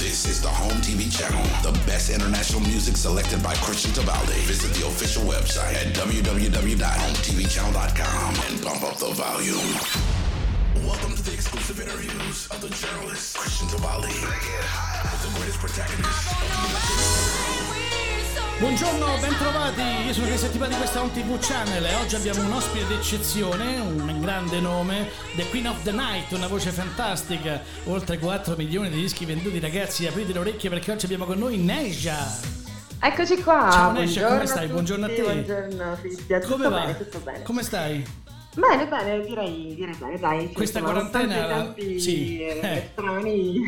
This 0.00 0.24
is 0.24 0.40
the 0.40 0.48
Home 0.48 0.80
TV 0.80 1.12
channel, 1.12 1.44
the 1.60 1.76
best 1.84 2.08
international 2.08 2.62
music 2.62 2.96
selected 2.96 3.42
by 3.42 3.52
Christian 3.56 3.90
Tavaldi. 3.90 4.40
Visit 4.48 4.72
the 4.72 4.86
official 4.86 5.22
website 5.24 5.74
at 5.74 5.94
www.hometvchannel.com 5.94 8.34
and 8.48 8.62
bump 8.64 8.82
up 8.82 8.96
the 8.96 9.12
volume. 9.12 9.76
Welcome 10.88 11.16
to 11.16 11.22
the 11.22 11.34
exclusive 11.34 11.82
interviews 11.82 12.46
of 12.48 12.62
the 12.62 12.70
journalist 12.70 13.36
Christian 13.36 13.68
Tavaldi 13.68 14.24
with 15.04 15.20
the 15.20 15.28
greatest 15.36 15.60
protagonist 15.60 16.32
of 16.32 16.48
the 16.48 16.56
Buongiorno, 18.60 19.16
bentrovati, 19.20 19.80
io 20.06 20.12
sono 20.12 20.26
Chris 20.26 20.42
Attipati, 20.42 20.74
questa 20.74 21.00
è 21.00 21.02
un 21.02 21.10
TV 21.12 21.38
Channel 21.38 21.82
e 21.82 21.94
oggi 21.94 22.16
abbiamo 22.16 22.42
un 22.42 22.52
ospite 22.52 22.86
d'eccezione, 22.88 23.78
un 23.78 24.20
grande 24.20 24.60
nome, 24.60 25.08
The 25.34 25.48
Queen 25.48 25.66
of 25.66 25.82
the 25.82 25.92
Night, 25.92 26.30
una 26.32 26.46
voce 26.46 26.68
fantastica, 26.68 27.62
oltre 27.84 28.18
4 28.18 28.56
milioni 28.56 28.90
di 28.90 29.00
dischi 29.00 29.24
venduti, 29.24 29.58
ragazzi, 29.60 30.06
aprite 30.06 30.34
le 30.34 30.40
orecchie 30.40 30.68
perché 30.68 30.92
oggi 30.92 31.06
abbiamo 31.06 31.24
con 31.24 31.38
noi 31.38 31.56
Neja. 31.56 32.18
Eccoci 33.00 33.42
qua. 33.42 33.70
Ciao 33.72 33.92
Neja, 33.92 34.26
come 34.28 34.44
stai? 34.44 34.60
tutti, 34.60 34.72
Buongiorno 34.72 35.06
a 35.06 35.08
te. 35.08 35.22
Buongiorno 35.22 35.96
Cristian. 35.98 36.40
Come 36.42 36.54
tutto 36.56 36.68
va? 36.70 36.80
bene, 36.80 36.98
tutto 36.98 37.18
bene. 37.20 37.42
Come 37.42 37.62
stai? 37.62 38.06
Bene, 38.52 38.88
bene, 38.88 39.20
direi, 39.24 39.74
direi 39.76 39.94
bene, 39.94 40.18
dai. 40.18 40.52
Questa 40.52 40.80
quarantena- 40.80 41.34
nonostante 41.46 41.80
i 41.80 41.84
tempi 41.86 42.00
sì, 42.00 42.40
eh, 42.40 42.58
eh. 42.60 42.88
strani. 42.92 43.60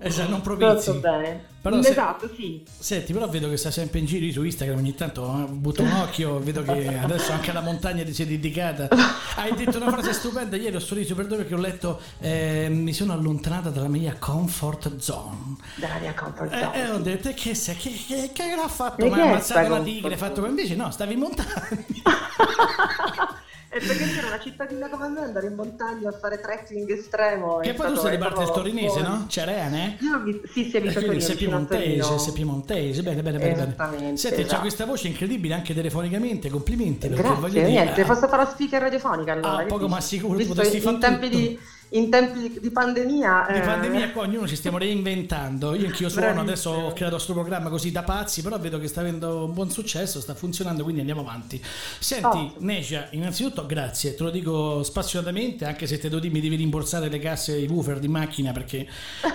Esatto, 0.00 0.28
non. 0.30 0.42
Tutto 0.78 0.94
bene. 1.00 1.44
Però 1.62 1.80
se- 1.82 1.90
esatto, 1.90 2.30
sì. 2.34 2.62
Senti, 2.78 3.12
però 3.14 3.28
vedo 3.28 3.48
che 3.48 3.56
stai 3.56 3.72
sempre 3.72 3.98
in 3.98 4.04
giro 4.06 4.30
su 4.32 4.42
Instagram 4.42 4.78
ogni 4.78 4.94
tanto, 4.94 5.46
eh, 5.46 5.50
butto 5.50 5.82
un 5.82 5.90
occhio, 5.92 6.38
vedo 6.38 6.62
che 6.62 6.98
adesso 6.98 7.32
anche 7.32 7.52
la 7.52 7.60
montagna 7.60 8.02
ti 8.04 8.12
sei 8.12 8.26
dedicata. 8.26 8.88
Hai 9.36 9.54
detto 9.54 9.78
una 9.78 9.90
frase 9.90 10.12
stupenda, 10.12 10.56
ieri 10.56 10.76
ho 10.76 10.80
sorriso 10.80 11.14
per 11.14 11.26
dove 11.26 11.42
perché 11.42 11.54
ho 11.54 11.58
letto 11.58 12.00
eh, 12.20 12.68
mi 12.70 12.92
sono 12.92 13.12
allontanata 13.14 13.70
dalla 13.70 13.88
mia 13.88 14.16
comfort 14.18 14.98
zone. 14.98 15.56
Dalla 15.76 15.98
mia 15.98 16.12
comfort 16.14 16.52
Eh, 16.52 16.58
zone. 16.60 16.74
E 16.76 16.90
ho 16.90 16.98
detto, 16.98 17.28
e 17.30 17.34
che 17.34 17.54
sei? 17.54 17.76
Che, 17.76 17.90
che, 18.06 18.30
che 18.34 18.42
ha 18.52 18.68
fatto? 18.68 19.06
Ma 19.06 19.16
che 19.16 19.20
ha 19.22 19.24
ammazzato 19.24 19.66
una 19.66 19.82
tigre, 19.82 20.16
fatto 20.18 20.44
invece 20.46 20.74
no, 20.74 20.90
stavi 20.90 21.14
in 21.14 21.18
montagna. 21.20 21.84
E 23.72 23.78
perché 23.78 24.04
c'era 24.04 24.26
una 24.26 24.40
cittadina 24.40 24.88
come 24.88 25.08
me 25.10 25.20
andare 25.20 25.46
in 25.46 25.54
montagna 25.54 26.08
a 26.08 26.12
fare 26.12 26.40
trekking 26.40 26.90
estremo. 26.90 27.58
che 27.58 27.72
poi 27.72 27.92
tu 27.92 28.00
sei 28.00 28.10
di 28.10 28.18
parte 28.18 28.44
torinese, 28.46 29.00
no? 29.00 29.26
Cerene? 29.28 29.96
Io 30.00 30.20
vis- 30.24 30.50
sì, 30.50 30.68
sì, 30.68 30.80
visto 30.80 30.98
Eh, 30.98 31.04
Quindi 31.04 31.20
sei 31.20 31.36
piemontese, 31.36 32.18
sei 32.18 32.32
piemontese, 32.32 33.02
bene, 33.04 33.22
bene, 33.22 33.38
bene. 33.38 33.74
bene. 33.76 34.16
Senti, 34.16 34.40
esatto. 34.40 34.60
questa 34.62 34.86
voce 34.86 35.06
incredibile 35.06 35.54
anche 35.54 35.72
telefonicamente, 35.72 36.50
complimenti. 36.50 37.08
Grazie, 37.10 37.48
dire, 37.48 37.68
niente, 37.68 38.00
ah, 38.00 38.04
fosse 38.06 38.26
fare 38.26 38.42
la 38.42 38.48
speaker 38.50 38.82
radiofonica 38.82 39.32
allora. 39.34 39.58
Ah, 39.58 39.64
poco 39.66 39.86
ma 39.86 40.00
sicuro, 40.00 40.44
potresti 40.44 40.76
in, 40.76 40.82
far 40.82 40.92
in 40.94 40.98
tempi 40.98 41.28
di, 41.28 41.58
in 41.90 42.10
tempi 42.10 42.40
di, 42.40 42.60
di 42.60 42.70
pandemia. 42.70 43.46
di 43.48 43.58
eh, 43.58 43.60
pandemia 43.60 44.10
qua 44.10 44.22
ognuno 44.22 44.46
ci 44.46 44.56
stiamo 44.56 44.78
reinventando. 44.78 45.74
Io 45.74 45.86
anch'io 45.86 46.08
suono, 46.08 46.26
Bravissimo. 46.26 46.50
adesso 46.50 46.70
ho 46.70 46.92
creato 46.92 47.14
questo 47.14 47.32
programma 47.32 47.68
così 47.68 47.90
da 47.90 48.02
pazzi, 48.02 48.42
però 48.42 48.58
vedo 48.58 48.78
che 48.78 48.86
sta 48.86 49.00
avendo 49.00 49.44
un 49.44 49.52
buon 49.52 49.70
successo, 49.70 50.20
sta 50.20 50.34
funzionando, 50.34 50.82
quindi 50.82 51.00
andiamo 51.00 51.22
avanti. 51.22 51.60
Senti, 51.98 52.26
Ottimo. 52.26 52.54
Necia, 52.58 53.08
innanzitutto 53.12 53.66
grazie, 53.66 54.14
te 54.14 54.22
lo 54.22 54.30
dico 54.30 54.82
spassionatamente, 54.82 55.64
anche 55.64 55.86
se 55.86 55.98
te 55.98 56.08
devo 56.08 56.20
dire 56.20 56.32
mi 56.32 56.40
devi 56.40 56.56
rimborsare 56.56 57.08
le 57.08 57.18
casse 57.18 57.54
e 57.56 57.62
i 57.62 57.66
woofer 57.66 57.98
di 57.98 58.08
macchina, 58.08 58.52
perché 58.52 58.86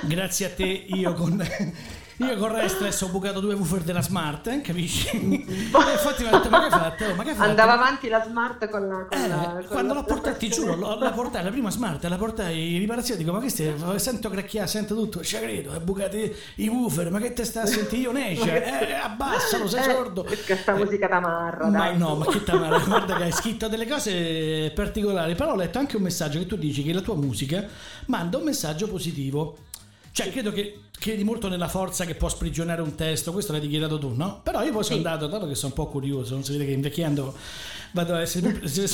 grazie 0.03 0.45
a 0.45 0.49
te 0.49 0.63
io 0.65 1.13
con... 1.13 1.43
Io 2.17 2.37
con 2.37 2.53
Restless 2.55 3.01
ho 3.01 3.09
bucato 3.09 3.41
due 3.41 3.55
woofer 3.55 3.81
della 3.81 4.01
Smart, 4.01 4.47
eh, 4.47 4.61
capisci? 4.61 5.09
E 5.09 5.17
infatti 5.67 6.23
mi 6.23 6.29
ha 6.29 6.37
detto, 6.37 6.49
ma 6.49 6.59
che 6.59 6.65
hai 6.65 6.71
fatto? 6.71 7.13
Ma 7.13 7.23
che 7.23 7.29
hai 7.31 7.35
fatto? 7.35 7.49
Andava 7.49 7.73
avanti 7.73 8.07
la 8.07 8.23
smart 8.25 8.69
con 8.69 8.87
la. 8.87 9.05
Con 9.09 9.17
Eh, 9.21 9.27
la 9.27 9.35
con 9.35 9.65
quando 9.67 9.93
la- 9.93 9.99
l'ho 9.99 10.05
portata, 10.05 10.37
ti 10.37 10.47
giuro, 10.49 10.75
l'ho- 10.75 10.97
la 10.97 11.11
portai, 11.11 11.43
la 11.43 11.49
prima 11.49 11.69
smart, 11.69 12.01
la 12.05 12.15
portai 12.15 12.75
in 12.75 12.79
riparazione, 12.79 13.19
dico, 13.19 13.33
ma 13.33 13.41
che 13.41 13.49
stai, 13.49 13.73
sento 13.97 14.29
cracchiare, 14.29 14.65
sento 14.67 14.95
tutto, 14.95 15.23
ci 15.25 15.37
credo, 15.37 15.73
hai 15.73 15.79
bucato 15.81 16.15
i- 16.15 16.67
woofer, 16.69 17.11
ma 17.11 17.19
che 17.19 17.33
te 17.33 17.43
sta 17.43 17.63
a 17.63 17.65
sentire 17.65 18.03
io 18.03 18.11
Necia? 18.13 18.53
Eh, 18.63 18.93
abbassalo, 18.93 19.67
sei 19.67 19.81
Eh, 19.81 19.83
sordo. 19.83 20.23
Questa 20.23 20.55
sta 20.55 20.73
musica 20.73 21.09
tamarra, 21.09 21.65
Ma 21.67 21.77
dai. 21.79 21.97
no, 21.97 22.15
ma 22.15 22.25
che 22.27 22.43
tamara, 22.43 22.77
guarda 22.87 23.17
che 23.17 23.23
hai 23.23 23.31
scritto 23.33 23.67
delle 23.67 23.87
cose 23.89 24.71
particolari, 24.73 25.35
però 25.35 25.51
ho 25.51 25.55
letto 25.57 25.79
anche 25.79 25.97
un 25.97 26.03
messaggio 26.03 26.39
che 26.39 26.45
tu 26.45 26.55
dici 26.55 26.81
che 26.81 26.93
la 26.93 27.01
tua 27.01 27.15
musica 27.15 27.65
manda 28.05 28.37
un 28.37 28.45
messaggio 28.45 28.87
positivo. 28.87 29.57
Cioè, 30.15 30.31
credo 30.31 30.53
che 30.53 30.79
credi 30.97 31.25
molto 31.25 31.49
nella 31.49 31.67
forza 31.67 32.05
che 32.05 32.15
può 32.15 32.29
sprigionare 32.29 32.81
un 32.81 32.95
testo, 32.95 33.33
questo 33.33 33.51
l'hai 33.51 33.59
dichiarato 33.59 33.99
tu, 33.99 34.13
no? 34.15 34.39
Però 34.43 34.63
io 34.63 34.71
poi 34.71 34.81
sono 34.85 34.95
andato, 34.95 35.27
dato 35.27 35.45
che 35.45 35.55
sono 35.55 35.73
un 35.75 35.83
po' 35.83 35.91
curioso, 35.91 36.35
non 36.35 36.43
si 36.45 36.53
vede 36.53 36.65
che 36.65 36.71
invecchiando 36.71 37.35
vado 37.91 38.13
a 38.13 38.21
essere 38.21 38.47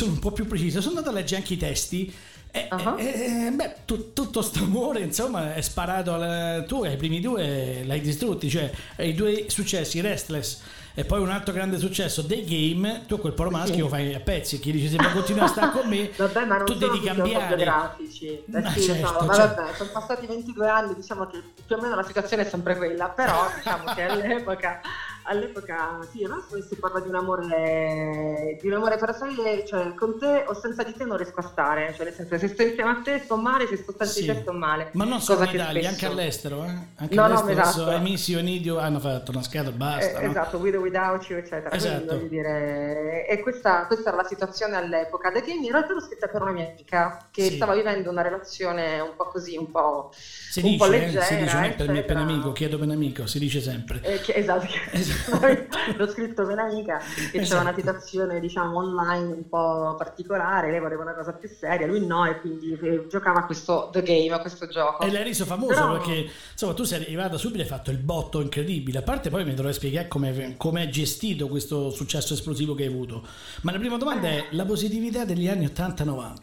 un 0.04 0.18
po' 0.18 0.32
più 0.32 0.48
preciso, 0.48 0.82
sono 0.82 0.98
andato 0.98 1.10
a 1.16 1.20
leggere 1.20 1.42
anche 1.42 1.54
i 1.54 1.58
testi. 1.58 2.12
E, 2.50 2.66
Ah. 2.70 2.96
e- 2.98 3.46
e, 3.48 3.52
beh, 3.52 3.76
tu- 3.86 4.14
tutto 4.14 4.42
sto 4.42 4.64
amore, 4.64 5.02
insomma, 5.02 5.54
è 5.54 5.62
sparato 5.62 6.12
alla- 6.16 6.64
tu 6.64 6.84
ai 6.84 6.98
primi 6.98 7.20
due 7.22 7.84
l'hai 7.86 8.02
distrutti, 8.02 8.50
cioè 8.50 8.72
i 8.98 9.14
due 9.14 9.46
successi, 9.48 10.02
Restless 10.02 10.60
e 10.94 11.06
poi 11.06 11.22
un 11.22 11.30
altro 11.30 11.54
grande 11.54 11.78
successo, 11.78 12.26
The 12.26 12.44
Game, 12.44 13.04
tu 13.08 13.18
quel 13.20 13.34
poro 13.34 13.50
maschio 13.50 13.84
lo 13.84 13.90
fai 13.90 14.14
a 14.14 14.20
pezzi, 14.20 14.60
chi 14.60 14.72
dice 14.72 14.90
se 14.90 14.98
vuoi 14.98 15.12
continuare 15.14 15.48
a 15.48 15.52
stare 15.52 15.72
con 15.72 15.88
me, 15.90 16.10
Vabbè, 16.18 16.46
ma 16.46 16.58
non 16.58 16.66
tu 16.66 16.74
devi 16.76 17.00
cambiare. 17.00 17.44
autobiografici. 17.46 18.28
Eh 18.28 18.44
Ma 18.62 18.72
sì, 18.72 18.82
certo, 18.82 19.26
ma 19.26 19.34
certo. 19.34 19.62
vabbè, 19.62 19.74
sono 19.76 19.90
passati 19.92 20.26
22 20.26 20.68
anni, 20.68 20.96
diciamo 20.96 21.26
che 21.28 21.42
più 21.66 21.76
o 21.76 21.82
meno 21.82 21.96
la 21.96 22.04
situazione 22.04 22.44
è 22.46 22.50
sempre 22.50 22.76
quella, 22.76 23.08
però 23.10 23.48
diciamo 23.56 23.94
che 23.94 24.04
all'epoca, 24.04 24.82
all'epoca 25.24 26.00
sì, 26.12 26.24
non 26.24 26.44
so 26.48 26.56
se 26.56 26.68
si 26.68 26.76
parla 26.76 27.00
di 27.00 27.08
un 27.10 27.16
amore, 27.16 28.58
di 28.60 28.68
un 28.68 28.74
amore 28.74 28.98
per 28.98 29.16
sé, 29.16 29.66
cioè 29.66 29.94
con 29.94 30.18
te 30.20 30.44
o 30.48 30.54
senza 30.54 30.84
di 30.84 30.94
te 30.94 31.04
non 31.06 31.18
riesco 31.18 31.40
a 31.40 31.44
stare, 31.44 31.94
cioè 31.96 32.06
nel 32.06 32.14
senso 32.14 32.38
se 32.38 32.48
sto 32.48 32.62
insieme 32.64 32.90
a 32.90 33.02
te 33.04 33.20
sto 33.24 33.38
male, 33.38 33.68
se 33.68 33.78
sto 33.78 33.92
senza 33.98 34.06
Sì. 34.14 34.22
di 34.22 34.28
te 34.28 34.40
sto 34.42 34.52
male. 34.54 34.90
Ma 34.94 35.06
non 35.06 35.22
solo 35.22 35.44
in 35.44 35.50
Italia, 35.50 35.82
spesso- 35.82 35.88
anche 35.90 36.06
all'estero, 36.06 36.64
eh? 36.66 36.78
Anche 36.96 37.16
No, 37.16 37.22
no, 37.22 37.28
all'estero 37.28 37.52
esatto. 37.62 37.82
adesso 37.84 37.92
Emisio 37.98 38.40
e 38.40 38.42
Nidio 38.42 38.78
hanno 38.80 39.00
fatto 39.00 39.32
una 39.32 39.44
scheda 39.44 39.72
basta. 39.72 40.20
Eh, 40.20 40.24
no? 40.26 40.30
Esatto, 40.32 40.58
with 40.58 40.76
or 40.76 40.82
without 40.82 41.24
you, 41.30 41.38
eccetera. 41.40 41.72
Esatto. 41.76 42.06
Quindi 42.16 42.30
dire, 42.30 43.26
e 43.28 43.40
questa, 43.42 43.86
questa 43.88 44.10
era 44.10 44.18
la 44.22 44.28
situazione 44.28 44.76
all'epoca. 44.76 45.30
Da 45.32 45.42
che 45.42 45.52
in 45.52 45.70
realtà 45.72 45.94
l'ho 45.94 46.02
scritta 46.02 46.28
per 46.28 46.42
una 46.42 46.52
mia 46.52 46.68
amica 46.70 47.28
che 47.32 47.44
Sì. 47.44 47.56
stava 47.56 47.74
vivendo 47.74 48.10
una 48.10 48.22
relazione 48.22 49.00
un 49.00 49.14
po' 49.16 49.26
così, 49.26 49.58
un 49.58 49.70
po', 49.72 50.12
Si 50.14 50.60
un 50.60 50.66
dice, 50.66 50.78
po' 50.78 50.86
eh, 50.86 50.90
leggera. 50.90 51.24
si 51.24 51.36
dice, 51.38 51.54
non 51.56 51.64
è 51.64 51.76
per 51.76 51.90
me 51.90 52.02
per 52.04 52.18
amico, 52.18 52.52
chiedo 52.52 52.78
per 52.78 52.90
amico, 52.90 53.26
si 53.28 53.40
dice 53.40 53.62
sempre. 53.62 54.00
Eh, 54.02 54.20
che- 54.22 54.34
esatto, 54.36 54.66
Esatto. 54.92 55.11
l'ho 55.98 56.08
scritto 56.08 56.46
per 56.46 56.54
un'amica 56.54 56.98
che 56.98 57.40
Esatto. 57.40 57.40
c'era 57.42 57.62
una 57.62 57.74
situazione 57.76 58.40
diciamo 58.40 58.78
online 58.78 59.34
un 59.34 59.50
po' 59.50 59.96
particolare, 59.98 60.72
lei 60.72 60.80
voleva 60.80 61.02
una 61.04 61.14
cosa 61.14 61.34
più 61.34 61.50
seria, 61.50 61.88
lui 61.88 62.06
no 62.06 62.26
e 62.26 62.40
quindi 62.42 62.78
eh, 62.82 63.06
giocava 63.10 63.40
a 63.40 63.46
questo 63.46 63.90
The 63.92 64.02
Game, 64.04 64.32
a 64.34 64.40
questo 64.40 64.68
gioco. 64.68 65.04
E 65.04 65.12
l'hai 65.12 65.24
reso 65.24 65.46
famoso 65.46 65.74
Però- 65.74 65.92
perché 65.94 66.30
insomma 66.52 66.74
tu 66.74 66.84
sei 66.84 67.02
arrivata 67.04 67.38
subito 67.38 67.60
e 67.60 67.64
hai 67.64 67.68
fatto 67.68 67.92
il 67.92 67.98
botto 67.98 68.42
incredibile. 68.42 69.00
A 69.00 69.04
parte 69.04 69.30
poi 69.30 69.44
mi 69.46 69.54
dovrai 69.54 69.74
spiegare 69.74 70.08
come, 70.08 70.56
come 70.58 70.82
hai 70.82 70.90
gestito 70.92 71.48
questo 71.48 71.90
successo 71.90 72.34
esplosivo 72.34 72.74
che 72.76 72.84
hai 72.84 72.90
avuto. 72.90 73.26
Ma 73.62 73.72
la 73.72 73.78
prima 73.80 73.98
domanda 73.98 74.28
è 74.28 74.48
la 74.52 74.66
positività 74.66 75.26
degli 75.26 75.48
anni 75.48 75.66
80-90. 75.66 76.36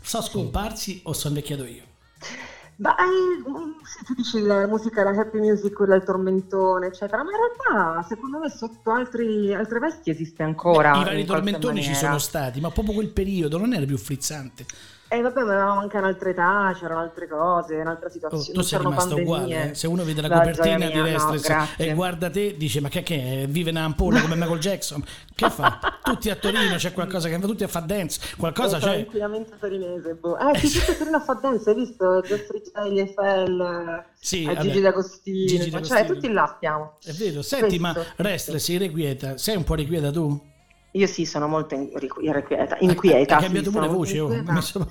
Sono 0.00 0.22
scomparsi 0.22 1.00
o 1.04 1.12
sono 1.12 1.34
invecchiato 1.34 1.64
io? 1.64 1.82
Ma 2.78 2.94
eh, 2.94 3.42
sì, 3.84 4.04
tu 4.04 4.14
dici 4.14 4.40
la 4.40 4.66
musica, 4.68 5.02
la 5.02 5.10
happy 5.10 5.40
music, 5.40 5.72
quella 5.72 5.96
il 5.96 6.04
tormentone, 6.04 6.86
eccetera, 6.86 7.24
ma 7.24 7.30
in 7.30 7.36
realtà 7.36 8.06
secondo 8.06 8.38
me 8.38 8.48
sotto 8.50 8.92
altri, 8.92 9.52
altre 9.52 9.80
vesti 9.80 10.10
esiste 10.10 10.44
ancora. 10.44 11.00
I 11.00 11.04
vari 11.04 11.24
tormentoni 11.24 11.82
ci 11.82 11.94
sono 11.94 12.18
stati, 12.18 12.60
ma 12.60 12.70
proprio 12.70 12.94
quel 12.94 13.08
periodo 13.08 13.58
non 13.58 13.72
era 13.72 13.84
più 13.84 13.98
frizzante. 13.98 14.64
Eh 15.10 15.22
vabbè, 15.22 15.40
ma 15.42 15.52
avevamo 15.52 15.80
anche 15.80 15.96
un'altra 15.96 16.28
età, 16.28 16.76
c'erano 16.78 17.00
altre 17.00 17.26
cose, 17.28 17.76
un'altra 17.76 18.08
Oh, 18.08 18.10
situazione. 18.12 18.44
tu 18.44 18.52
non 18.52 18.64
sei 18.64 18.78
rimasto 18.78 19.14
pandemie. 19.14 19.24
uguale. 19.24 19.70
eh. 19.70 19.74
Se 19.74 19.86
uno 19.86 20.04
vede 20.04 20.20
la 20.20 20.28
No, 20.28 20.34
copertina 20.38 20.86
di 20.90 20.94
no, 20.94 21.02
Restless 21.04 21.42
grazie. 21.46 21.86
e 21.90 21.94
guarda 21.94 22.28
te, 22.28 22.56
dice: 22.58 22.80
Ma 22.82 22.88
che, 22.90 23.02
che 23.02 23.42
è? 23.42 23.46
Vive 23.48 23.70
in 23.70 23.78
ampolla 23.78 24.20
come 24.20 24.34
Michael 24.36 24.58
Jackson? 24.58 25.02
Che 25.34 25.48
fa? 25.50 25.78
Tutti 26.02 26.28
a 26.28 26.36
Torino 26.36 26.76
c'è 26.76 26.92
qualcosa 26.92 27.28
che 27.28 27.34
fanno 27.36 27.46
tutti 27.46 27.64
a 27.64 27.68
fare 27.68 27.86
dance, 27.86 28.20
qualcosa 28.36 28.76
Eh, 28.76 28.80
c'è. 28.80 28.96
L'inquinamento 28.96 29.54
torinese, 29.58 30.14
boh. 30.14 30.36
Eh, 30.38 30.58
sì, 30.58 30.78
tutto 30.78 30.94
Torino 30.98 31.16
a 31.16 31.20
fa 31.20 31.32
dance, 31.34 31.70
hai 31.70 31.76
visto? 31.76 32.20
Geoffrey 32.20 32.60
J, 32.60 33.12
FL, 33.14 34.04
Sì, 34.20 34.42
eh, 34.42 34.46
vabbè. 34.46 34.60
Gigi 34.60 34.80
D'Agostino, 34.80 35.46
Gigi 35.46 35.58
cioè 35.58 35.70
D'Agostino. 35.70 36.06
tutti 36.06 36.32
là 36.32 36.54
stiamo. 36.56 36.96
È 37.02 37.12
vero. 37.12 37.40
Senti, 37.40 37.78
ma 37.78 37.92
Questo. 37.94 38.12
Restless, 38.16 38.68
irrequieta, 38.68 39.38
sei 39.38 39.56
un 39.56 39.64
po' 39.64 39.72
irrequieta 39.74 40.10
tu? 40.10 40.56
Io 40.98 41.06
sì, 41.06 41.24
sono 41.26 41.46
molto 41.46 41.76
irrequieta, 41.76 42.76
inquieta. 42.80 43.36
Hai 43.36 43.42
sì, 43.42 43.44
cambiato 43.44 43.70
pure 43.70 43.86
sono 43.86 43.96
molto 43.96 43.96
voce, 43.96 44.20
oh. 44.20 44.88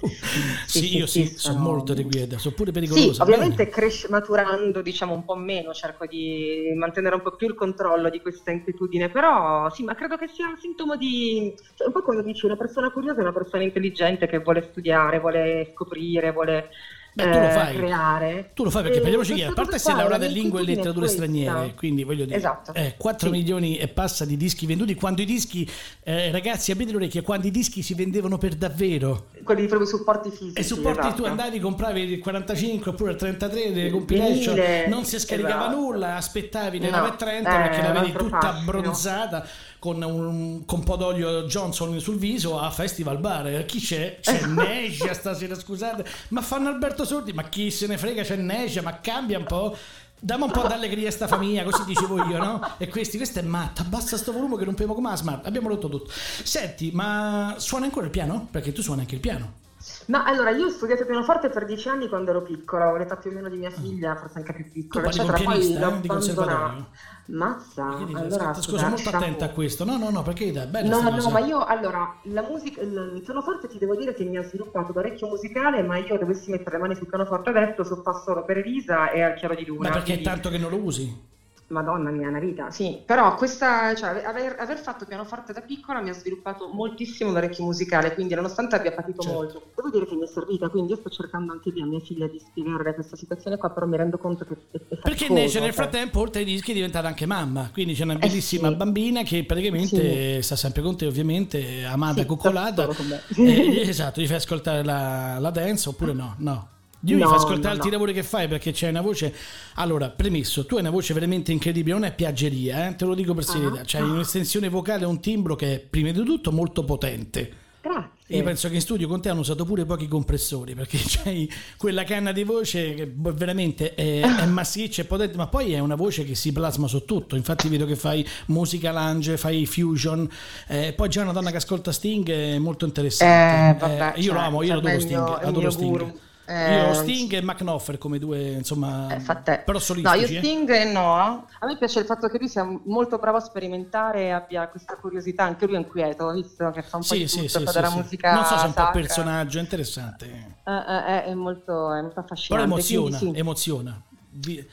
sì, 0.65 0.79
sì, 0.79 0.97
io 0.97 1.05
sì, 1.05 1.25
sì, 1.25 1.33
sono 1.37 1.57
sono- 1.57 1.59
molto 1.59 1.91
irrequieta, 1.91 2.37
sono 2.37 2.55
pure 2.55 2.71
pericolosa. 2.71 3.13
Sì, 3.13 3.21
ovviamente 3.21 3.67
cresce, 3.67 4.07
maturando 4.09 4.81
diciamo 4.81 5.13
un 5.13 5.25
po' 5.25 5.35
meno, 5.35 5.73
cerco 5.73 6.05
di 6.05 6.71
mantenere 6.77 7.15
un 7.15 7.21
po' 7.21 7.35
più 7.35 7.47
il 7.47 7.55
controllo 7.55 8.09
di 8.09 8.21
questa 8.21 8.51
inquietudine, 8.51 9.09
però 9.09 9.69
sì, 9.69 9.83
ma 9.83 9.95
credo 9.95 10.15
che 10.15 10.29
sia 10.29 10.47
un 10.47 10.55
sintomo 10.57 10.95
di, 10.95 11.53
cioè 11.75 11.87
un 11.87 11.93
po' 11.93 12.01
quando 12.03 12.21
dici 12.21 12.45
una 12.45 12.55
persona 12.55 12.89
curiosa 12.89 13.19
è 13.19 13.23
una 13.23 13.33
persona 13.33 13.63
intelligente 13.63 14.27
che 14.27 14.37
vuole 14.39 14.61
studiare, 14.61 15.19
vuole 15.19 15.67
scoprire, 15.73 16.31
vuole, 16.31 16.69
Beh, 17.17 17.31
tu 17.31 17.39
lo 17.39 17.45
eh, 17.47 17.49
fai. 17.51 17.75
creare. 17.75 18.51
Tu 18.53 18.63
lo 18.63 18.69
fai 18.69 18.83
perché 18.83 18.99
parliamoci 18.99 19.33
che 19.33 19.45
a 19.45 19.51
parte 19.53 19.79
sei 19.79 19.95
laureata 19.95 20.25
la 20.25 20.29
in 20.29 20.33
lingue 20.33 20.61
e 20.61 20.63
letterature 20.65 21.07
straniere, 21.07 21.73
quindi 21.75 22.03
voglio 22.03 22.25
dire, 22.25 22.37
Esatto. 22.37 22.73
eh, 22.75 22.93
4 22.95 23.27
Sì. 23.29 23.33
milioni 23.35 23.77
e 23.77 23.87
passa 23.87 24.23
di 24.23 24.37
dischi 24.37 24.65
venduti, 24.67 24.93
quando 24.93 25.21
i 25.21 25.25
dischi, 25.25 25.67
eh, 26.03 26.29
ragazzi 26.31 26.71
aprite 26.71 26.91
le 26.91 26.97
orecchie, 26.97 27.21
quando 27.23 27.47
i 27.47 27.51
dischi 27.51 27.81
si 27.81 27.95
vendevano 27.95 28.37
per 28.37 28.53
davvero. 28.53 29.29
Quelli 29.43 29.65
proprio 29.65 29.87
supporti 29.87 30.29
fisici. 30.29 30.59
E 30.59 30.63
supporti 30.63 30.99
esatto. 30.99 31.15
tu 31.15 31.25
andavi, 31.25 31.59
compravi 31.59 32.01
il 32.01 32.19
45 32.19 32.91
oppure 32.91 33.11
il 33.11 33.17
33 33.17 33.71
delle 33.73 33.85
Il 33.87 33.91
compilation, 33.91 34.59
non 34.87 35.03
si 35.05 35.17
scaricava 35.19 35.65
esatto. 35.67 35.75
nulla, 35.75 36.15
aspettavi 36.17 36.79
le 36.79 36.89
No, 36.91 36.97
9.30 36.97 37.37
eh, 37.39 37.41
perché 37.41 37.81
la 37.81 37.87
un 37.87 37.93
vedi 37.93 38.05
altro 38.05 38.23
tutta 38.23 38.53
abbronzata 38.55 39.45
con 39.79 40.01
un, 40.01 40.65
con 40.65 40.79
un 40.79 40.85
po' 40.85 40.95
d'olio 40.95 41.43
Johnson 41.43 41.99
sul 41.99 42.17
viso 42.17 42.59
a 42.59 42.69
Festival 42.71 43.19
Bar. 43.19 43.65
Chi 43.65 43.79
c'è? 43.79 44.19
C'è 44.21 44.45
Necia 44.47 45.13
stasera, 45.13 45.55
scusate. 45.55 46.05
Ma 46.29 46.41
fanno 46.41 46.69
Alberto 46.69 47.05
Sordi, 47.05 47.33
ma 47.33 47.43
chi 47.43 47.71
se 47.71 47.87
ne 47.87 47.97
frega, 47.97 48.23
c'è 48.23 48.35
Necia, 48.35 48.81
ma 48.81 48.99
cambia 48.99 49.37
un 49.37 49.45
po'. 49.45 49.75
Dammi 50.19 50.43
un 50.43 50.51
po' 50.51 50.67
d'allegria 50.67 51.09
a 51.09 51.11
sta 51.11 51.27
famiglia, 51.27 51.63
così 51.63 51.83
dicevo 51.85 52.25
io, 52.25 52.39
no? 52.39 52.73
E 52.79 52.87
questi, 52.87 53.17
questa 53.17 53.39
è 53.39 53.43
matta, 53.43 53.83
abbassa 53.83 54.17
sto 54.17 54.31
volume 54.31 54.57
che 54.57 54.63
rompiamo 54.63 54.95
come 54.95 55.09
la 55.09 55.15
smart, 55.15 55.45
abbiamo 55.45 55.67
rotto 55.67 55.89
tutto. 55.89 56.09
Senti, 56.09 56.89
ma 56.91 57.53
suona 57.57 57.85
ancora 57.85 58.05
il 58.05 58.11
piano? 58.11 58.47
Perché 58.49 58.71
tu 58.71 58.81
suoni 58.81 59.01
anche 59.01 59.13
il 59.13 59.21
piano. 59.21 59.65
Ma 60.07 60.23
allora, 60.23 60.49
io 60.49 60.65
ho 60.65 60.69
studiato 60.69 61.05
pianoforte 61.05 61.49
per 61.49 61.65
dieci 61.65 61.87
anni 61.87 62.07
quando 62.07 62.31
ero 62.31 62.41
piccola, 62.41 62.89
ho 62.91 62.97
l'età 62.97 63.15
più 63.15 63.29
o 63.29 63.33
meno 63.33 63.47
di 63.47 63.57
mia 63.57 63.69
figlia, 63.69 64.15
forse 64.15 64.39
anche 64.39 64.53
più 64.53 64.63
Tu 64.63 64.71
piccola, 64.71 65.03
con 65.03 65.11
eccetera. 65.11 65.37
Poi 65.43 65.73
l'ho 65.77 65.87
eh, 65.95 65.99
di 66.01 66.07
abbandonato. 66.07 66.87
Mazza, 67.29 67.85
allora 67.87 68.19
aspetta, 68.27 68.61
scusa, 68.61 68.87
molto 68.87 69.09
attenta 69.09 69.45
a 69.45 69.49
questo. 69.49 69.83
No, 69.83 69.97
no, 69.97 70.09
no, 70.09 70.21
perché 70.23 70.49
è 70.51 70.65
bella 70.67 70.87
No, 70.89 71.01
no, 71.01 71.09
cosa. 71.11 71.29
ma 71.29 71.39
io 71.39 71.63
allora 71.65 72.15
la 72.23 72.41
musica, 72.43 72.81
il 72.81 73.21
pianoforte 73.23 73.67
ti 73.67 73.77
devo 73.77 73.95
dire 73.95 74.13
che 74.13 74.23
mi 74.23 74.37
ha 74.37 74.43
sviluppato 74.43 74.93
parecchio 74.93 75.27
musicale, 75.27 75.83
ma 75.83 75.97
io 75.97 76.17
dovessi 76.17 76.51
mettere 76.51 76.77
le 76.77 76.81
mani 76.83 76.95
sul 76.95 77.07
pianoforte 77.07 77.49
adesso 77.49 77.83
so 77.83 78.01
fa 78.01 78.13
solo 78.13 78.45
per 78.45 78.59
Elisa 78.59 79.11
e 79.11 79.21
al 79.21 79.33
chiaro 79.35 79.55
di 79.55 79.65
luna. 79.65 79.89
Ma 79.89 79.95
perché 79.95 80.13
è 80.13 80.13
quindi- 80.13 80.23
tanto 80.23 80.49
che 80.49 80.57
non 80.57 80.69
lo 80.69 80.77
usi? 80.77 81.35
Madonna 81.69 82.09
mia, 82.11 82.29
una 82.29 82.39
vita, 82.39 82.71
sì, 82.71 83.01
però 83.05 83.35
questa, 83.35 83.93
cioè, 83.93 84.23
aver, 84.23 84.55
aver 84.57 84.77
fatto 84.79 85.05
pianoforte 85.05 85.51
da 85.51 85.61
piccola 85.61 86.01
mi 86.01 86.09
ha 86.09 86.13
sviluppato 86.13 86.69
moltissimo 86.69 87.31
l'orecchio 87.31 87.65
musicale, 87.65 88.13
quindi 88.13 88.35
nonostante 88.35 88.75
abbia 88.75 88.93
patito 88.93 89.21
Certo. 89.21 89.37
molto, 89.37 89.71
devo 89.75 89.89
dire 89.89 90.05
che 90.05 90.15
mi 90.15 90.23
è 90.23 90.27
servita, 90.27 90.69
quindi 90.69 90.91
io 90.91 90.97
sto 90.97 91.09
cercando 91.09 91.51
anche 91.51 91.71
di 91.71 91.81
a 91.81 91.85
mia 91.85 91.99
figlia 91.99 92.27
di 92.27 92.39
spiegare 92.39 92.93
questa 92.93 93.15
situazione 93.17 93.57
qua, 93.57 93.69
però 93.71 93.85
mi 93.85 93.97
rendo 93.97 94.17
conto 94.17 94.45
che 94.45 94.53
è, 94.71 94.77
è 94.77 94.97
Perché 95.01 95.25
faticoso, 95.25 95.25
invece 95.27 95.59
nel 95.59 95.73
cioè. 95.73 95.73
frattempo, 95.73 96.19
oltre 96.19 96.39
ai 96.41 96.45
dischi, 96.45 96.71
è 96.71 96.73
diventata 96.73 97.07
anche 97.07 97.25
mamma. 97.25 97.69
Quindi 97.71 97.93
c'è 97.93 98.03
una 98.03 98.15
bellissima 98.17 98.69
sì. 98.69 98.75
bambina 98.75 99.23
che 99.23 99.43
praticamente 99.45 100.41
sta 100.41 100.55
sempre 100.55 100.81
con 100.81 100.97
te, 100.97 101.05
ovviamente, 101.05 101.83
amata, 101.85 102.21
Sì, 102.21 102.25
coccolata. 102.25 102.89
Eh, 103.35 103.81
esatto, 103.87 104.21
gli 104.21 104.27
fai 104.27 104.35
ascoltare 104.37 104.83
la, 104.83 105.37
la 105.39 105.49
dance 105.51 105.89
oppure 105.89 106.13
no? 106.13 106.35
No. 106.39 106.69
Io 107.01 107.17
No, 107.17 107.27
fai 107.27 107.37
ascoltare 107.37 107.67
no, 107.67 107.69
altri 107.73 107.87
no. 107.89 107.91
lavori 107.93 108.13
che 108.13 108.23
fai 108.23 108.47
perché 108.47 108.71
c'è 108.71 108.89
una 108.89 109.01
voce. 109.01 109.33
Allora, 109.75 110.09
premesso, 110.09 110.65
tu 110.65 110.75
hai 110.75 110.81
una 110.81 110.89
voce 110.89 111.13
veramente 111.13 111.51
incredibile, 111.51 111.93
non 111.93 112.03
è 112.05 112.13
piaggeria, 112.15 112.87
eh? 112.87 112.95
te 112.95 113.05
lo 113.05 113.13
dico 113.15 113.33
per 113.33 113.43
serietà. 113.45 113.81
Ah. 113.81 113.83
C'hai 113.85 114.01
un'estensione 114.01 114.67
vocale, 114.69 115.05
un 115.05 115.19
timbro 115.19 115.55
che 115.55 115.75
è 115.75 115.79
prima 115.79 116.11
di 116.11 116.23
tutto 116.23 116.51
molto 116.51 116.83
potente. 116.83 117.65
Grazie. 117.79 118.35
Io 118.35 118.43
penso 118.43 118.67
che 118.67 118.75
in 118.75 118.81
studio 118.81 119.07
con 119.07 119.21
te 119.21 119.29
hanno 119.29 119.39
usato 119.39 119.63
pure 119.63 119.85
pochi 119.85 120.09
compressori 120.09 120.75
perché 120.75 120.97
c'hai 121.05 121.49
quella 121.77 122.03
canna 122.03 122.33
di 122.33 122.43
voce 122.43 122.93
che 122.95 123.07
boh, 123.07 123.33
veramente 123.33 123.93
è, 123.95 124.19
è 124.19 124.45
massiccia 124.45 125.03
e 125.03 125.05
potente, 125.05 125.37
ma 125.37 125.47
poi 125.47 125.71
è 125.71 125.79
una 125.79 125.95
voce 125.95 126.25
che 126.25 126.35
si 126.35 126.51
plasma 126.51 126.87
su 126.87 127.05
tutto. 127.05 127.37
Infatti, 127.37 127.69
vedo 127.69 127.85
che 127.85 127.95
fai 127.95 128.27
musica 128.47 128.91
lounge, 128.91 129.37
fai 129.37 129.65
fusion. 129.65 130.27
eh, 130.67 130.91
poi 130.93 131.07
già 131.07 131.21
una 131.21 131.31
donna 131.31 131.51
che 131.51 131.57
ascolta 131.57 131.93
Sting 131.93 132.29
è 132.29 132.57
molto 132.57 132.83
interessante. 132.85 133.85
Eh, 133.85 133.87
vabbè, 133.87 134.13
Eh, 134.17 134.21
io 134.21 134.33
lo 134.33 134.39
cioè, 134.39 134.47
amo, 134.47 134.63
io 134.63 134.73
adoro 134.77 134.99
Sting. 134.99 135.39
adoro 135.43 135.69
Sting. 135.69 135.89
guru. 135.91 136.19
Eh, 136.49 136.75
io 136.77 136.89
ho 136.89 136.93
Sting 136.93 137.33
e 137.33 137.41
McNoffer 137.41 137.97
come 137.97 138.19
due, 138.19 138.51
insomma, 138.51 139.13
Eh, 139.13 139.19
però 139.19 139.73
No, 139.73 139.79
solistici. 139.79 140.17
io 140.33 140.39
eh. 140.39 140.41
Sting 140.41 140.91
no. 140.93 141.45
A 141.59 141.65
me 141.65 141.77
piace 141.77 141.99
il 141.99 142.05
fatto 142.05 142.29
che 142.29 142.37
lui 142.37 142.47
sia 142.47 142.63
molto 142.85 143.17
bravo 143.17 143.35
a 143.37 143.41
sperimentare 143.41 144.21
e 144.21 144.29
abbia 144.31 144.67
questa 144.69 144.95
curiosità. 144.95 145.43
Anche 145.43 145.65
lui 145.65 145.75
è 145.75 145.79
inquieto, 145.79 146.31
visto 146.31 146.71
che 146.71 146.81
fa 146.83 146.95
un 146.97 147.01
po' 147.01 147.07
Sì, 147.13 147.17
di 147.17 147.27
sì, 147.27 147.37
tutto, 147.47 147.69
sì, 147.69 147.83
sì, 147.83 147.95
musica 147.97 148.33
Non 148.33 148.45
so 148.45 148.57
se 148.57 148.63
è 148.63 148.67
un 148.67 148.73
po' 148.73 148.89
personaggio, 148.93 149.59
interessante. 149.59 150.55
Eh, 150.63 150.71
eh, 150.71 151.23
è, 151.25 151.33
molto, 151.33 151.91
è 151.93 151.99
molto 152.01 152.13
Però 152.13 152.25
affascinante. 152.25 152.65
emoziona, 152.65 153.17
quindi 153.17 153.39
emoziona. 153.39 154.01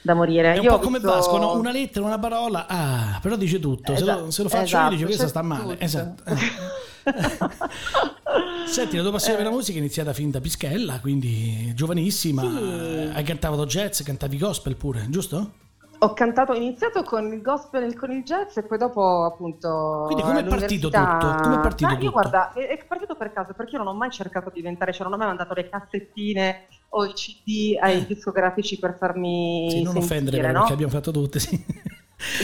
Da 0.03 0.15
morire. 0.15 0.53
È 0.55 0.59
un 0.59 0.65
Io 0.65 0.71
po' 0.71 0.79
come 0.79 0.99
visto- 0.99 1.13
Vasco, 1.15 1.39
no? 1.39 1.55
una 1.55 1.73
lettera, 1.73 2.05
una 2.05 2.19
parola, 2.19 2.67
ah, 2.69 3.19
però 3.23 3.35
dice 3.35 3.59
tutto. 3.59 3.97
Se, 3.97 4.05
lo, 4.05 4.31
se 4.31 4.43
lo 4.43 4.49
faccio 4.49 4.65
esatto, 4.65 4.85
io 4.85 4.91
dice 4.91 5.05
questo 5.07 5.23
c'è 5.25 5.29
sta 5.31 5.43
male. 5.43 5.63
tutto. 5.73 5.85
Esatto. 5.85 6.23
Senti, 8.67 8.97
la 8.97 9.03
tua 9.03 9.13
passione 9.13 9.37
per 9.37 9.47
la 9.47 9.53
musica 9.53 9.77
è 9.79 9.81
iniziata 9.81 10.13
fin 10.13 10.31
da 10.31 10.41
Pischella, 10.41 11.01
quindi 11.01 11.73
giovanissima. 11.75 12.43
Sì. 12.43 13.11
Hai 13.13 13.23
cantato 13.23 13.65
jazz, 13.67 14.03
cantavi 14.03 14.39
gospel 14.39 14.77
pure, 14.77 15.07
giusto? 15.09 15.53
Ho 15.99 16.13
cantato, 16.13 16.53
ho 16.53 16.57
iniziato 16.57 17.03
con 17.03 17.33
il 17.33 17.41
gospel 17.41 17.85
e 17.85 17.95
con 17.95 18.11
il 18.11 18.25
jazz 18.25 18.57
e 18.57 18.63
poi 18.65 18.77
dopo 18.79 19.25
appunto 19.25 20.03
Quindi 20.07 20.23
com'è 20.23 20.45
partito 20.45 20.89
all'università- 20.89 21.19
tutto? 21.37 21.49
Com'è 21.49 21.61
partito 21.61 21.87
Ma 21.87 21.93
io 21.95 21.99
tutto? 22.01 22.11
guarda, 22.11 22.53
è, 22.53 22.67
è 22.67 22.85
partito 22.85 23.15
per 23.15 23.33
caso 23.33 23.53
perché 23.57 23.73
io 23.77 23.79
non 23.79 23.87
ho 23.87 23.95
mai 23.97 24.11
cercato 24.11 24.51
di 24.51 24.57
diventare, 24.61 24.93
cioè 24.93 25.05
non 25.05 25.15
ho 25.15 25.17
mai 25.17 25.29
mandato 25.29 25.55
le 25.55 25.69
cassettine 25.69 26.67
o 26.91 27.05
i 27.07 27.13
CD 27.15 27.77
ai 27.81 27.99
Eh. 28.01 28.07
discografici 28.07 28.79
per 28.79 28.97
farmi 28.99 29.67
Sì, 29.71 29.83
non 29.83 29.93
sentire, 29.95 30.05
offendere 30.05 30.47
no? 30.53 30.59
perché 30.59 30.73
abbiamo 30.75 30.93
fatto 30.93 31.11
tutte, 31.11 31.39
sì. 31.39 31.65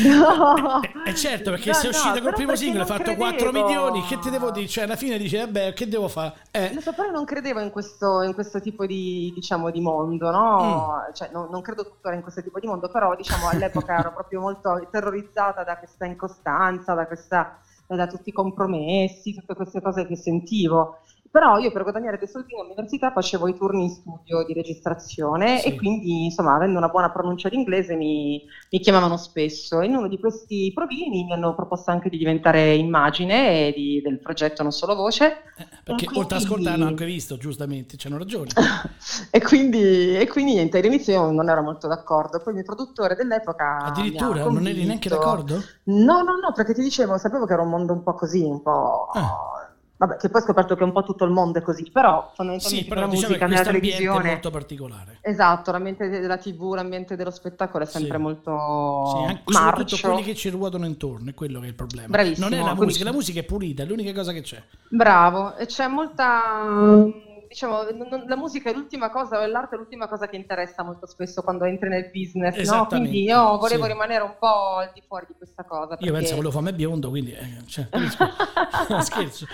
No. 0.02 0.80
E 1.04 1.14
certo, 1.14 1.50
perché 1.50 1.68
No, 1.70 1.74
sei 1.74 1.90
no, 1.90 1.96
uscita 1.96 2.12
col 2.12 2.22
però 2.22 2.36
primo 2.36 2.56
singolo, 2.56 2.82
hai 2.82 2.88
non 2.88 2.98
fatto 2.98 3.14
4 3.16 3.50
credevo. 3.50 3.66
milioni, 3.66 4.02
che 4.04 4.18
ti 4.18 4.30
devo 4.30 4.50
dire? 4.50 4.68
Cioè, 4.68 4.84
alla 4.84 4.96
fine 4.96 5.18
dici, 5.18 5.36
vabbè, 5.36 5.72
che 5.72 5.88
devo 5.88 6.08
fare? 6.08 6.34
Eh, 6.50 6.76
so, 6.80 6.92
però 6.92 7.10
non 7.10 7.24
credevo 7.24 7.60
in 7.60 7.70
questo, 7.70 8.22
in 8.22 8.34
questo 8.34 8.60
tipo 8.60 8.86
di, 8.86 9.32
diciamo, 9.34 9.70
di 9.70 9.80
mondo, 9.80 10.30
no? 10.30 11.04
Mm. 11.08 11.12
Cioè, 11.14 11.30
no- 11.32 11.48
non 11.50 11.60
credo 11.62 11.84
tuttora 11.84 12.14
in 12.14 12.22
questo 12.22 12.42
tipo 12.42 12.60
di 12.60 12.66
mondo, 12.66 12.88
però 12.88 13.14
diciamo 13.16 13.48
all'epoca 13.48 13.98
ero 13.98 14.12
proprio 14.12 14.40
molto 14.40 14.86
terrorizzata 14.90 15.64
da 15.64 15.76
questa 15.78 16.04
incostanza, 16.04 16.94
da, 16.94 17.06
questa, 17.06 17.58
da 17.86 18.06
tutti 18.06 18.28
i 18.28 18.32
compromessi, 18.32 19.34
tutte 19.34 19.54
queste 19.54 19.80
cose 19.80 20.06
che 20.06 20.16
sentivo. 20.16 20.98
Però 21.32 21.58
io 21.58 21.70
per 21.70 21.84
guadagnare 21.84 22.18
dei 22.18 22.26
soldini 22.26 22.60
all'università 22.60 23.12
facevo 23.12 23.46
i 23.46 23.54
turni 23.56 23.84
in 23.84 23.90
studio 23.90 24.42
di 24.44 24.52
registrazione 24.52 25.58
Sì. 25.58 25.68
e 25.68 25.76
quindi, 25.76 26.24
insomma, 26.24 26.56
avendo 26.56 26.76
una 26.76 26.88
buona 26.88 27.10
pronuncia 27.12 27.48
d'inglese 27.48 27.94
mi, 27.94 28.42
mi 28.68 28.80
chiamavano 28.80 29.16
spesso. 29.16 29.80
In 29.80 29.94
uno 29.94 30.08
di 30.08 30.18
questi 30.18 30.72
provini 30.74 31.22
mi 31.24 31.32
hanno 31.32 31.54
proposto 31.54 31.92
anche 31.92 32.08
di 32.08 32.18
diventare 32.18 32.74
immagine 32.74 33.68
e 33.68 33.72
di- 33.72 34.00
del 34.02 34.18
progetto 34.18 34.64
Non 34.64 34.72
Solo 34.72 34.96
Voce. 34.96 35.26
eh, 35.56 35.68
perché 35.84 36.06
quindi- 36.06 36.18
oltre 36.18 36.36
a 36.36 36.40
ascoltare 36.40 36.74
hanno 36.74 36.86
anche 36.86 37.04
visto, 37.04 37.36
giustamente, 37.36 37.94
c'hanno 37.96 38.18
ragione. 38.18 38.48
e, 39.30 39.40
quindi, 39.40 40.16
e 40.16 40.26
quindi 40.26 40.54
niente, 40.54 40.78
all'inizio 40.78 41.12
io 41.12 41.30
non 41.30 41.48
ero 41.48 41.62
molto 41.62 41.86
d'accordo, 41.86 42.38
poi 42.38 42.48
il 42.48 42.54
mio 42.54 42.64
produttore 42.64 43.14
dell'epoca... 43.14 43.76
Addirittura, 43.84 44.42
non 44.42 44.66
eri 44.66 44.84
neanche 44.84 45.08
d'accordo? 45.08 45.62
No, 45.84 46.22
no, 46.22 46.36
no, 46.42 46.52
perché 46.52 46.74
ti 46.74 46.82
dicevo, 46.82 47.18
sapevo 47.18 47.46
che 47.46 47.52
era 47.52 47.62
un 47.62 47.68
mondo 47.70 47.92
un 47.92 48.02
po' 48.02 48.14
così, 48.14 48.42
un 48.42 48.60
po'... 48.62 49.06
Ah. 49.12 49.59
Vabbè, 50.00 50.16
che 50.16 50.30
poi 50.30 50.40
ho 50.40 50.44
scoperto 50.44 50.76
che 50.76 50.82
un 50.82 50.92
po' 50.92 51.02
tutto 51.02 51.26
il 51.26 51.30
mondo 51.30 51.58
è 51.58 51.60
così, 51.62 51.90
però 51.92 52.32
fondamentalmente 52.34 52.82
Sì, 52.84 52.88
però 52.88 53.06
diciamo 53.06 53.28
musica, 53.28 53.46
nella 53.46 53.60
ambiente 53.60 53.88
è 53.88 53.90
televisione... 53.90 54.28
molto 54.30 54.50
particolare. 54.50 55.18
Esatto, 55.20 55.70
l'ambiente 55.72 56.08
della 56.08 56.38
tv, 56.38 56.72
l'ambiente 56.72 57.16
dello 57.16 57.30
spettacolo 57.30 57.84
è 57.84 57.86
sempre 57.86 58.16
Sì. 58.16 58.22
molto 58.22 59.04
Sì, 59.10 59.16
anche, 59.30 59.42
soprattutto 59.44 59.82
marcio. 59.90 60.08
quelli 60.08 60.22
che 60.22 60.34
ci 60.34 60.48
ruotano 60.48 60.86
intorno, 60.86 61.28
è 61.28 61.34
quello 61.34 61.60
che 61.60 61.66
è 61.66 61.68
il 61.68 61.74
problema. 61.74 62.08
Bravissimo, 62.08 62.48
Non 62.48 62.54
è 62.54 62.60
la 62.62 62.68
quindi- 62.68 62.84
musica, 62.86 63.04
la 63.04 63.12
musica 63.12 63.40
è 63.40 63.44
pulita, 63.44 63.82
è 63.82 63.86
l'unica 63.86 64.12
cosa 64.14 64.32
che 64.32 64.40
c'è. 64.40 64.62
Bravo, 64.88 65.56
e 65.56 65.66
c'è 65.66 65.86
molta, 65.86 67.04
diciamo, 67.50 67.82
non- 67.90 68.26
la 68.28 68.36
musica 68.36 68.70
è 68.70 68.72
l'ultima 68.72 69.10
cosa, 69.10 69.40
o 69.40 69.46
l'arte 69.46 69.74
è 69.74 69.78
l'ultima 69.78 70.06
cosa 70.06 70.28
che 70.28 70.36
interessa 70.36 70.84
molto 70.84 71.06
spesso 71.08 71.42
quando 71.42 71.64
entri 71.64 71.88
nel 71.88 72.08
business, 72.12 72.56
no? 72.70 72.86
Quindi 72.86 73.24
io 73.24 73.58
volevo 73.58 73.82
sì. 73.82 73.90
rimanere 73.90 74.22
un 74.22 74.36
po' 74.38 74.76
al 74.76 74.92
di 74.94 75.02
fuori 75.04 75.26
di 75.26 75.34
questa 75.36 75.64
cosa. 75.64 75.94
Io 75.94 75.96
perché- 75.98 76.12
penso 76.12 76.34
volevo 76.36 76.52
farmi 76.52 76.72
biondo, 76.72 77.08
quindi 77.08 77.32
eh, 77.32 77.66
cioè, 77.66 77.88
scherzo. 79.02 79.46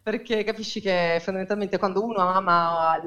Perché 0.00 0.44
capisci 0.44 0.80
che 0.80 1.18
fondamentalmente 1.24 1.76
quando 1.76 2.04
uno 2.04 2.20
ama 2.20 3.00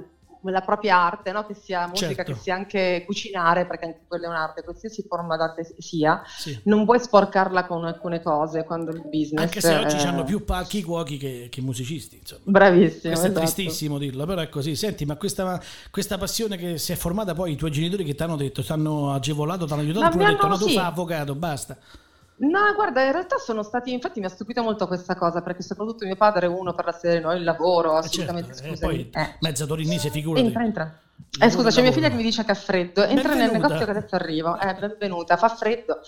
la 0.44 0.62
propria 0.62 0.98
arte, 0.98 1.32
no? 1.32 1.46
che 1.46 1.54
sia 1.54 1.88
musica, 1.88 2.16
Certo. 2.16 2.34
che 2.34 2.40
sia 2.40 2.56
anche 2.56 3.04
cucinare, 3.06 3.66
perché 3.66 3.86
anche 3.86 4.00
quella 4.08 4.28
è 4.28 4.30
un'arte, 4.30 4.64
qualsiasi 4.64 5.06
forma 5.08 5.36
d'arte 5.36 5.76
sia, 5.78 6.22
Sì. 6.38 6.60
non 6.64 6.86
puoi 6.86 7.00
sporcarla 7.00 7.66
con 7.66 7.86
alcune 7.86 8.22
cose 8.22 8.64
quando 8.64 8.92
il 8.92 9.02
business... 9.02 9.44
Anche 9.44 9.62
se 9.62 9.76
oggi 9.76 9.96
eh, 9.98 10.08
hanno 10.08 10.24
più 10.24 10.44
palchi 10.44 10.84
cuochi 10.84 11.18
che, 11.18 11.48
che 11.50 11.62
musicisti, 11.62 12.18
insomma. 12.18 12.42
Bravissimo. 12.46 13.14
Questo 13.14 13.28
è 13.28 13.30
esatto. 13.30 13.40
tristissimo 13.40 13.98
dirlo, 13.98 14.26
però 14.26 14.42
è 14.42 14.50
così. 14.50 14.76
Senti, 14.76 15.06
ma 15.06 15.16
questa, 15.16 15.62
questa 15.92 16.18
passione 16.18 16.58
che 16.58 16.78
si 16.78 16.92
è 16.92 16.96
formata 16.96 17.34
poi, 17.34 17.54
i 17.54 17.56
tuoi 17.56 17.72
genitori 17.72 18.04
che 18.04 18.16
ti 18.16 18.24
hanno 18.24 18.36
detto, 18.36 18.64
ti 18.64 18.72
hanno 18.72 19.14
agevolato, 19.14 19.66
ti 19.66 19.74
hanno 19.74 19.82
aiutato, 19.82 20.02
Ma 20.04 20.08
oppure 20.10 20.24
mi 20.24 20.30
hanno 20.30 20.38
detto, 20.38 20.48
no, 20.48 20.58
tu 20.58 20.68
sì. 20.68 20.76
fai 20.76 20.86
avvocato, 20.86 21.36
basta. 21.36 21.78
No, 22.40 22.74
guarda, 22.76 23.04
in 23.04 23.12
realtà 23.12 23.38
sono 23.38 23.64
stati, 23.64 23.92
infatti 23.92 24.20
mi 24.20 24.28
ha 24.28 24.30
stupito 24.30 24.62
molto 24.62 24.86
questa 24.88 25.16
cosa, 25.16 25.42
perché 25.42 25.64
soprattutto 25.64 26.06
mio 26.06 26.16
padre 26.16 26.46
è 26.46 26.50
uno 26.50 26.72
per 26.74 26.86
la 26.86 26.92
serie, 26.92 27.20
no, 27.20 27.34
il 27.34 27.44
lavoro, 27.44 27.96
Eh, 27.96 27.98
assolutamente, 27.98 28.54
certo, 28.54 28.64
e 28.68 28.76
scusami. 28.76 29.06
poi 29.06 29.22
Eh. 29.24 29.38
mezza 29.42 29.66
torinese, 29.66 30.10
figurati. 30.12 30.46
Entra, 30.46 30.64
entra. 30.64 31.00
Eh, 31.40 31.50
scusa, 31.52 31.70
c'è 31.70 31.82
mia 31.82 31.92
figlia 31.92 32.10
che 32.10 32.16
mi 32.16 32.24
dice 32.24 32.44
che 32.44 32.52
ha 32.52 32.56
freddo. 32.56 33.04
Entra 33.04 33.34
nel 33.36 33.50
Benvenuta. 33.50 33.68
negozio 33.68 33.86
che 33.86 33.92
adesso 33.98 34.16
arrivo. 34.16 34.60
Eh, 34.60 34.74
benvenuta, 34.74 35.38
fa 35.38 35.50
freddo. 35.50 36.00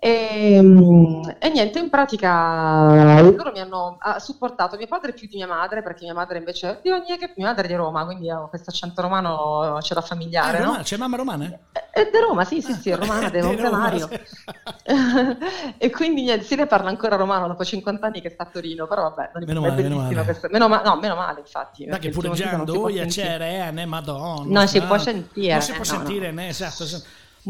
E, 0.00 0.60
mm, 0.62 1.22
e 1.40 1.48
niente, 1.50 1.78
in 1.78 1.90
pratica 1.90 3.20
loro 3.20 3.50
mi 3.52 3.60
hanno 3.60 3.96
ha 4.00 4.18
supportato 4.20 4.76
mio 4.76 4.86
padre 4.86 5.12
più 5.12 5.26
di 5.28 5.36
mia 5.36 5.46
madre, 5.46 5.82
perché 5.82 6.04
mia 6.04 6.14
madre 6.14 6.38
invece 6.38 6.80
di 6.82 6.90
ogni 6.90 7.18
che 7.18 7.32
mia 7.36 7.46
madre 7.48 7.64
è 7.64 7.68
di 7.68 7.74
Roma, 7.74 8.04
quindi 8.04 8.30
ho 8.30 8.48
questo 8.48 8.70
accento 8.70 9.02
romano 9.02 9.78
ce 9.82 9.94
l'ho 9.94 10.00
Ah, 10.00 10.02
familiare, 10.02 10.58
no? 10.60 10.64
Romana, 10.66 10.82
c'è 10.84 10.96
mamma 10.96 11.16
romana? 11.16 11.44
È 11.72 11.86
è 11.98 12.08
di 12.12 12.18
Roma, 12.20 12.44
sì, 12.44 12.62
sì, 12.62 12.72
sì, 12.74 12.90
è 12.90 12.96
romana, 12.96 13.28
Di 13.28 13.40
di 13.40 13.46
Monte 13.46 13.62
Roma, 13.62 13.78
Mario. 13.78 14.08
e 15.78 15.90
quindi 15.90 16.22
niente, 16.22 16.44
si 16.44 16.54
ne 16.54 16.66
parla 16.66 16.88
ancora 16.90 17.16
romano 17.16 17.48
dopo 17.48 17.64
50 17.64 18.06
anni 18.06 18.20
che 18.20 18.30
sta 18.30 18.44
a 18.44 18.46
Torino, 18.46 18.86
però 18.86 19.02
vabbè, 19.10 19.30
non 19.34 19.42
Meno 19.44 19.58
è 19.64 19.68
male, 19.68 19.82
meno 19.82 19.88
bellissimo 19.96 20.12
male. 20.20 20.24
questo. 20.24 20.48
Meno, 20.50 20.68
ma- 20.68 20.82
no, 20.82 20.96
meno 20.96 21.16
male, 21.16 21.40
infatti. 21.40 21.84
Dai, 21.86 21.98
che 21.98 22.10
pure 22.10 22.30
Giandoia 22.30 23.02
sentire. 23.10 23.26
c'era, 23.38 23.46
eh, 23.80 23.86
madonna. 23.86 24.57
Non 24.58 24.68
si 24.68 24.80
può 24.80 24.98
sentire, 24.98 25.52
Non 25.52 25.62
si 25.62 25.72
può 25.72 25.84
no, 25.84 25.92
no. 25.92 25.98
sentire, 25.98 26.32
né, 26.32 26.48
esatto. 26.48 26.84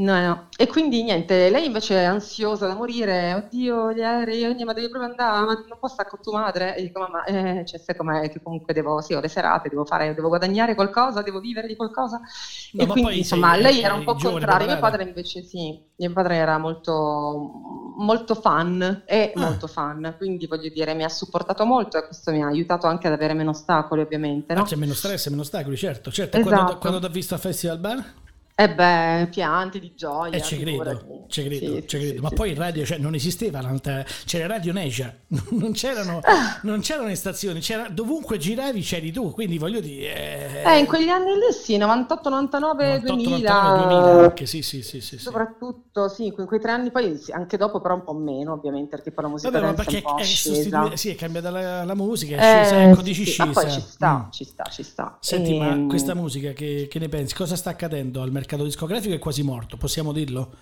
No, 0.01 0.21
no. 0.21 0.43
E 0.57 0.67
quindi 0.67 1.03
niente, 1.03 1.51
lei 1.51 1.65
invece 1.65 1.95
è 1.97 2.05
ansiosa 2.05 2.67
da 2.69 2.75
morire, 2.77 3.35
oddio, 3.35 3.93
gli 3.93 4.01
aerei, 4.01 4.55
ma 4.65 4.73
devi 4.73 4.89
proprio 4.89 5.11
andare, 5.11 5.45
ma 5.45 5.47
non 5.47 5.77
posso 5.79 5.95
stare 5.95 6.09
con 6.09 6.19
tua 6.21 6.41
madre? 6.41 6.77
E 6.77 6.83
dico, 6.83 7.01
mamma, 7.01 7.25
eh, 7.25 7.63
cioè, 7.65 7.81
sai 7.81 7.95
com'è, 7.97 8.29
che 8.29 8.39
comunque 8.41 8.73
devo, 8.73 9.01
sì, 9.01 9.15
ho 9.15 9.21
le 9.21 9.29
serate, 9.29 9.69
devo 9.69 9.85
fare, 9.85 10.15
devo 10.15 10.29
guadagnare 10.29 10.75
qualcosa, 10.75 11.23
devo 11.23 11.41
vivere 11.41 11.67
di 11.67 11.75
qualcosa. 11.75 12.21
No, 12.73 12.83
e 12.85 12.87
quindi, 12.87 13.19
insomma, 13.19 13.53
sei- 13.55 13.63
lei 13.63 13.81
era 13.81 13.95
un 13.95 14.05
po' 14.05 14.15
giovane, 14.15 14.39
contrario, 14.39 14.67
mio 14.69 14.79
padre 14.79 15.03
invece 15.03 15.43
sì, 15.43 15.77
mio 15.97 16.13
padre 16.13 16.37
era 16.37 16.59
molto, 16.59 17.37
molto 17.97 18.35
fan, 18.37 19.01
è 19.05 19.31
Ah. 19.35 19.41
molto 19.41 19.67
fan, 19.67 20.13
quindi 20.17 20.47
voglio 20.47 20.69
dire, 20.69 20.95
mi 20.95 21.03
ha 21.03 21.09
supportato 21.09 21.65
molto 21.65 21.99
e 21.99 22.03
questo 22.05 22.31
mi 22.31 22.43
ha 22.43 22.47
aiutato 22.47 22.87
anche 22.87 23.09
ad 23.09 23.15
avere 23.15 23.35
meno 23.35 23.51
ostacoli, 23.51 24.01
ovviamente, 24.03 24.55
no? 24.55 24.61
Ah, 24.61 24.65
c'è 24.65 24.77
meno 24.77 24.95
stress, 24.95 25.29
meno 25.29 25.43
ostacoli, 25.43 25.77
certo. 25.77 26.11
certo. 26.13 26.37
E 26.37 26.41
Quando, 26.41 26.61
Esatto. 26.61 26.79
quando 26.79 26.99
ti 27.01 27.07
ha 27.07 27.09
visto 27.09 27.35
al 27.35 27.41
Festival 27.41 27.79
Bar? 27.79 28.05
E 28.61 28.75
beh, 28.75 29.29
pianti 29.31 29.79
di 29.81 29.95
gioia. 29.95 30.37
Eh, 30.37 30.43
ci 30.43 30.59
credo, 30.59 31.25
ci 31.29 31.43
credo, 31.45 31.81
Sì, 31.81 31.87
ci 31.87 31.99
credo. 31.99 32.21
sì, 32.21 32.21
Ma 32.21 32.29
sì, 32.29 32.35
poi 32.35 32.51
in 32.51 32.57
radio 32.57 32.85
cioè, 32.85 32.99
non 32.99 33.15
esisteva 33.15 33.63
l'altra, 33.63 34.05
c'era 34.27 34.47
Radio 34.47 34.73
Neja, 34.75 35.15
non 35.51 35.73
c'erano, 35.73 36.21
Ah. 36.25 36.63
non 36.63 36.81
c'erano 36.81 37.09
le 37.09 37.15
stazioni, 37.15 37.61
c'era, 37.61 37.89
dovunque 37.89 38.37
giravi 38.37 38.83
c'eri 38.83 39.11
tu, 39.11 39.31
quindi 39.33 39.57
voglio 39.57 39.81
dire... 39.81 40.53
Eh, 40.63 40.79
in 40.79 40.87
quegli 40.87 41.09
anni 41.09 41.33
lì 41.35 41.53
sì, 41.53 41.77
98, 41.77 42.29
99, 42.29 43.01
98, 43.01 43.31
2000, 43.31 43.71
99, 43.71 43.73
2000 43.73 44.13
anche, 44.25 44.47
sì, 44.47 44.63
sì, 44.63 44.83
sì, 44.83 45.01
sì, 45.01 45.19
soprattutto 45.19 46.09
sì, 46.09 46.27
in 46.27 46.47
quei 46.47 46.61
tre 46.61 46.71
anni, 46.73 46.91
poi 46.91 47.21
anche 47.31 47.57
dopo 47.57 47.81
però 47.81 47.95
un 47.95 48.05
po' 48.05 48.15
meno 48.15 48.53
ovviamente, 48.53 48.91
perché 48.97 49.13
poi 49.13 49.25
la 49.25 49.31
musica 49.31 49.61
Vabbè, 49.61 49.75
perché 49.75 49.99
è 50.15 50.23
è, 50.23 50.23
scesa. 50.23 50.89
sostitu- 50.89 50.93
sì, 50.95 51.11
è 51.11 51.15
cambiata 51.15 51.51
la, 51.51 51.85
la 51.85 51.95
musica, 51.95 52.37
è 52.37 52.41
Eh, 52.41 52.43
scesa, 52.43 52.83
ecco, 52.83 53.03
sì, 53.03 53.03
dici 53.03 53.25
sì, 53.25 53.37
ma 53.37 53.47
poi 53.53 53.65
scesa. 53.65 53.69
ci 53.69 53.81
sta, 53.81 54.29
Mm. 54.29 54.31
ci 54.31 54.45
sta, 54.45 54.65
ci 54.69 54.83
sta. 54.83 55.19
Senti, 55.21 55.55
ma 55.55 55.85
Ehm, 55.85 55.87
questa 55.87 56.15
musica 56.15 56.53
che, 56.53 56.87
che 56.89 56.99
ne 57.01 57.09
pensi? 57.09 57.35
Cosa 57.35 57.57
sta 57.57 57.71
accadendo 57.71 58.23
al 58.23 58.31
mercato 58.31 58.48
discografico? 58.57 59.15
È 59.15 59.19
quasi 59.19 59.43
morto, 59.43 59.77
possiamo 59.77 60.13
dirlo? 60.13 60.53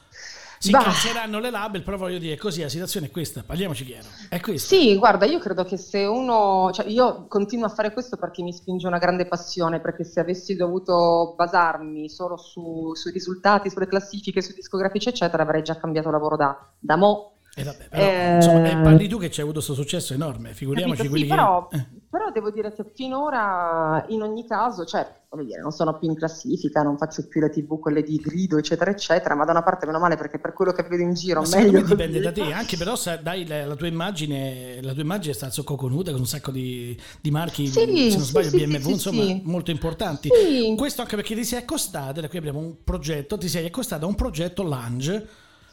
Si 0.59 0.71
Bah. 0.71 0.79
incalzeranno 0.79 1.39
le 1.39 1.51
label, 1.51 1.83
però 1.83 1.97
voglio 1.97 2.19
dire, 2.19 2.37
così 2.37 2.63
la 2.63 2.69
situazione 2.69 3.07
è 3.07 3.11
questa, 3.11 3.43
parliamoci 3.45 3.85
chiaro, 3.85 4.09
è 4.29 4.41
questa. 4.41 4.75
Sì, 4.75 4.97
guarda, 4.97 5.27
io 5.27 5.39
credo 5.39 5.65
che 5.65 5.77
se 5.77 6.05
uno, 6.05 6.71
cioè 6.73 6.87
io 6.87 7.27
continuo 7.29 7.67
a 7.67 7.69
fare 7.69 7.93
questo 7.93 8.17
perché 8.17 8.43
mi 8.43 8.53
spinge 8.53 8.87
una 8.87 8.99
grande 8.99 9.27
passione, 9.27 9.81
perché 9.81 10.03
se 10.05 10.19
avessi 10.21 10.57
dovuto 10.57 11.35
basarmi 11.37 12.09
solo 12.09 12.37
su- 12.39 12.95
sui 12.95 13.13
risultati, 13.13 13.71
sulle 13.71 13.87
classifiche, 13.87 14.41
sui 14.43 14.55
discografici, 14.55 15.09
eccetera, 15.11 15.43
avrei 15.43 15.63
già 15.63 15.77
cambiato 15.77 16.11
lavoro 16.11 16.37
da, 16.37 16.57
da 16.79 16.97
mo'. 16.97 17.33
E 17.55 17.63
vabbè, 17.63 17.89
però, 17.89 18.03
Eh, 18.03 18.35
insomma, 18.35 18.61
eh, 18.63 18.77
parli 18.79 19.09
tu 19.09 19.19
che 19.19 19.31
ci 19.31 19.41
hai 19.41 19.47
avuto 19.49 19.63
questo 19.65 19.75
successo 19.83 20.13
enorme, 20.15 20.53
figuriamoci 20.55 21.09
Capito? 21.09 21.09
quelli 21.09 21.25
Sì, 21.25 21.31
che... 21.31 21.35
però, 21.35 21.69
eh. 21.71 21.87
Però 22.09 22.31
devo 22.31 22.51
dire 22.51 22.73
che 22.73 22.85
finora, 22.95 24.05
in 24.09 24.23
ogni 24.23 24.47
caso, 24.47 24.85
cioè, 24.85 25.23
come 25.29 25.45
dire, 25.45 25.61
non 25.61 25.73
sono 25.73 25.99
più 25.99 26.09
in 26.09 26.15
classifica, 26.15 26.83
non 26.83 26.97
faccio 26.97 27.27
più 27.27 27.41
le 27.41 27.51
tv, 27.51 27.79
quelle 27.79 28.03
di 28.03 28.17
grido, 28.17 28.59
eccetera, 28.59 28.91
eccetera, 28.91 29.35
ma 29.35 29.45
da 29.45 29.51
una 29.51 29.63
parte 29.63 29.87
meno 29.87 29.99
male 29.99 30.17
perché 30.17 30.39
per 30.39 30.53
quello 30.53 30.73
che 30.73 30.83
vedo 30.85 31.03
in 31.03 31.15
giro, 31.15 31.43
Ma 31.43 31.49
meglio 31.57 31.81
me 31.81 31.83
dipende 31.85 32.21
da 32.21 32.33
te, 32.33 32.53
anche 32.53 32.77
però 32.77 32.95
se 32.97 33.21
dai 33.23 33.47
la, 33.47 33.67
la 33.67 33.75
tua 33.75 33.89
immagine, 33.89 34.81
la 34.83 34.93
tua 34.93 35.03
immagine 35.03 35.35
sta 35.35 35.51
soccoconuta 35.51 36.11
con 36.13 36.21
un 36.21 36.27
sacco 36.27 36.51
di, 36.51 36.99
di 37.21 37.31
marchi, 37.31 37.67
Sì, 37.67 38.11
se 38.11 38.17
non 38.17 38.25
sbaglio 38.25 38.51
sì, 38.51 38.65
BMW, 38.65 38.81
sì, 38.83 38.91
insomma, 38.93 39.41
molto 39.43 39.71
importanti. 39.71 40.31
Questo 40.77 41.03
anche 41.03 41.17
perché 41.17 41.35
ti 41.35 41.45
sei 41.45 41.61
accostata, 41.61 42.21
da 42.21 42.29
qui 42.29 42.39
abbiamo 42.39 42.61
un 42.61 42.83
progetto, 42.85 43.37
ti 43.37 43.49
sei 43.49 43.67
accostata 43.67 44.05
a 44.05 44.09
un 44.09 44.15
progetto 44.15 44.63
Lange 44.63 45.29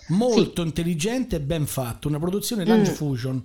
molto 0.08 0.64
intelligente 0.64 1.38
e 1.38 1.40
ben 1.42 1.66
fatto, 1.66 2.08
una 2.08 2.20
produzione 2.20 2.66
Lange 2.66 2.92
Mm. 2.92 2.94
Fusion. 2.96 3.42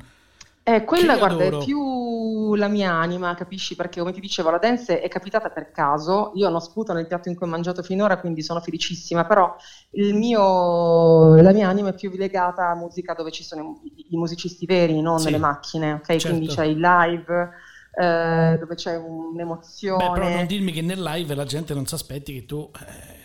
Eh, 0.69 0.85
quella, 0.85 1.17
guarda, 1.17 1.47
adoro. 1.47 1.63
è 1.63 1.65
più 1.65 2.55
la 2.55 2.69
mia 2.69 2.93
anima, 2.93 3.35
capisci? 3.35 3.75
Perché, 3.75 4.01
come 4.01 4.13
ti 4.13 4.21
dicevo, 4.21 4.51
la 4.51 4.59
dance 4.59 5.01
è 5.01 5.09
capitata 5.09 5.49
per 5.49 5.71
caso. 5.71 6.33
Io 6.35 6.49
non 6.51 6.61
sputo 6.61 6.93
nel 6.93 7.07
piatto 7.07 7.31
in 7.31 7.37
cui 7.37 7.47
ho 7.47 7.51
mangiato 7.51 7.83
finora, 7.83 8.19
quindi 8.19 8.43
sono 8.43 8.61
felicissima. 8.61 9.25
Però 9.25 9.57
il 9.93 10.15
mio, 10.15 11.37
la 11.41 11.53
mia 11.53 11.69
anima 11.69 11.89
è 11.89 11.95
più 11.95 12.11
legata 12.15 12.69
a 12.69 12.75
musica 12.75 13.15
dove 13.15 13.31
ci 13.31 13.43
sono 13.45 13.81
i, 13.85 14.09
i 14.11 14.17
musicisti 14.17 14.67
veri, 14.67 15.01
non 15.01 15.19
Sì. 15.19 15.31
le 15.31 15.39
macchine, 15.39 15.93
ok? 15.95 16.07
Certo. 16.07 16.29
Quindi 16.29 16.49
c'è 16.49 16.65
il 16.67 16.79
live, 16.79 17.51
eh, 17.99 18.59
dove 18.59 18.75
c'è 18.75 18.97
un'emozione. 18.97 20.07
Beh, 20.07 20.13
però 20.13 20.29
non 20.29 20.47
dirmi 20.47 20.73
che 20.73 20.83
nel 20.83 21.03
live 21.03 21.35
la 21.35 21.45
gente 21.45 21.73
non 21.73 21.87
si 21.87 21.95
aspetti 21.95 22.35
che 22.35 22.45
tu... 22.45 22.71
eh, 22.87 23.18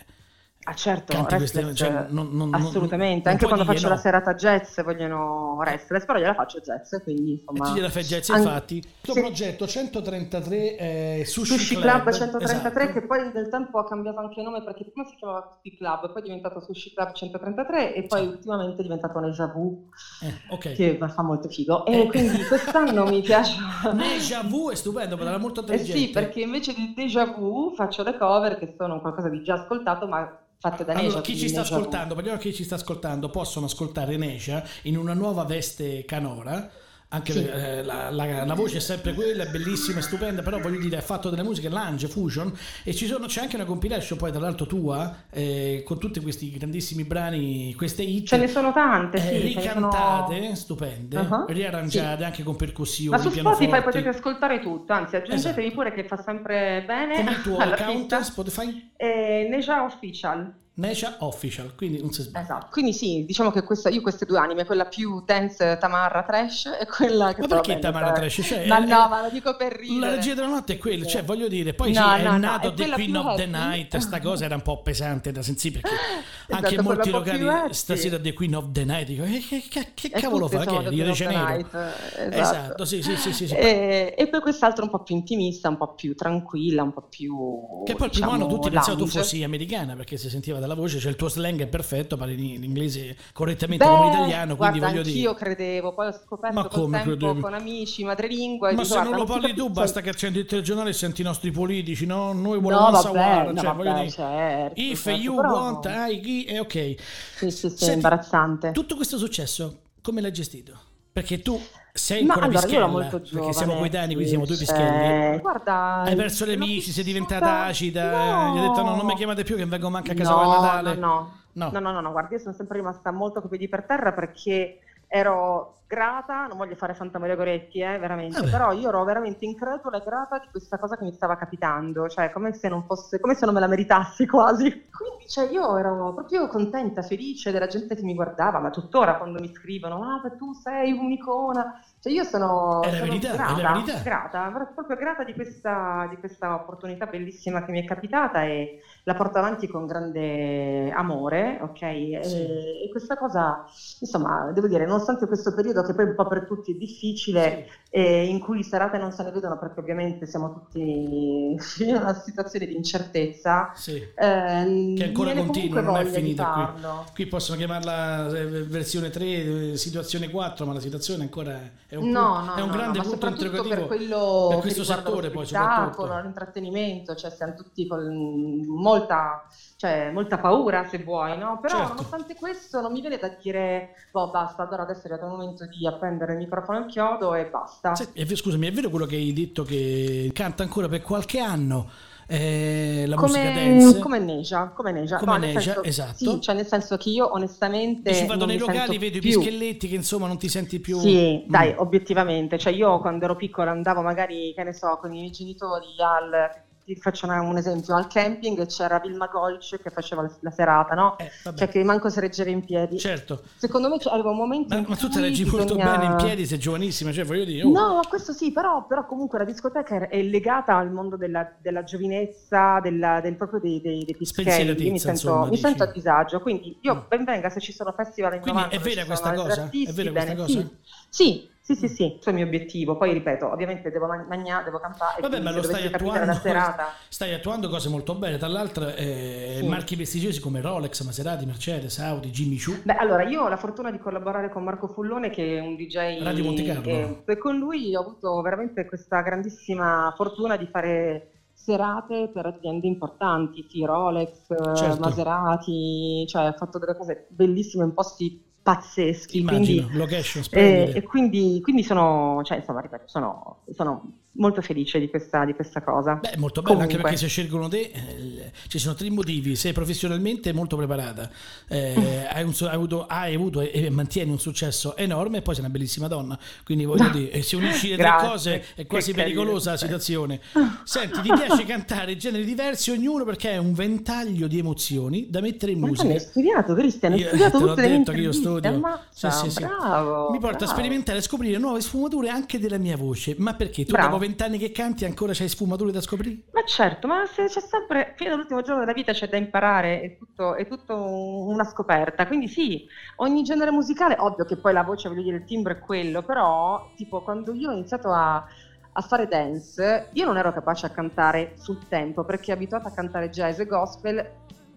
Ah, 0.66 0.74
certo, 0.74 1.12
queste- 1.24 1.60
restless, 1.60 1.76
cioè, 1.76 1.90
non- 2.08 2.28
non- 2.32 2.48
non- 2.48 2.54
assolutamente. 2.54 3.22
non 3.28 3.32
Anche 3.34 3.46
quando 3.46 3.64
faccio 3.66 3.86
no. 3.88 3.94
la 3.94 4.00
serata 4.00 4.34
jazz 4.34 4.80
vogliono 4.82 5.58
restless, 5.62 6.04
però 6.06 6.18
io 6.18 6.26
la 6.26 6.34
faccio 6.34 6.60
jazz, 6.60 6.94
quindi 7.02 7.30
E 7.32 7.34
insomma... 7.34 7.68
tu 7.68 7.74
gliela 7.76 7.90
fai 7.90 8.02
jazz, 8.02 8.28
An- 8.30 8.38
infatti. 8.40 8.76
Il 8.76 8.86
tuo 9.02 9.12
sì. 9.14 9.20
progetto 9.20 9.66
133 9.66 10.76
è 10.76 11.22
Sushi, 11.24 11.52
Sushi 11.58 11.76
Club, 11.76 12.10
133 12.10 12.82
esatto. 12.82 12.98
che 12.98 13.06
poi 13.06 13.30
nel 13.32 13.48
tempo 13.50 13.78
ha 13.78 13.86
cambiato 13.86 14.20
anche 14.20 14.40
nome 14.42 14.62
perché 14.64 14.84
prima 14.90 15.06
si 15.06 15.16
chiamava 15.16 15.46
Sushi 15.62 15.76
Club, 15.76 16.12
poi 16.12 16.22
è 16.22 16.24
diventato 16.24 16.60
Sushi 16.60 16.94
Club 16.94 17.12
133 17.12 17.94
e 17.94 18.02
poi 18.04 18.26
ultimamente 18.26 18.80
è 18.80 18.82
diventato 18.82 19.18
Neja 19.20 19.46
Vu 19.48 19.88
Eh, 20.22 20.32
ok. 20.48 20.72
che 20.72 20.98
fa 20.98 21.22
molto 21.22 21.48
figo 21.48 21.84
e 21.84 22.00
Eh. 22.00 22.06
quindi 22.08 22.42
quest'anno 22.44 23.04
mi 23.04 23.20
piace 23.22 23.56
Deja 23.92 24.42
vu 24.44 24.70
è 24.70 24.74
stupendo, 24.74 25.16
ma 25.16 25.24
era 25.26 25.38
molto 25.38 25.60
Eh 25.60 25.64
intelligente. 25.64 25.98
sì 26.06 26.10
perché 26.10 26.40
invece 26.40 26.72
di 26.72 26.94
Deja 26.96 27.26
Vu 27.26 27.74
faccio 27.76 28.02
le 28.02 28.16
cover 28.16 28.56
che 28.58 28.74
sono 28.78 29.00
qualcosa 29.00 29.28
di 29.28 29.42
già 29.42 29.54
ascoltato 29.54 30.06
ma 30.06 30.38
fatte 30.58 30.84
da 30.84 30.94
Allora, 30.94 31.20
chi 31.20 31.36
ci 31.36 31.48
sta 31.48 31.62
ascoltando, 31.62 32.14
parliamo 32.14 32.38
a 32.38 32.40
chi 32.40 32.54
ci 32.54 32.64
sta 32.64 32.76
ascoltando, 32.76 33.30
possono 33.30 33.66
ascoltare 33.66 34.16
Nesha 34.16 34.64
in 34.82 34.96
una 34.96 35.14
nuova 35.14 35.44
veste 35.44 36.04
canora. 36.04 36.70
Anche 37.14 37.32
Sì. 37.32 37.46
eh, 37.46 37.82
la, 37.84 38.10
la- 38.10 38.44
la 38.44 38.54
voce 38.54 38.78
è 38.78 38.80
sempre 38.80 39.12
quella, 39.14 39.44
è 39.44 39.48
bellissima, 39.48 40.00
è 40.00 40.02
stupenda, 40.02 40.42
però 40.42 40.58
voglio 40.58 40.80
dire, 40.80 40.96
ha 40.96 41.00
fatto 41.00 41.30
delle 41.30 41.42
musiche 41.44 41.68
Lange, 41.68 42.08
Fusion 42.08 42.52
e 42.82 42.92
ci 42.92 43.06
sono, 43.06 43.26
c'è 43.26 43.40
anche 43.40 43.54
una 43.54 43.64
compilation 43.64 44.18
poi 44.18 44.32
tra 44.32 44.40
l'altro 44.40 44.66
tua 44.66 45.14
eh, 45.30 45.82
con 45.86 45.98
tutti 46.00 46.18
questi 46.20 46.50
grandissimi 46.50 47.04
brani, 47.04 47.72
queste 47.74 48.02
hit 48.02 48.26
ce 48.26 48.36
ne 48.36 48.48
sono 48.48 48.72
tante 48.72 49.16
eh, 49.18 49.20
sì, 49.20 49.54
ne 49.54 49.60
sono- 49.62 49.88
ricantate, 49.90 50.54
stupende, 50.56 51.16
Uh-huh. 51.18 51.44
riarrangiate 51.46 52.24
anche 52.24 52.42
con 52.42 52.56
percussioni, 52.56 53.10
ma 53.10 53.18
su. 53.18 53.30
Spotify 53.30 53.82
potete 53.82 54.08
ascoltare 54.08 54.60
tutto 54.60 54.92
anzi 54.92 55.16
aggiungetevi 55.16 55.60
Esatto. 55.68 55.74
pure 55.74 55.92
che 55.94 56.04
fa 56.04 56.16
sempre 56.20 56.82
bene 56.86 57.16
Come 57.16 57.30
il 57.30 57.42
tuo 57.42 57.56
account 57.62 58.18
Spotify? 58.20 58.90
Eh, 58.96 59.46
Neja 59.48 59.84
Official 59.84 60.52
Nesha 60.76 61.18
Official, 61.20 61.72
quindi 61.76 62.00
non 62.00 62.10
si 62.12 62.22
sbaglia. 62.22 62.44
Esatto, 62.44 62.66
quindi 62.72 62.92
sì, 62.92 63.24
diciamo 63.24 63.52
che 63.52 63.62
questa, 63.62 63.90
io 63.90 64.00
queste 64.00 64.24
due 64.26 64.38
anime, 64.38 64.64
quella 64.64 64.86
più 64.86 65.22
dance 65.24 65.78
Tamarra 65.80 66.24
Trash 66.24 66.66
e 66.80 66.86
quella 66.86 67.32
che 67.32 67.42
Ma 67.42 67.46
perché 67.46 67.68
bene, 67.68 67.80
Tamara 67.80 68.06
cioè- 68.08 68.14
Trash? 68.16 68.40
Cioè, 68.44 68.66
ma 68.66 68.78
è- 68.82 68.86
no, 68.88 69.08
ma 69.08 69.22
lo 69.22 69.30
dico 69.30 69.54
per 69.56 69.72
La 69.74 69.78
ridere. 69.78 70.14
regia 70.16 70.34
della 70.34 70.48
notte 70.48 70.72
è 70.72 70.78
quella, 70.78 71.04
cioè 71.06 71.22
voglio 71.22 71.46
dire, 71.46 71.74
poi 71.74 71.92
No, 71.92 72.12
sì, 72.14 72.18
è 72.20 72.22
no, 72.24 72.32
no, 72.32 72.38
nato 72.38 72.68
è 72.70 72.74
The 72.74 72.90
Queen 72.90 73.16
of 73.16 73.36
the. 73.36 73.46
Night, 73.46 73.96
sta 73.98 74.20
cosa 74.20 74.46
era 74.46 74.56
un 74.56 74.62
po' 74.62 74.82
pesante 74.82 75.30
da 75.30 75.42
sentire 75.42 75.78
perché 75.78 75.96
Esatto, 76.46 76.66
anche 76.66 76.82
molti 76.82 77.10
locali 77.10 77.72
stasera 77.72 78.18
The 78.18 78.32
Queen 78.32 78.56
of 78.56 78.66
the 78.72 78.84
Night 78.84 79.06
dico, 79.06 79.22
eh, 79.22 79.42
che, 79.48 79.62
che- 79.68 79.90
che 79.94 80.10
cavolo 80.10 80.48
fa? 80.48 80.64
Che 80.64 80.76
è? 80.78 80.82
The 80.88 81.10
Janeiro? 81.12 81.66
Esatto, 81.68 82.34
esatto. 82.34 82.84
sì, 82.84 83.00
sì, 83.02 83.16
sì, 83.16 83.32
sì, 83.32 83.46
sì. 83.46 83.54
E, 83.54 84.14
e 84.18 84.26
poi 84.28 84.40
quest'altro 84.40 84.84
un 84.84 84.90
po' 84.90 85.02
più 85.04 85.14
intimista, 85.14 85.68
un 85.68 85.76
po' 85.76 85.94
più 85.94 86.14
tranquilla, 86.16 86.82
un 86.82 86.92
po' 86.92 87.02
più 87.08 87.82
Che 87.84 87.94
poi 87.94 88.06
il 88.06 88.10
primo 88.12 88.26
diciamo, 88.26 88.32
anno 88.32 88.46
tutti 88.46 88.70
pensavano 88.70 89.04
tu 89.04 89.06
fossi 89.10 89.42
americana 89.44 89.94
perché 89.94 90.16
si 90.16 90.28
sentiva 90.28 90.58
dalla 90.66 90.74
voce, 90.74 90.98
cioè 90.98 91.10
il 91.10 91.16
tuo 91.16 91.28
slang 91.28 91.60
è 91.60 91.66
perfetto, 91.66 92.16
parli 92.16 92.54
in 92.54 92.64
inglese 92.64 93.16
correttamente 93.32 93.84
Beh, 93.84 93.90
come 93.90 94.06
l'italiano, 94.06 94.56
quindi 94.56 94.78
guarda, 94.78 94.86
voglio 95.00 95.06
anch'io 95.06 95.32
dire... 95.32 95.34
credevo, 95.34 95.94
poi 95.94 96.06
ho 96.08 96.12
scoperto 96.12 96.54
Ma 96.54 96.66
col 96.68 96.90
tempo 96.90 97.16
credevi? 97.16 97.40
con 97.40 97.54
amici, 97.54 98.04
madrelingua. 98.04 98.72
Ma 98.72 98.82
dico, 98.82 98.94
se 98.94 99.00
non 99.02 99.14
lo 99.14 99.24
parli 99.24 99.54
tu, 99.54 99.68
basta 99.70 100.00
che 100.00 100.08
accendi 100.10 100.38
il 100.40 100.46
telegiornale 100.46 100.90
e 100.90 100.92
senti 100.92 101.20
i 101.20 101.24
nostri 101.24 101.50
politici, 101.50 102.06
no? 102.06 102.32
Noi 102.32 102.54
No, 102.54 102.60
vogliamo 102.60 102.90
vabbè, 102.90 103.02
Sawara, 103.02 103.52
no, 103.52 103.60
cioè, 103.60 103.74
voglio 103.74 103.90
vabbè, 103.90 103.98
dire, 104.00 104.10
certo, 104.10 104.80
if 104.80 105.02
certo, 105.02 105.20
you 105.20 105.36
want, 105.40 105.86
I, 105.86 106.20
gi- 106.20 106.44
eh, 106.44 106.58
ok. 106.60 106.94
Sì, 107.36 107.50
sì, 107.50 107.68
sì, 107.70 107.76
Senti, 107.76 107.92
imbarazzante. 107.94 108.72
Tutto 108.72 108.96
questo 108.96 109.18
successo, 109.18 109.80
come 110.00 110.20
l'hai 110.20 110.32
gestito? 110.32 110.78
Perché 111.12 111.40
tu 111.42 111.60
sei 111.96 112.24
Ma 112.24 112.34
ancora 112.34 112.46
allora, 112.50 112.62
pischella, 112.66 112.86
molto 112.88 113.20
giovane. 113.22 113.40
perché 113.46 113.52
siamo 113.56 113.78
coetanei, 113.78 114.14
quindi 114.14 114.26
siamo 114.28 114.46
due 114.46 114.56
pischelli. 114.56 115.38
Guarda, 115.38 116.02
Hai 116.02 116.16
perso 116.16 116.44
le 116.44 116.54
amici, 116.54 116.90
sei 116.90 117.04
diventata 117.04 117.62
acida, 117.66 118.10
No. 118.10 118.54
gli 118.54 118.58
hai 118.58 118.68
detto 118.68 118.82
no, 118.82 118.96
non 118.96 119.06
mi 119.06 119.14
chiamate 119.14 119.44
più 119.44 119.54
che 119.56 119.64
vengo 119.64 119.88
manca 119.90 120.10
a 120.10 120.14
casa 120.16 120.30
no, 120.32 120.38
per 120.38 120.48
Natale. 120.48 120.94
No, 120.96 121.32
No. 121.52 121.70
no, 121.72 121.78
no, 121.78 121.92
no, 121.92 122.00
no, 122.00 122.10
guarda, 122.10 122.34
io 122.34 122.40
sono 122.40 122.52
sempre 122.52 122.78
rimasta 122.78 123.12
molto 123.12 123.38
coi 123.38 123.48
piedi 123.50 123.68
per 123.68 123.84
terra 123.84 124.10
perché 124.12 124.80
ero 125.06 125.76
grata, 125.94 126.46
non 126.46 126.56
voglio 126.56 126.74
fare 126.74 126.94
Santa 126.94 127.18
Maria 127.18 127.36
Goretti, 127.36 127.80
eh, 127.80 127.98
veramente, 127.98 128.40
Vabbè. 128.40 128.50
però 128.50 128.72
io 128.72 128.88
ero 128.88 129.04
veramente 129.04 129.44
incredula 129.44 129.98
e 129.98 130.02
grata 130.02 130.38
di 130.38 130.48
questa 130.50 130.78
cosa 130.78 130.96
che 130.96 131.04
mi 131.04 131.12
stava 131.12 131.36
capitando, 131.36 132.08
cioè 132.08 132.30
come 132.30 132.52
se 132.52 132.68
non 132.68 132.84
fosse, 132.84 133.18
come 133.20 133.34
se 133.34 133.44
non 133.44 133.54
me 133.54 133.60
la 133.60 133.66
meritassi 133.68 134.26
quasi. 134.26 134.70
Quindi 134.94 135.26
cioè, 135.28 135.48
io 135.50 135.76
ero 135.76 136.12
proprio 136.14 136.46
contenta, 136.46 137.02
felice 137.02 137.50
della 137.50 137.66
gente 137.66 137.94
che 137.94 138.02
mi 138.02 138.14
guardava, 138.14 138.60
ma 138.60 138.70
tuttora 138.70 139.16
quando 139.16 139.40
mi 139.40 139.48
scrivono, 139.48 140.02
ah, 140.04 140.20
tu 140.36 140.52
sei 140.52 140.92
un'icona, 140.92 141.64
cioè 142.00 142.12
io 142.12 142.22
sono, 142.24 142.80
È 142.82 142.90
sono 142.90 143.04
verità, 143.10 143.32
è 143.32 143.54
grata, 143.54 143.72
verità. 143.72 143.98
grata, 144.02 144.50
proprio 144.74 144.96
grata 144.96 145.24
di 145.24 145.34
questa, 145.34 146.06
di 146.08 146.16
questa 146.18 146.54
opportunità 146.54 147.06
bellissima 147.06 147.64
che 147.64 147.72
mi 147.72 147.80
è 147.80 147.84
capitata 147.84 148.44
e 148.44 148.78
la 149.04 149.14
porto 149.14 149.38
avanti 149.38 149.66
con 149.66 149.86
grande 149.86 150.90
amore, 150.92 151.58
ok? 151.60 151.82
E, 151.82 152.20
Sì. 152.22 152.42
e 152.84 152.88
questa 152.90 153.16
cosa, 153.16 153.64
insomma, 154.00 154.50
devo 154.52 154.68
dire, 154.68 154.86
nonostante 154.86 155.26
questo 155.26 155.52
periodo 155.52 155.82
che 155.84 155.94
poi 155.94 156.04
un 156.06 156.14
po' 156.14 156.26
per 156.26 156.46
tutti 156.46 156.72
è 156.72 156.74
difficile, 156.76 157.66
e 157.90 158.26
in 158.26 158.40
cui 158.40 158.62
serate 158.64 158.98
non 158.98 159.12
se 159.12 159.22
ne 159.22 159.30
vedono 159.30 159.56
perché 159.58 159.78
ovviamente 159.80 160.26
siamo 160.26 160.52
tutti 160.52 160.80
in 160.80 161.56
una 161.96 162.14
situazione 162.14 162.66
di 162.66 162.74
incertezza, 162.74 163.72
Sì. 163.74 164.02
ehm, 164.16 164.96
Che 164.96 165.04
ancora 165.04 165.32
continua, 165.34 165.80
non 165.80 165.96
è 165.96 166.04
finita 166.04 166.74
qui. 166.74 166.82
Qui 167.14 167.26
possono 167.26 167.56
chiamarla 167.58 168.28
eh, 168.36 168.64
versione 168.64 169.10
3, 169.10 169.70
eh, 169.72 169.76
situazione 169.76 170.28
4, 170.30 170.66
ma 170.66 170.72
la 170.72 170.80
situazione 170.80 171.22
ancora 171.22 171.60
è 171.86 171.94
un, 171.96 172.08
No, 172.10 172.42
no, 172.44 172.54
è 172.54 172.60
un 172.62 172.68
no, 172.68 172.74
grande 172.74 172.98
no, 172.98 173.04
punto 173.04 173.26
interrogativo 173.28 173.74
per 173.74 173.86
quello 173.86 174.46
per 174.50 174.58
questo 174.60 174.84
settore 174.84 175.30
poi 175.30 175.46
soprattutto. 175.46 176.18
l'intrattenimento, 176.20 177.14
cioè 177.14 177.30
siamo 177.30 177.54
tutti 177.54 177.86
con 177.86 178.60
molta, 178.66 179.46
cioè, 179.84 180.10
molta 180.10 180.38
paura 180.38 180.86
se 180.88 180.98
vuoi, 180.98 181.36
no? 181.36 181.58
Però 181.60 181.74
Certo. 181.76 181.88
nonostante 181.94 182.34
questo 182.34 182.80
non 182.80 182.90
mi 182.90 183.00
viene 183.02 183.18
da 183.18 183.28
dire, 183.40 183.90
boh 184.10 184.30
basta, 184.30 184.62
allora 184.66 184.82
adesso 184.84 185.02
è 185.02 185.10
arrivato 185.10 185.26
il 185.26 185.32
momento 185.38 185.66
di 185.66 185.86
appendere 185.86 186.32
il 186.32 186.38
microfono 186.38 186.78
al 186.78 186.86
chiodo 186.86 187.34
e 187.34 187.44
basta. 187.46 187.94
Sì, 187.94 188.08
è 188.14 188.24
scusami, 188.34 188.66
è 188.66 188.72
vero 188.72 188.88
quello 188.88 189.04
che 189.04 189.16
hai 189.16 189.32
detto 189.34 189.62
che 189.62 190.30
canta 190.32 190.62
ancora 190.62 190.88
per 190.88 191.02
qualche 191.02 191.38
anno 191.38 191.90
eh, 192.26 193.04
la 193.06 193.16
musica 193.16 193.50
Come, 193.52 193.52
dance? 193.52 193.98
come 193.98 194.18
Neja, 194.18 194.72
come 194.74 194.92
Neja. 194.92 195.18
Come 195.18 195.32
No, 195.32 195.38
Neja, 195.38 195.60
senso- 195.60 195.82
esatto. 195.82 196.14
Sì, 196.16 196.40
cioè 196.40 196.54
nel 196.54 196.66
senso 196.66 196.96
che 196.96 197.10
io 197.10 197.30
onestamente 197.32 198.10
Dici, 198.10 198.26
vado 198.26 198.46
nei 198.46 198.56
locali, 198.56 198.96
vedo 198.96 199.18
i 199.18 199.20
più. 199.20 199.38
pischelletti 199.40 199.88
che 199.88 199.94
insomma 199.96 200.26
non 200.26 200.38
ti 200.38 200.48
senti 200.48 200.80
più... 200.80 200.98
Sì, 200.98 201.42
Mm. 201.46 201.50
dai, 201.50 201.74
obiettivamente, 201.76 202.58
cioè 202.58 202.72
io 202.72 202.98
quando 203.00 203.24
ero 203.26 203.36
piccola 203.36 203.70
andavo 203.70 204.00
magari, 204.00 204.52
che 204.54 204.62
ne 204.64 204.72
so, 204.72 204.96
con 204.98 205.12
i 205.12 205.18
miei 205.18 205.30
genitori 205.30 205.88
al, 205.98 206.63
ti 206.84 206.96
faccio 206.96 207.26
un 207.26 207.56
esempio, 207.56 207.94
al 207.96 208.06
camping 208.06 208.66
c'era 208.66 208.98
Vilma 208.98 209.26
Golce 209.26 209.80
che 209.80 209.88
faceva 209.90 210.28
la, 210.40 210.50
serata, 210.50 210.94
no? 210.94 211.16
Eh, 211.18 211.30
Cioè 211.54 211.68
che 211.68 211.82
manco 211.82 212.10
si 212.10 212.20
reggere 212.20 212.50
in 212.50 212.64
piedi. 212.64 212.98
certo. 212.98 213.42
Secondo 213.56 213.88
me 213.88 213.98
c'era 213.98 214.16
un 214.16 214.36
momento 214.36 214.74
Ma, 214.74 214.80
in 214.80 214.86
ma 214.88 214.96
tu 214.96 215.08
te 215.08 215.20
reggi 215.20 215.44
molto 215.44 215.74
bisogna- 215.74 215.96
bene 215.96 216.04
in 216.10 216.16
piedi, 216.16 216.44
sei 216.46 216.58
giovanissima, 216.58 217.10
cioè 217.12 217.24
voglio 217.24 217.44
dire... 217.44 217.64
oh, 217.64 217.70
No, 217.70 218.00
questo 218.08 218.32
sì, 218.32 218.52
però, 218.52 218.86
però 218.86 219.06
comunque 219.06 219.38
la 219.38 219.44
discoteca 219.44 220.08
è 220.08 220.22
legata 220.22 220.76
al 220.76 220.90
mondo 220.90 221.16
della, 221.16 221.50
della 221.60 221.84
giovinezza, 221.84 222.80
della, 222.80 223.20
del, 223.20 223.36
proprio 223.36 223.60
dei, 223.60 223.80
dei, 223.80 224.04
dei 224.04 224.14
pischelli. 224.16 224.90
Mi 224.90 224.98
sento, 224.98 225.46
mi 225.50 225.56
sento 225.56 225.82
a 225.84 225.86
disagio, 225.86 226.40
quindi 226.40 226.76
io 226.82 226.94
Mm. 226.94 226.98
ben 227.08 227.24
venga 227.24 227.48
se 227.48 227.60
ci 227.60 227.72
sono 227.72 227.92
festival 227.92 228.34
in 228.34 228.40
Quindi 228.40 228.60
90 228.60 228.76
è 228.76 228.80
vera 228.80 229.04
questa 229.04 229.32
cosa? 229.32 229.54
È 229.54 229.60
artisti, 229.64 229.92
vera 229.94 230.10
questa 230.10 230.32
bene, 230.34 230.40
cosa? 230.40 230.58
Sì, 230.60 230.68
sì, 231.08 231.48
sì, 231.64 231.74
sì, 231.74 231.84
Mm. 231.86 231.88
sì, 231.88 232.08
questo 232.10 232.28
è 232.28 232.32
il 232.32 232.34
mio 232.38 232.44
obiettivo. 232.44 232.96
Poi 232.98 233.12
ripeto, 233.14 233.50
ovviamente 233.50 233.90
devo 233.90 234.06
man- 234.06 234.26
mangiare, 234.28 234.64
devo 234.64 234.78
campare. 234.78 235.22
Vabbè, 235.22 235.40
ma 235.40 235.50
lo 235.50 235.62
stai 235.62 235.86
attuando, 235.86 236.32
stai 237.08 237.32
attuando 237.32 237.68
cose 237.70 237.88
molto 237.88 238.14
belle, 238.14 238.36
tra 238.36 238.48
l'altro 238.48 238.86
eh, 238.88 239.56
Sì. 239.60 239.66
marchi 239.66 239.96
prestigiosi 239.96 240.40
come 240.40 240.60
Rolex, 240.60 241.02
Maserati, 241.04 241.46
Mercedes, 241.46 241.98
Audi, 242.00 242.28
Jimmy 242.30 242.58
Choo. 242.58 242.76
Beh, 242.82 242.96
allora 242.96 243.22
io 243.22 243.44
ho 243.44 243.48
la 243.48 243.56
fortuna 243.56 243.90
di 243.90 243.98
collaborare 243.98 244.50
con 244.50 244.62
Marco 244.62 244.88
Fullone, 244.88 245.30
che 245.30 245.56
è 245.56 245.60
un 245.60 245.74
DJ. 245.74 246.22
Radio 246.22 246.44
Monte 246.44 246.64
Carlo. 246.64 246.90
eh, 246.90 247.22
e 247.24 247.38
con 247.38 247.56
lui 247.56 247.96
ho 247.96 248.00
avuto 248.00 248.40
veramente 248.42 248.84
questa 248.84 249.22
grandissima 249.22 250.12
fortuna 250.14 250.56
di 250.58 250.66
fare 250.70 251.28
serate 251.56 252.28
per 252.30 252.44
aziende 252.44 252.86
importanti, 252.86 253.64
sì, 253.70 253.82
Rolex, 253.86 254.48
Certo. 254.74 255.00
Maserati, 255.00 256.26
cioè 256.26 256.48
ho 256.48 256.52
fatto 256.52 256.78
delle 256.78 256.94
cose 256.94 257.24
bellissime 257.28 257.84
in 257.84 257.94
posti 257.94 258.43
pazzeschi. 258.64 259.40
Immagino, 259.40 259.82
quindi, 259.82 259.98
location 259.98 260.40
eh, 260.40 260.44
splendide. 260.44 260.98
e 260.98 261.02
quindi, 261.02 261.60
quindi 261.62 261.82
sono, 261.84 262.40
cioè, 262.44 262.56
insomma, 262.56 262.80
ripeto, 262.80 263.04
sono, 263.06 263.58
sono 263.72 264.12
molto 264.36 264.62
felice 264.62 264.98
di 264.98 265.08
questa, 265.08 265.44
di 265.44 265.54
questa 265.54 265.82
cosa. 265.82 266.14
Beh, 266.14 266.34
molto 266.38 266.60
bello, 266.62 266.78
anche 266.80 266.96
Comunque. 266.96 267.10
perché 267.10 267.16
se 267.16 267.28
scelgono 267.28 267.68
te, 267.68 267.90
eh, 267.92 268.52
ci 268.68 268.78
sono 268.78 268.94
tre 268.94 269.08
motivi. 269.10 269.54
Sei 269.56 269.72
professionalmente 269.72 270.52
molto 270.52 270.76
preparata, 270.76 271.30
eh, 271.68 272.26
hai, 272.30 272.42
un 272.42 272.52
hai 272.60 272.74
avuto, 272.74 273.06
hai 273.06 273.34
avuto 273.34 273.60
e, 273.60 273.90
mantieni 273.90 274.30
un 274.30 274.38
successo 274.38 274.96
enorme 274.96 275.38
e 275.38 275.42
poi 275.42 275.54
sei 275.54 275.64
una 275.64 275.72
bellissima 275.72 276.08
donna. 276.08 276.38
Quindi 276.64 276.84
voglio 276.84 277.08
dire, 277.10 277.30
eh, 277.30 277.42
se 277.42 277.56
unisci 277.56 277.88
le 277.90 277.96
tre 277.96 278.14
cose 278.20 278.64
è 278.74 278.86
quasi 278.86 279.12
che 279.12 279.22
pericolosa 279.22 279.72
la 279.72 279.76
situazione. 279.76 280.40
Senti, 280.84 281.20
ti 281.20 281.32
piace 281.32 281.64
cantare 281.64 282.16
generi 282.16 282.44
diversi, 282.44 282.90
ognuno 282.90 283.24
perché 283.24 283.52
è 283.52 283.56
un 283.56 283.72
ventaglio 283.72 284.46
di 284.46 284.58
emozioni 284.58 285.26
da 285.30 285.40
mettere 285.40 285.72
in 285.72 285.78
Ma 285.80 285.86
musica. 285.88 286.08
hai 286.12 286.20
studiato, 286.20 286.74
Cristian? 286.74 287.12
Hai 287.12 287.22
studiato 287.24 287.58
te 287.58 287.64
l'ho 287.64 287.68
tutte 287.74 287.88
le 287.88 287.98
detto 287.98 288.12
che 288.12 288.20
io 288.20 288.32
studio. 288.32 288.68
Ammazza, 288.68 289.30
Sì, 289.30 289.44
sì, 289.44 289.50
sì. 289.50 289.64
bravo. 289.64 290.30
Mi 290.30 290.38
porta 290.38 290.56
a 290.56 290.58
bravo. 290.58 290.72
sperimentare 290.72 291.18
e 291.18 291.22
scoprire 291.22 291.58
nuove 291.58 291.80
sfumature 291.80 292.28
anche 292.28 292.58
della 292.58 292.78
mia 292.78 292.96
voce. 292.96 293.34
Ma 293.38 293.54
perché 293.54 293.84
tu 293.84 293.92
Bravo. 293.92 294.18
Vent'anni 294.24 294.56
che 294.56 294.72
canti 294.72 295.04
ancora 295.04 295.32
c'hai 295.34 295.48
sfumature 295.48 295.92
da 295.92 296.00
scoprire? 296.00 296.44
Ma 296.52 296.64
certo, 296.64 297.06
ma 297.06 297.26
se 297.26 297.46
c'è 297.46 297.60
sempre, 297.60 298.14
fino 298.16 298.32
all'ultimo 298.32 298.62
giorno 298.62 298.80
della 298.80 298.94
vita 298.94 299.12
c'è 299.12 299.28
da 299.28 299.36
imparare, 299.36 300.00
è 300.00 300.16
tutto, 300.16 300.54
è 300.54 300.66
tutto 300.66 300.96
una 300.96 301.64
scoperta. 301.64 302.26
Quindi 302.26 302.48
sì, 302.48 302.86
ogni 303.16 303.42
genere 303.42 303.70
musicale, 303.70 304.16
ovvio 304.18 304.44
che 304.44 304.56
poi 304.56 304.72
la 304.72 304.82
voce, 304.82 305.08
voglio 305.08 305.22
dire, 305.22 305.36
il 305.36 305.44
timbro 305.44 305.74
è 305.74 305.78
quello, 305.78 306.22
però 306.22 306.90
tipo 306.96 307.22
quando 307.22 307.52
io 307.52 307.68
ho 307.68 307.72
iniziato 307.72 308.10
a, 308.10 308.36
a 308.36 309.00
fare 309.02 309.28
dance, 309.28 310.08
io 310.12 310.24
non 310.24 310.38
ero 310.38 310.52
capace 310.52 310.86
a 310.86 310.90
cantare 310.90 311.52
sul 311.56 311.86
tempo, 311.86 312.24
perché 312.24 312.52
abituata 312.52 312.88
a 312.88 312.92
cantare 312.92 313.28
jazz 313.28 313.58
e 313.58 313.66
gospel 313.66 314.30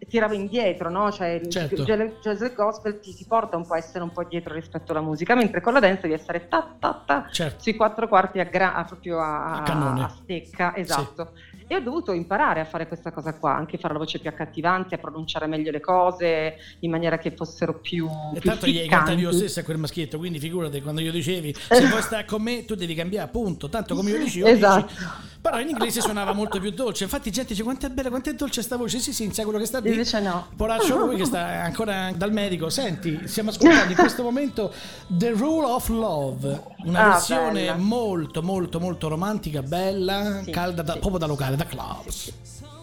tirava 0.07 0.33
indietro, 0.33 0.89
no? 0.89 1.11
Cioè 1.11 1.27
il 1.29 1.49
Certo. 1.49 1.83
jazz 1.83 2.11
jazz 2.21 2.43
gospel 2.53 2.99
ti, 2.99 3.13
ti 3.15 3.25
porta 3.25 3.57
un 3.57 3.65
po' 3.65 3.73
a 3.73 3.77
essere 3.77 4.03
un 4.03 4.11
po' 4.11 4.23
dietro 4.23 4.53
rispetto 4.53 4.91
alla 4.91 5.01
musica, 5.01 5.35
mentre 5.35 5.61
con 5.61 5.73
la 5.73 5.79
dance 5.79 6.01
devi 6.01 6.13
essere 6.13 6.47
ta 6.47 6.75
ta 6.79 7.03
ta 7.05 7.27
Certo. 7.31 7.61
sui 7.63 7.75
quattro 7.75 8.07
quarti 8.07 8.39
a, 8.39 8.43
gra- 8.43 8.73
a 8.75 8.83
proprio 8.83 9.19
a, 9.19 9.57
A 9.57 9.63
cannone. 9.63 10.03
a 10.03 10.09
stecca, 10.09 10.75
esatto. 10.75 11.31
E 11.69 11.75
ho 11.75 11.81
dovuto 11.81 12.13
imparare 12.13 12.61
a 12.61 12.65
fare 12.65 12.87
questa 12.87 13.11
cosa 13.11 13.33
qua, 13.33 13.53
anche 13.55 13.77
fare 13.77 13.91
la 13.93 13.99
voce 13.99 14.19
più 14.19 14.29
accattivante, 14.29 14.95
a 14.95 14.97
pronunciare 14.97 15.47
meglio 15.47 15.69
le 15.71 15.81
cose 15.81 16.55
in 16.79 16.89
maniera 16.89 17.17
che 17.17 17.31
fossero 17.31 17.79
più, 17.79 18.07
E 18.33 18.39
più 18.39 18.49
tanto 18.49 18.67
gli 18.67 18.77
hai 18.77 18.83
ficcanti. 18.83 19.05
cantato 19.05 19.19
io 19.19 19.31
stesso 19.33 19.59
a 19.59 19.63
quel 19.63 19.77
maschietto, 19.77 20.17
quindi 20.17 20.39
figurati 20.39 20.81
quando 20.81 21.01
io 21.01 21.11
dicevi 21.11 21.53
se 21.69 21.85
vuoi 21.87 22.01
stare 22.01 22.23
con 22.25 22.41
me 22.41 22.63
tu 22.63 22.75
devi 22.75 22.95
cambiare, 22.95 23.29
punto. 23.29 23.67
Tanto 23.67 23.95
come 23.95 24.11
io 24.11 24.17
dicevo, 24.19 24.47
Esatto. 24.47 24.93
però 25.41 25.59
in 25.59 25.67
inglese 25.67 25.99
suonava 25.99 26.31
molto 26.31 26.57
più 26.61 26.71
dolce. 26.71 27.03
Infatti 27.03 27.31
gente 27.31 27.49
dice 27.49 27.63
quanto 27.63 27.85
è 27.85 27.89
bella, 27.89 28.09
quanto 28.09 28.29
è 28.29 28.33
dolce 28.33 28.61
sta 28.61 28.77
voce. 28.77 28.99
Sì, 28.99 29.11
sì, 29.11 29.29
sai 29.33 29.43
quello 29.43 29.59
che 29.59 29.65
sta 29.65 29.79
lì. 29.79 29.89
Invece 29.89 30.21
no. 30.21 30.47
Poraccio 30.55 30.97
lui 30.97 31.17
che 31.17 31.25
sta 31.25 31.63
ancora 31.63 32.11
dal 32.15 32.31
medico. 32.31 32.69
Senti, 32.69 33.27
stiamo 33.27 33.49
ascoltando 33.49 33.91
in 33.91 33.97
questo 33.97 34.23
momento 34.23 34.73
The 35.07 35.31
Rule 35.31 35.65
of 35.67 35.89
Love, 35.89 36.61
una 36.87 37.05
Ah, 37.05 37.09
versione 37.11 37.51
bella. 37.65 37.75
molto 37.75 38.41
molto 38.41 38.79
molto 38.79 39.07
romantica, 39.07 39.61
bella, 39.61 40.41
Sì, 40.43 40.51
calda, 40.51 40.81
da- 40.81 40.93
sì. 40.93 40.99
proprio 40.99 41.19
da 41.19 41.25
locale, 41.27 41.55
da 41.55 41.65
clubs. 41.65 42.33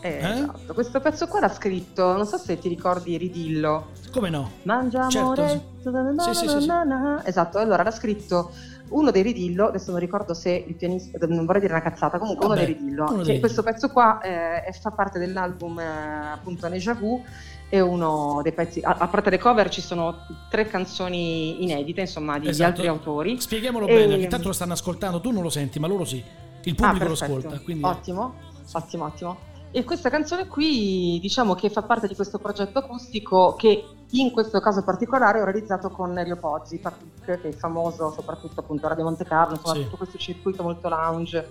Eh, 0.01 0.09
Eh? 0.19 0.31
Esatto. 0.33 0.75
Questo 0.75 1.01
pezzo 1.01 1.27
qua 1.27 1.40
l'ha 1.40 1.49
scritto, 1.49 2.12
non 2.14 2.27
so 2.27 2.37
se 2.37 2.59
ti 2.59 2.69
ricordi 2.69 3.17
Ridillo. 3.17 3.88
Come 4.12 4.29
no? 4.31 4.51
Mangia 4.64 5.09
Certo, 5.09 5.19
amore. 5.43 5.49
sì. 5.49 5.73
Sì, 6.19 6.35
sì, 6.35 6.61
sì. 6.61 6.69
Esatto, 7.25 7.59
allora 7.59 7.83
l'ha 7.83 7.90
scritto 7.90 8.51
uno 8.88 9.11
dei 9.11 9.23
Ridillo, 9.23 9.69
adesso 9.69 9.90
non 9.90 10.01
ricordo 10.01 10.35
se 10.35 10.51
il 10.67 10.75
pianista, 10.77 11.19
non 11.27 11.47
vorrei 11.47 11.61
dire 11.62 11.73
una 11.73 11.83
cazzata, 11.83 12.19
comunque 12.19 12.47
Vabbè, 12.47 12.61
uno 12.61 12.67
dei 12.67 12.75
Ridillo. 12.79 13.07
uno 13.11 13.23
dei 13.23 13.40
questo 13.40 13.62
pezzo 13.62 13.88
qua 13.88 14.21
eh, 14.21 14.73
fa 14.81 14.90
parte 14.90 15.19
dell'album 15.19 15.79
eh, 15.81 16.33
appunto 16.33 16.69
Neja 16.69 16.95
Vu, 16.95 17.23
è 17.68 17.81
uno 17.81 18.40
dei 18.42 18.53
pezzi, 18.53 18.81
a, 18.81 18.96
a 18.98 19.09
parte 19.09 19.31
le 19.31 19.38
cover 19.38 19.68
ci 19.68 19.81
sono 19.81 20.27
tre 20.48 20.66
canzoni 20.66 21.62
inedite, 21.64 22.03
insomma, 22.03 22.35
di, 22.35 22.42
di 22.44 22.48
Esatto. 22.48 22.70
altri 22.70 22.87
autori. 22.87 23.40
Spieghiamolo 23.40 23.87
E- 23.87 23.94
bene, 23.94 24.18
che 24.18 24.27
tanto 24.29 24.48
lo 24.48 24.53
stanno 24.55 24.74
ascoltando, 24.74 25.20
tu 25.20 25.31
non 25.31 25.42
lo 25.42 25.50
senti, 25.50 25.79
ma 25.79 25.87
loro 25.87 26.05
sì. 26.05 26.22
Il 26.62 26.74
pubblico 26.74 27.05
Ah, 27.05 27.09
lo 27.09 27.12
ascolta. 27.14 27.59
Quindi... 27.61 27.85
Ottimo, 27.85 28.35
ottimo, 28.72 29.05
ottimo. 29.05 29.37
E 29.70 29.83
questa 29.83 30.09
canzone 30.09 30.46
qui, 30.46 31.18
diciamo 31.20 31.55
che 31.57 31.68
fa 31.68 31.83
parte 31.83 32.07
di 32.07 32.14
questo 32.14 32.38
progetto 32.38 32.79
acustico 32.79 33.55
che 33.57 33.85
in 34.11 34.31
questo 34.31 34.61
caso 34.61 34.85
particolare 34.85 35.40
ho 35.40 35.44
realizzato 35.44 35.88
con 35.90 36.12
Nerio 36.12 36.37
Patrick, 36.37 36.92
che 37.24 37.40
è 37.48 37.50
famoso 37.53 38.12
soprattutto 38.12 38.61
appunto 38.61 38.87
a 38.87 38.90
Radio 38.90 39.05
Monte 39.05 39.24
Carlo, 39.24 39.55
insomma 39.57 39.74
Sì. 39.74 39.83
tutto 39.83 39.96
questo 39.96 40.16
circuito 40.16 40.62
molto 40.62 40.88
lounge. 40.88 41.50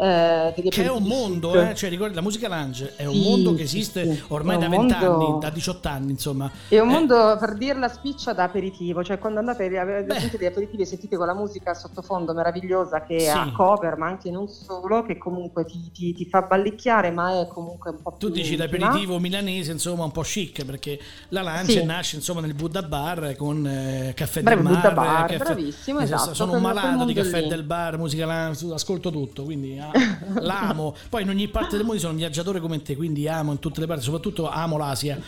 Eh, 0.00 0.52
che 0.70 0.84
è 0.84 0.90
un 0.90 1.04
mondo, 1.04 1.60
eh? 1.60 1.74
cioè 1.74 1.88
ricordi 1.88 2.14
la 2.14 2.20
musica 2.20 2.48
lounge 2.48 2.94
è 2.96 3.04
un 3.04 3.14
Sì, 3.14 3.22
mondo 3.28 3.54
che 3.54 3.62
esiste 3.62 4.22
ormai 4.28 4.58
da 4.58 4.68
vent'anni, 4.68 5.06
mondo- 5.24 5.38
da 5.38 5.50
18 5.50 5.88
anni, 5.88 6.10
insomma. 6.10 6.50
È 6.68 6.78
un 6.80 6.88
Eh, 6.88 6.92
mondo, 6.92 7.36
per 7.38 7.54
dirla 7.54 7.88
spiccia, 7.88 8.32
da 8.32 8.42
aperitivo, 8.44 9.04
cioè 9.04 9.18
quando 9.18 9.38
andate 9.38 9.64
a 9.78 9.84
vedere 9.84 10.04
degli 10.04 10.44
aperitivi 10.46 10.82
e 10.82 10.86
sentite 10.86 11.16
quella 11.16 11.34
musica 11.34 11.74
sottofondo 11.74 12.32
meravigliosa 12.34 13.02
che 13.02 13.20
Sì. 13.20 13.28
ha 13.28 13.52
cover, 13.52 13.96
ma 13.96 14.06
anche 14.06 14.30
non 14.30 14.48
solo, 14.48 15.02
che 15.04 15.16
comunque 15.16 15.64
ti, 15.64 15.90
ti- 15.92 16.12
ti 16.12 16.24
fa 16.26 16.42
ballicchiare, 16.42 17.10
ma 17.12 17.40
è 17.40 17.46
comunque 17.46 17.90
un 17.90 18.02
po' 18.02 18.10
più 18.12 18.28
Tu 18.28 18.34
dici 18.34 18.54
intima. 18.54 18.64
l'aperitivo 18.64 19.18
milanese, 19.20 19.70
insomma, 19.72 20.04
un 20.04 20.10
po' 20.12 20.22
chic 20.22 20.64
perché 20.64 20.98
la 21.28 21.42
Lounge 21.42 21.72
Sì. 21.80 21.84
nasce 21.84 22.16
insomma 22.16 22.40
nel 22.40 22.54
Buddha 22.54 22.82
Bar 22.82 23.36
con 23.36 23.64
eh, 23.66 24.12
caffè 24.14 24.42
Bravo, 24.42 24.62
del 24.62 24.64
mare, 24.72 24.76
Buddha 24.88 24.94
Bar, 25.02 25.26
caffè- 25.26 25.38
bravissimo, 25.54 26.00
Esatto, 26.00 26.34
Sono 26.34 26.52
un 26.54 26.62
malato 26.62 27.04
di 27.04 27.12
caffè 27.12 27.42
lì. 27.42 27.48
del 27.48 27.62
bar, 27.62 27.96
musica 27.98 28.26
lounge, 28.26 28.72
ascolto 28.72 29.10
tutto, 29.10 29.44
quindi 29.44 29.78
ah, 29.92 30.40
l'amo. 30.40 30.94
Poi 31.08 31.22
in 31.22 31.28
ogni 31.28 31.48
parte 31.48 31.76
del 31.76 31.84
mondo 31.84 32.00
sono 32.00 32.12
un 32.12 32.18
viaggiatore 32.18 32.60
come 32.60 32.80
te, 32.82 32.96
quindi 32.96 33.28
amo 33.28 33.52
in 33.52 33.58
tutte 33.58 33.80
le 33.80 33.86
parti, 33.86 34.02
soprattutto 34.04 34.48
amo 34.48 34.76
l'Asia 34.76 35.18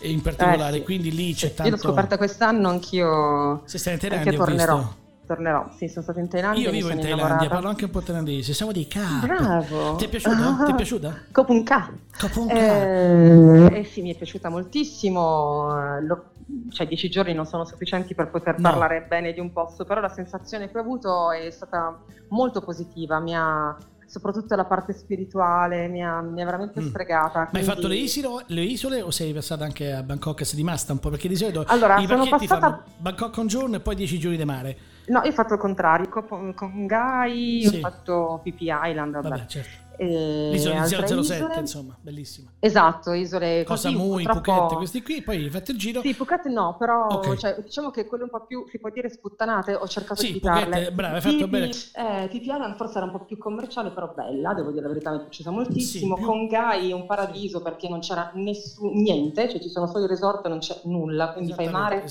in 0.00 0.20
particolare, 0.22 0.76
Eh, 0.76 0.78
sì. 0.80 0.84
quindi 0.84 1.14
lì 1.14 1.32
c'è 1.34 1.46
Io 1.48 1.54
tanto 1.54 1.70
l'ho 1.72 1.76
scoperta 1.78 2.16
quest'anno, 2.16 2.68
anch'io, 2.68 3.62
Se 3.64 3.78
stai 3.78 3.94
in 3.94 3.98
Thailandia, 4.00 4.32
tornerò. 4.32 4.76
visto. 4.76 5.04
Tornerò, 5.26 5.68
sì, 5.76 5.88
sono 5.88 6.02
stata 6.02 6.20
in 6.20 6.28
Thailandia. 6.28 6.62
Io 6.62 6.70
vivo 6.70 6.88
in 6.90 7.00
Thailandia, 7.00 7.24
innamorata. 7.24 7.48
parlo 7.52 7.68
anche 7.68 7.84
un 7.86 7.90
po' 7.90 8.00
thailandese, 8.00 8.52
siamo 8.54 8.70
dei 8.70 8.86
capi. 8.86 9.26
Bravo. 9.26 9.96
Ti 9.96 10.04
è 10.04 10.08
piaciuta? 10.08 10.62
Ti 10.66 10.70
è 10.70 10.74
piaciuta? 10.76 11.16
Kopunka. 11.32 11.90
Kopunka. 12.16 12.54
Eh, 12.54 13.70
eh 13.80 13.84
sì, 13.84 14.02
mi 14.02 14.12
è 14.14 14.16
piaciuta 14.16 14.48
moltissimo. 14.48 15.96
eh, 15.96 16.02
lo- 16.04 16.24
cioè, 16.70 16.86
dieci 16.86 17.10
giorni 17.10 17.34
non 17.34 17.44
sono 17.44 17.64
sufficienti 17.64 18.14
per 18.14 18.30
poter 18.30 18.60
No. 18.60 18.70
parlare 18.70 19.02
bene 19.08 19.32
di 19.32 19.40
un 19.40 19.52
posto, 19.52 19.84
però 19.84 20.00
la 20.00 20.08
sensazione 20.08 20.70
che 20.70 20.78
ho 20.78 20.80
avuto 20.80 21.32
è 21.32 21.50
stata 21.50 21.98
molto 22.28 22.60
positiva. 22.60 23.18
Mi 23.18 23.34
ha, 23.34 23.76
soprattutto 24.06 24.54
la 24.54 24.64
parte 24.64 24.92
spirituale, 24.92 25.88
mi 25.88 26.02
ha, 26.04 26.20
mi 26.20 26.40
ha 26.40 26.44
veramente 26.44 26.80
Mm. 26.80 26.86
sfregata. 26.88 27.38
Ma 27.38 27.42
hai 27.44 27.48
quindi- 27.50 27.68
fatto 27.68 27.86
le 27.88 27.96
isole, 27.96 28.44
le 28.48 28.62
isole 28.62 29.02
o 29.02 29.10
sei 29.10 29.32
passata 29.32 29.64
anche 29.64 29.92
a 29.92 30.02
Bangkok 30.02 30.40
e 30.40 30.44
sei 30.44 30.56
rimasta 30.58 30.92
un 30.92 30.98
po'? 31.00 31.10
Perché 31.10 31.28
di 31.28 31.36
solito 31.36 31.64
Allora, 31.66 31.98
i 31.98 32.06
sono 32.06 32.26
passata- 32.28 32.58
fanno 32.60 32.82
Bangkok 32.98 33.36
un 33.38 33.46
giorno 33.46 33.76
e 33.76 33.80
poi 33.80 33.94
10 33.94 34.18
giorni 34.18 34.36
di 34.36 34.44
mare. 34.44 34.76
No, 35.08 35.20
io 35.22 35.30
ho 35.30 35.32
fatto 35.32 35.54
il 35.54 35.60
contrario, 35.60 36.08
con, 36.08 36.52
con 36.54 36.86
Gai, 36.86 37.62
Sì. 37.64 37.76
ho 37.76 37.78
fatto 37.78 38.40
PP 38.42 38.60
Island, 38.62 39.14
vabbè. 39.14 39.28
Vabbè, 39.28 39.46
certo. 39.46 39.84
E 39.96 40.50
L'isola 40.52 40.86
di 40.86 40.94
altre 40.94 41.06
007, 41.22 41.34
isole. 41.44 41.60
insomma, 41.60 41.96
bellissima. 42.00 42.50
Esatto, 42.58 43.12
isole 43.12 43.64
Cosa 43.64 43.88
così, 43.90 44.00
Mui, 44.00 44.22
purtroppo- 44.24 44.52
Phuket, 44.60 44.76
questi 44.78 45.02
qui, 45.02 45.22
poi 45.22 45.48
fatto 45.50 45.70
il 45.70 45.78
giro. 45.78 46.00
Sì, 46.02 46.14
Phuket 46.14 46.46
no, 46.46 46.76
però 46.78 47.06
Ok. 47.06 47.36
cioè, 47.36 47.56
diciamo 47.62 47.90
che 47.90 48.06
quelle 48.06 48.24
un 48.24 48.30
po' 48.30 48.44
più, 48.46 48.66
si 48.68 48.78
può 48.78 48.90
dire, 48.90 49.08
sputtanate, 49.10 49.74
ho 49.74 49.86
cercato 49.88 50.20
Sì, 50.20 50.26
di 50.26 50.30
evitarle. 50.32 50.64
Phuket, 50.76 50.90
brava, 50.92 51.14
hai 51.16 51.20
fatto 51.20 51.34
Pipi- 51.36 51.48
bene. 51.50 51.70
Eh, 51.94 52.28
Island 52.46 52.76
forse 52.76 52.96
era 52.98 53.06
un 53.06 53.12
po' 53.12 53.24
più 53.24 53.38
commerciale, 53.38 53.90
però 53.90 54.12
bella, 54.14 54.54
devo 54.54 54.70
dire 54.70 54.82
la 54.82 54.88
verità, 54.88 55.10
mi 55.10 55.16
è 55.18 55.20
piaciuta 55.22 55.50
moltissimo. 55.50 56.14
Sì, 56.14 56.20
più- 56.20 56.30
Con 56.30 56.46
Gai 56.46 56.90
è 56.90 56.94
un 56.94 57.06
paradiso 57.06 57.60
perché 57.62 57.88
non 57.88 58.00
c'era 58.00 58.30
nessun, 58.34 58.92
niente, 59.00 59.48
cioè 59.48 59.60
ci 59.60 59.68
sono 59.68 59.86
solo 59.86 60.04
i 60.04 60.08
resort 60.08 60.44
e 60.46 60.48
non 60.48 60.58
c'è 60.58 60.80
nulla, 60.84 61.32
quindi 61.32 61.52
fai 61.52 61.68
mare 61.68 62.04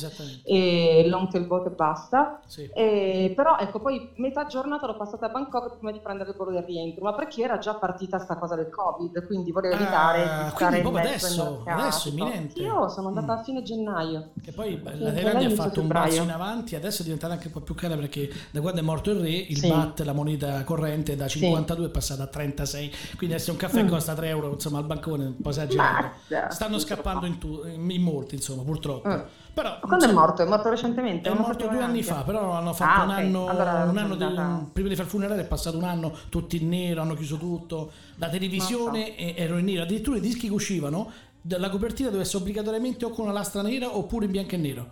e 0.44 1.06
long 1.08 1.30
tail 1.30 1.46
boat 1.46 1.68
e 1.68 1.70
basta. 1.70 2.42
Sì. 2.48 2.70
Eh, 2.74 3.32
però 3.36 3.58
ecco, 3.58 3.80
poi 3.80 4.12
metà 4.16 4.46
giornata 4.46 4.86
l'ho 4.88 4.98
passata 4.98 5.28
a 5.28 5.30
Bangkok 5.30 5.78
prima 5.78 5.92
di 5.92 6.00
prendere 6.00 6.32
il 6.32 6.36
volo 6.36 6.52
del 6.52 6.64
rientro, 6.64 7.04
ma 7.04 7.14
perché 7.14 7.42
era 7.44 7.58
già 7.58 7.75
partita 7.76 8.20
sta 8.20 8.36
cosa 8.38 8.56
del 8.56 8.70
Covid, 8.70 9.26
quindi 9.28 9.52
volevo 9.52 9.76
Ah, 9.76 9.78
evitare 9.80 10.20
di 10.22 10.28
quindi 10.28 10.50
stare 10.56 10.78
in 10.80 10.84
mezzo 10.92 11.08
adesso, 11.08 11.64
adesso, 11.66 12.10
imminente. 12.10 12.62
Io 12.62 12.90
sono 12.90 13.08
andata 13.10 13.34
Mm. 13.34 13.38
a 13.38 13.44
fine 13.44 13.62
gennaio. 13.64 14.30
Che 14.42 14.52
poi 14.52 14.82
Sì, 14.84 15.00
la 15.00 15.12
Thailandia 15.12 15.48
ha 15.48 15.52
fatto 15.52 15.82
un 15.82 15.88
balzo 15.88 16.22
in 16.24 16.32
avanti, 16.32 16.76
adesso 16.76 17.02
è 17.02 17.04
diventata 17.04 17.34
anche 17.34 17.48
un 17.48 17.54
po' 17.54 17.62
più 17.62 17.76
cara 17.76 17.96
perché 17.96 18.30
da 18.52 18.62
quando 18.62 18.80
è 18.82 18.84
morto 18.84 19.12
il 19.12 19.20
re 19.20 19.30
il 19.30 19.58
Sì. 19.58 19.68
baht, 19.70 20.00
la 20.02 20.14
moneta 20.14 20.64
corrente, 20.64 21.16
da 21.16 21.28
52 21.28 21.88
è 21.88 21.90
passata 21.90 22.24
a 22.24 22.28
36, 22.28 22.92
quindi 23.18 23.36
adesso 23.36 23.52
un 23.52 23.58
caffè 23.58 23.84
Mm. 23.84 23.88
costa 23.90 24.14
3 24.14 24.28
euro, 24.28 24.52
insomma 24.54 24.78
al 24.80 24.86
bancone 24.86 25.26
un 25.26 25.42
po' 25.42 25.50
esagerato. 25.50 26.12
Stanno 26.50 26.78
Sì, 26.80 26.86
scappando 26.86 27.26
in, 27.26 27.38
tu- 27.38 27.62
in 27.66 28.02
molti, 28.02 28.36
insomma, 28.36 28.64
purtroppo. 28.64 29.08
Mm. 29.10 29.20
Però, 29.56 29.80
Quando 29.80 30.06
è 30.06 30.12
morto? 30.12 30.44
È 30.44 30.46
morto 30.46 30.70
recentemente? 30.70 31.30
È 31.30 31.34
morto 31.34 31.68
due 31.70 31.82
anni 31.82 32.04
fa, 32.04 32.24
però 32.24 32.52
hanno 32.52 32.74
fatto 32.74 33.00
Ah, 33.00 33.04
un 33.06 33.10
ok. 33.10 33.16
anno, 33.18 33.48
Allora 33.48 33.84
un 33.86 33.98
anno 33.98 34.16
di- 34.16 34.70
prima 34.74 34.90
di 34.90 34.96
fare 34.96 35.06
il 35.08 35.10
funerale 35.14 35.42
è 35.44 35.46
passato 35.46 35.78
un 35.78 35.86
anno 35.86 36.14
tutti 36.28 36.62
in 36.62 36.68
nero, 36.68 37.02
hanno 37.02 37.14
chiuso 37.14 37.38
tutto, 37.38 37.92
la 38.18 38.28
televisione 38.28 39.16
e- 39.16 39.34
ero 39.38 39.58
in 39.58 39.64
nero, 39.64 39.84
addirittura 39.84 40.18
i 40.18 40.20
dischi 40.20 40.48
che 40.50 40.54
uscivano, 40.54 41.10
la 41.44 41.70
copertina 41.70 42.10
deve 42.10 42.24
essere 42.24 42.40
obbligatoriamente 42.40 43.06
o 43.06 43.12
con 43.12 43.24
una 43.26 43.34
lastra 43.34 43.62
nera 43.62 43.96
oppure 43.96 44.26
in 44.26 44.32
bianco 44.32 44.56
e 44.56 44.58
nero. 44.58 44.88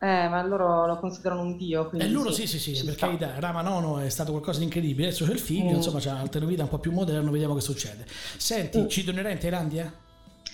Eh, 0.00 0.28
ma 0.28 0.42
loro 0.44 0.86
lo 0.88 0.98
considerano 0.98 1.42
un 1.42 1.56
dio, 1.56 1.84
E 1.84 1.88
quindi 1.90 2.10
loro 2.10 2.32
sì, 2.32 2.48
sì, 2.48 2.58
sì, 2.58 2.74
ci 2.74 2.84
per 2.86 2.94
sta. 2.94 3.34
Rama 3.38 3.62
Nono 3.62 3.98
è 3.98 4.08
stato 4.08 4.32
qualcosa 4.32 4.58
di 4.58 4.64
incredibile, 4.64 5.06
adesso 5.06 5.24
c'è 5.24 5.32
il 5.32 5.38
figlio, 5.38 5.70
Mm. 5.72 5.76
insomma 5.76 6.00
c'ha 6.00 6.18
altre 6.18 6.44
vita 6.46 6.64
un 6.64 6.68
po' 6.68 6.78
più 6.78 6.90
moderno, 6.90 7.30
vediamo 7.30 7.54
che 7.54 7.60
succede. 7.60 8.04
Senti, 8.36 8.80
Mm. 8.80 8.86
ci 8.88 9.04
tornerai 9.04 9.32
in 9.34 9.38
Thailandia? 9.38 9.92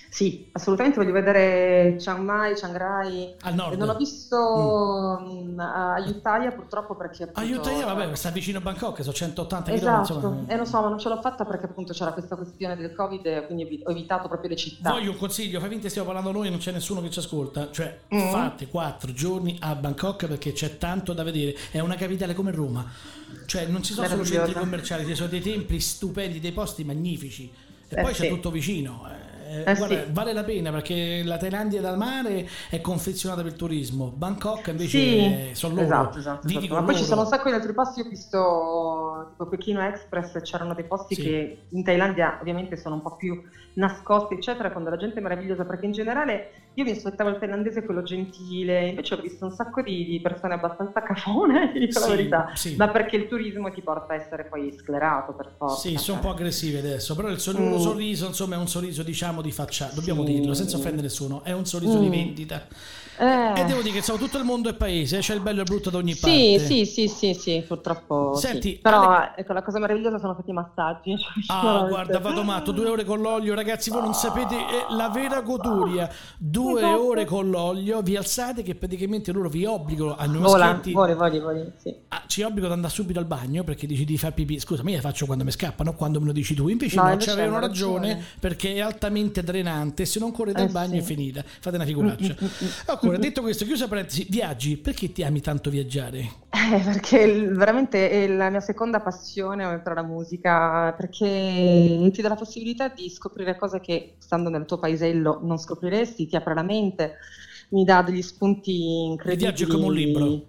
Sì, 0.09 0.49
assolutamente 0.53 0.97
voglio 0.99 1.13
vedere 1.13 1.97
Chiang 1.99 2.25
Mai, 2.25 2.55
Chiang 2.55 2.77
Rai. 2.77 3.35
Al 3.43 3.55
nord? 3.55 3.75
E 3.75 3.77
non 3.77 3.89
ho 3.91 3.97
visto 3.97 5.21
mm, 5.21 5.59
Ayutthaya 5.61 6.53
purtroppo 6.53 6.95
perché 6.95 7.25
appunto... 7.25 7.41
Ayutthaya, 7.41 7.85
vabbè, 7.93 8.15
sta 8.15 8.31
vicino 8.31 8.59
a 8.59 8.61
Bangkok, 8.63 9.01
sono 9.03 9.13
180 9.13 9.71
km, 9.73 9.77
Esatto, 9.77 10.45
e 10.47 10.57
non 10.57 10.65
so, 10.67 10.81
ma 10.81 10.89
non 10.89 10.99
ce 10.99 11.09
l'ho 11.09 11.21
fatta 11.21 11.45
perché 11.45 11.67
appunto 11.67 11.93
c'era 11.93 12.13
questa 12.13 12.37
questione 12.37 12.77
del 12.77 12.95
Covid 12.95 13.27
e 13.27 13.47
quindi 13.47 13.83
ho 13.85 13.91
evitato 13.91 14.29
proprio 14.29 14.49
le 14.51 14.57
città. 14.57 14.91
Voglio 14.91 15.11
un 15.11 15.19
consiglio, 15.19 15.59
fai 15.61 15.69
finta 15.69 15.85
che 15.85 15.91
stiamo 15.91 16.07
parlando 16.09 16.33
noi, 16.33 16.49
non 16.51 16.59
c'è 16.59 16.73
nessuno 16.73 17.03
che 17.03 17.11
ci 17.11 17.19
ascolta. 17.19 17.71
Cioè, 17.71 17.99
Mm. 18.15 18.31
fate 18.31 18.69
quattro 18.69 19.13
giorni 19.13 19.57
a 19.61 19.75
Bangkok 19.75 20.27
perché 20.27 20.53
c'è 20.53 20.79
tanto 20.79 21.13
da 21.13 21.23
vedere. 21.25 21.57
È 21.71 21.81
una 21.81 21.97
capitale 21.97 22.35
come 22.35 22.53
Roma. 22.53 22.85
Cioè, 23.47 23.67
non 23.67 23.83
ci 23.83 23.93
sono 23.93 24.07
solo 24.07 24.25
centri 24.25 24.53
commerciali, 24.55 25.05
ci 25.05 25.15
sono 25.15 25.29
dei 25.29 25.41
templi 25.41 25.79
stupendi, 25.81 26.41
dei 26.41 26.53
posti 26.53 26.85
magnifici. 26.85 27.51
E 27.89 27.99
Eh, 27.99 28.03
poi 28.03 28.13
c'è 28.13 28.23
sì. 28.25 28.29
tutto 28.29 28.51
vicino. 28.51 29.03
Eh, 29.09 29.26
Eh, 29.49 29.75
guarda, 29.77 30.05
sì. 30.05 30.11
Vale 30.13 30.33
la 30.33 30.45
pena 30.45 30.71
perché 30.71 31.23
la 31.25 31.37
Thailandia 31.37 31.81
dal 31.81 31.97
mare 31.97 32.49
è 32.69 32.81
confezionata 32.81 33.43
per 33.43 33.53
il 33.53 33.57
turismo. 33.57 34.11
Bangkok 34.11 34.67
invece 34.69 34.99
Sì, 34.99 35.17
eh, 35.25 35.51
sono 35.55 35.75
loro. 35.75 35.87
esatto, 35.87 36.19
esatto, 36.19 36.49
esatto. 36.49 36.75
Ma 36.75 36.83
poi 36.83 36.97
ci 36.97 37.05
sono 37.05 37.21
un 37.23 37.27
sacco 37.27 37.49
di 37.49 37.55
altri 37.55 37.73
posti, 37.73 38.01
io 38.01 38.07
ho 38.07 38.09
visto 38.09 39.29
tipo 39.31 39.47
Pechino 39.49 39.81
Express, 39.83 40.41
c'erano 40.43 40.75
dei 40.75 40.85
posti 40.85 41.15
Sì. 41.15 41.23
che 41.23 41.67
in 41.71 41.85
Thailandia 41.85 42.39
ovviamente 42.41 42.77
sono 42.77 42.97
un 42.97 43.03
po' 43.03 43.17
più 43.17 43.41
nascosti, 43.75 44.35
eccetera, 44.35 44.71
quando 44.71 44.91
la 44.91 44.97
gente 44.97 45.19
è 45.19 45.23
meravigliosa, 45.23 45.65
perché 45.65 45.87
in 45.87 45.93
generale 45.93 46.51
io 46.79 46.85
mi 46.85 46.91
aspettavo 46.91 47.31
il 47.31 47.39
thailandese 47.39 47.83
quello 47.83 48.03
gentile, 48.03 48.89
invece 48.89 49.15
ho 49.15 49.19
visto 49.19 49.45
un 49.47 49.51
sacco 49.51 49.81
di, 49.81 50.05
di 50.05 50.21
persone 50.21 50.53
abbastanza 50.55 51.01
cafone, 51.01 51.71
ti 51.73 51.79
dico 51.79 51.99
la 52.01 52.05
Sì, 52.05 52.11
verità, 52.11 52.45
sì. 52.55 52.75
ma 52.77 52.89
perché 52.89 53.17
il 53.17 53.27
turismo 53.27 53.71
ti 53.71 53.83
porta 53.83 54.13
a 54.13 54.17
essere 54.17 54.45
poi 54.45 54.71
sclerato 54.77 55.33
per 55.33 55.53
forza. 55.57 55.89
Sì, 55.89 55.97
sono 55.97 56.19
un 56.19 56.23
po' 56.23 56.29
cioè. 56.33 56.37
aggressivi 56.37 56.77
adesso, 56.77 57.15
però 57.15 57.29
il 57.29 57.41
loro 57.55 57.77
Mm. 57.77 57.79
sorriso, 57.79 58.27
insomma, 58.27 58.57
è 58.57 58.59
un 58.59 58.69
sorriso, 58.69 59.03
diciamo, 59.03 59.41
di 59.41 59.53
faccia, 59.53 59.91
dobbiamo 59.95 60.25
Sì. 60.27 60.33
dirlo, 60.35 60.53
senza 60.53 60.77
offendere 60.77 61.03
nessuno, 61.05 61.43
è 61.43 61.53
un 61.53 61.65
sorriso 61.65 61.99
di 61.99 62.09
Mm. 62.09 62.11
vendita. 62.11 62.67
Eh, 63.19 63.61
E 63.61 63.65
devo 63.65 63.81
dire 63.81 63.91
che 63.93 63.97
insomma, 63.99 64.19
tutto 64.19 64.39
il 64.39 64.45
mondo 64.45 64.69
è 64.69 64.75
paese, 64.75 65.19
c'è 65.21 65.35
il 65.35 65.41
bello 65.41 65.59
e 65.59 65.63
il 65.63 65.69
brutto 65.69 65.91
da 65.91 65.99
ogni 65.99 66.13
Sì, 66.13 66.21
parte. 66.21 66.59
sì, 66.59 66.85
sì, 66.87 67.09
sì, 67.09 67.35
sì, 67.35 67.65
purtroppo. 67.67 68.35
sì. 68.35 68.47
Senti, 68.47 68.79
Però 68.83 69.09
Ale- 69.09 69.33
ecco, 69.37 69.53
la 69.53 69.63
cosa 69.63 69.79
meravigliosa 69.79 70.19
sono 70.19 70.35
stati 70.35 70.51
i 70.51 70.53
massaggi. 70.53 71.17
cioè, 71.47 71.57
Ah, 71.57 71.87
guarda, 71.89 72.19
vado 72.21 72.43
matto, 72.43 72.73
due 72.73 72.89
ore 72.89 73.05
con 73.05 73.21
l'olio, 73.21 73.55
ragazzi, 73.55 73.91
voi 73.91 74.03
non 74.03 74.15
sapete 74.15 74.57
è 74.57 74.87
la 74.91 75.09
vera 75.09 75.41
goduria. 75.41 76.09
Due 76.39 76.81
Esatto. 76.81 77.07
ore 77.07 77.25
con 77.25 77.49
l'olio, 77.51 78.03
vi 78.03 78.17
alzate 78.17 78.63
che 78.63 78.75
praticamente 78.75 79.33
loro 79.33 79.49
vi 79.49 79.65
obbligano 79.65 80.17
a 80.17 80.27
noi 80.27 80.43
Vola, 80.43 80.81
voli, 80.93 81.15
voli, 81.15 81.39
voli, 81.41 81.73
sì. 81.77 81.95
Ah, 82.09 82.23
ci 82.27 82.43
obbligo 82.43 82.67
ad 82.67 82.73
andare 82.73 82.93
subito 82.93 83.19
al 83.19 83.25
bagno 83.25 83.65
perché 83.65 83.87
dici 83.87 84.05
di 84.05 84.17
far 84.19 84.33
pipì. 84.35 84.59
Scusa, 84.61 84.83
ma 84.83 84.91
io 84.91 84.97
la 84.97 85.03
faccio 85.03 85.27
quando 85.27 85.45
mi 85.45 85.51
scappano, 85.51 85.95
quando 85.95 86.21
me 86.21 86.27
lo 86.27 86.33
dici 86.33 86.55
tu. 86.55 86.69
Invece 86.69 86.97
No, 86.97 87.09
no, 87.09 87.17
c'avevano 87.19 87.59
ragione, 87.61 88.09
ragione. 88.09 88.25
perché 88.39 88.75
è 88.75 88.81
altamente 88.81 89.43
drenante. 89.43 90.05
Se 90.05 90.19
non 90.19 90.33
correte 90.33 90.63
al 90.63 90.69
Eh, 90.69 90.73
bagno 90.73 90.93
sì. 90.95 90.99
è 90.99 91.03
finita. 91.03 91.43
Fate 91.61 91.77
una 91.77 91.85
figuraccia. 91.85 92.35
Mm, 92.41 92.45
mm, 92.45 92.47
mm, 92.47 92.67
mm. 92.67 92.69
Ancora, 93.07 93.19
detto 93.19 93.41
questo, 93.41 93.65
chiusa 93.65 93.89
parentesi, 93.89 94.27
viaggi. 94.29 94.77
Perché 94.77 95.13
ti 95.13 95.23
ami 95.23 95.41
tanto 95.41 95.71
viaggiare? 95.71 96.45
Eh, 96.51 96.81
perché 96.83 97.21
il- 97.21 97.55
veramente 97.55 98.11
è 98.11 98.27
la 98.27 98.51
mia 98.51 98.61
seconda 98.61 99.01
passione 99.01 99.65
oltre 99.65 99.93
alla 99.93 100.03
musica, 100.03 100.93
perché 100.97 102.11
ti 102.13 102.23
dà 102.23 102.29
la 102.29 102.35
possibilità 102.35 102.89
di 102.89 103.09
scoprire 103.11 103.57
cose 103.57 103.81
che 103.81 104.17
stando 104.19 104.49
nel 104.49 104.65
tuo 104.65 104.79
paesello 104.79 105.41
non 105.43 105.59
scopriresti, 105.59 106.27
ti 106.27 106.37
apre 106.37 106.55
la 106.55 106.63
mente, 106.63 107.17
mi 107.71 107.85
dà 107.85 108.03
degli 108.03 108.23
spunti 108.23 109.05
incredibili. 109.05 109.37
viaggio 109.37 109.65
è 109.65 109.67
come 109.69 109.85
un 109.87 109.93
libro. 109.95 110.43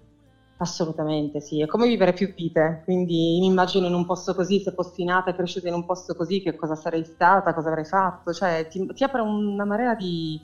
Assolutamente 0.60 1.40
sì, 1.40 1.60
è 1.60 1.66
come 1.66 1.86
vivere 1.86 2.12
più 2.12 2.34
vite, 2.34 2.80
quindi 2.82 3.38
mi 3.38 3.46
immagino 3.46 3.86
in 3.86 3.94
un 3.94 4.04
posto 4.04 4.34
così, 4.34 4.58
se 4.60 4.72
fossi 4.72 5.04
nata 5.04 5.30
e 5.30 5.34
cresciuta 5.36 5.68
in 5.68 5.74
un 5.74 5.84
posto 5.86 6.16
così, 6.16 6.42
che 6.42 6.56
cosa 6.56 6.74
sarei 6.74 7.04
stata, 7.04 7.54
cosa 7.54 7.68
avrei 7.68 7.84
fatto, 7.84 8.32
cioè 8.32 8.66
ti, 8.68 8.84
ti 8.92 9.04
apre 9.04 9.20
una 9.20 9.64
marea 9.64 9.94
di, 9.94 10.40